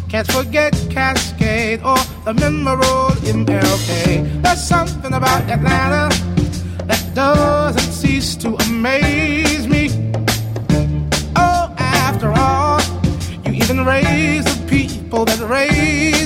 can't 0.10 0.30
forget 0.30 0.74
Cascade 0.90 1.82
or 1.82 1.98
the 2.26 2.34
Memorial 2.34 3.12
MLK. 3.24 4.42
There's 4.42 4.62
something 4.62 5.14
about 5.14 5.42
Atlanta 5.44 6.14
that 6.84 7.12
doesn't 7.16 7.94
cease 7.94 8.36
to 8.38 8.56
amaze 8.68 9.68
me. 9.68 9.90
Oh, 11.38 11.74
after 11.78 12.34
all, 12.36 12.82
you 13.46 13.54
even 13.54 13.86
raise 13.86 14.44
the 14.44 14.68
people 14.68 15.24
that 15.24 15.40
raised 15.40 16.19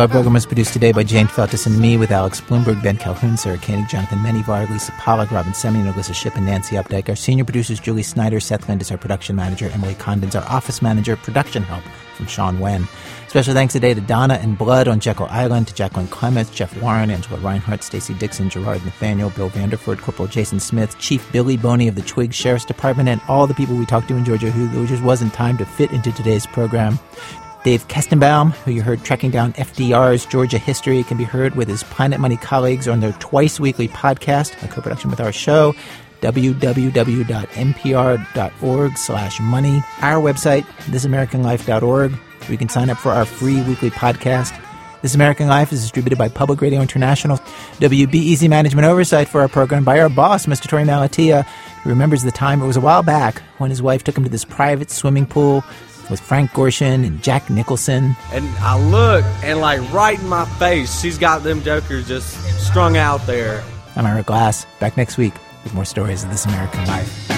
our 0.00 0.08
program 0.08 0.34
was 0.34 0.46
produced 0.46 0.72
today 0.72 0.92
by 0.92 1.02
Jane 1.02 1.26
Feltus 1.26 1.66
and 1.66 1.78
me 1.78 1.96
with 1.96 2.10
Alex 2.10 2.40
Blumberg, 2.40 2.82
Ben 2.82 2.96
Calhoun, 2.96 3.36
Sarah 3.36 3.56
Koenig, 3.56 3.88
Jonathan 3.88 4.18
Menjivar, 4.18 4.68
Lisa 4.68 4.92
Pollak, 4.92 5.28
Robyn 5.28 5.52
Semien, 5.52 5.90
Alissa 5.92 6.14
Shipp, 6.14 6.36
and 6.36 6.44
Nancy 6.44 6.76
Updike. 6.76 7.08
Our 7.08 7.16
senior 7.16 7.44
producers, 7.44 7.78
Julie 7.78 8.02
Snyder, 8.02 8.40
Seth 8.40 8.68
Lind 8.68 8.82
is 8.82 8.90
our 8.90 8.98
production 8.98 9.36
manager, 9.36 9.70
Emily 9.72 9.94
Condon's 9.94 10.34
our 10.34 10.44
office 10.48 10.82
manager, 10.82 11.16
production 11.16 11.62
help 11.62 11.82
from 12.14 12.26
Sean 12.26 12.58
Wen. 12.58 12.88
Special 13.28 13.54
thanks 13.54 13.74
today 13.74 13.94
to 13.94 14.00
Donna 14.00 14.34
and 14.34 14.58
Blood 14.58 14.88
on 14.88 14.98
Jekyll 14.98 15.26
Island, 15.30 15.68
to 15.68 15.74
Jacqueline 15.74 16.08
Clements, 16.08 16.50
Jeff 16.50 16.76
Warren, 16.82 17.10
Angela 17.10 17.38
Reinhardt, 17.40 17.82
Stacey 17.82 18.14
Dixon, 18.14 18.50
Gerard 18.50 18.84
Nathaniel, 18.84 19.30
Bill 19.30 19.50
Vanderford, 19.50 20.00
Corporal 20.00 20.28
Jason 20.28 20.58
Smith, 20.58 20.98
Chief 20.98 21.30
Billy 21.32 21.56
Boney 21.56 21.88
of 21.88 21.94
the 21.94 22.02
Twig 22.02 22.32
Sheriff's 22.32 22.64
Department, 22.64 23.08
and 23.08 23.20
all 23.28 23.46
the 23.46 23.54
people 23.54 23.76
we 23.76 23.86
talked 23.86 24.08
to 24.08 24.16
in 24.16 24.24
Georgia 24.24 24.50
who 24.50 24.86
just 24.86 25.02
wasn't 25.02 25.32
time 25.32 25.56
to 25.58 25.64
fit 25.64 25.90
into 25.92 26.12
today's 26.12 26.46
program. 26.46 26.98
Dave 27.66 27.88
Kestenbaum, 27.88 28.52
who 28.52 28.70
you 28.70 28.80
heard 28.80 29.02
tracking 29.02 29.32
down 29.32 29.52
FDR's 29.54 30.24
Georgia 30.24 30.56
history, 30.56 31.02
can 31.02 31.16
be 31.16 31.24
heard 31.24 31.56
with 31.56 31.66
his 31.66 31.82
Planet 31.82 32.20
Money 32.20 32.36
colleagues 32.36 32.86
on 32.86 33.00
their 33.00 33.10
twice 33.14 33.58
weekly 33.58 33.88
podcast, 33.88 34.62
a 34.62 34.68
co-production 34.68 35.10
with 35.10 35.18
our 35.18 35.32
show, 35.32 35.74
www.npr.org 36.20 36.86
slash 38.96 39.40
money. 39.40 39.82
Our 40.00 40.22
website, 40.22 40.62
thisamericanlife.org, 40.62 42.12
where 42.12 42.50
you 42.52 42.56
can 42.56 42.68
sign 42.68 42.88
up 42.88 42.98
for 42.98 43.10
our 43.10 43.24
free 43.24 43.60
weekly 43.62 43.90
podcast. 43.90 44.56
This 45.02 45.16
American 45.16 45.48
Life 45.48 45.72
is 45.72 45.82
distributed 45.82 46.18
by 46.18 46.28
Public 46.28 46.60
Radio 46.60 46.80
International. 46.80 47.38
WBEZ 47.78 48.48
Management 48.48 48.86
Oversight 48.86 49.28
for 49.28 49.40
our 49.40 49.48
program 49.48 49.82
by 49.82 49.98
our 49.98 50.08
boss, 50.08 50.46
Mr. 50.46 50.68
Torey 50.68 50.86
Malatia, 50.86 51.44
who 51.82 51.90
remembers 51.90 52.22
the 52.22 52.30
time 52.30 52.62
it 52.62 52.66
was 52.66 52.76
a 52.76 52.80
while 52.80 53.02
back 53.02 53.40
when 53.58 53.70
his 53.70 53.82
wife 53.82 54.04
took 54.04 54.16
him 54.16 54.22
to 54.22 54.30
this 54.30 54.44
private 54.44 54.88
swimming 54.90 55.26
pool 55.26 55.64
with 56.10 56.20
Frank 56.20 56.50
Gorshin 56.52 57.06
and 57.06 57.22
Jack 57.22 57.48
Nicholson. 57.50 58.16
And 58.32 58.48
I 58.58 58.78
look, 58.78 59.24
and 59.42 59.60
like 59.60 59.80
right 59.92 60.18
in 60.18 60.28
my 60.28 60.44
face, 60.58 61.00
she's 61.00 61.18
got 61.18 61.42
them 61.42 61.62
jokers 61.62 62.06
just 62.08 62.36
strung 62.64 62.96
out 62.96 63.24
there. 63.26 63.62
I'm 63.96 64.06
Ira 64.06 64.22
Glass. 64.22 64.66
Back 64.80 64.96
next 64.96 65.16
week 65.18 65.34
with 65.64 65.74
more 65.74 65.84
stories 65.84 66.22
of 66.24 66.30
This 66.30 66.44
American 66.46 66.84
Life. 66.86 67.28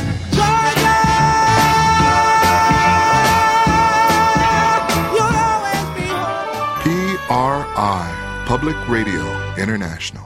You'll 5.12 5.22
always 5.22 5.84
be 5.96 6.06
home. 6.08 7.64
PRI, 7.74 8.44
Public 8.46 8.76
Radio 8.88 9.54
International. 9.56 10.24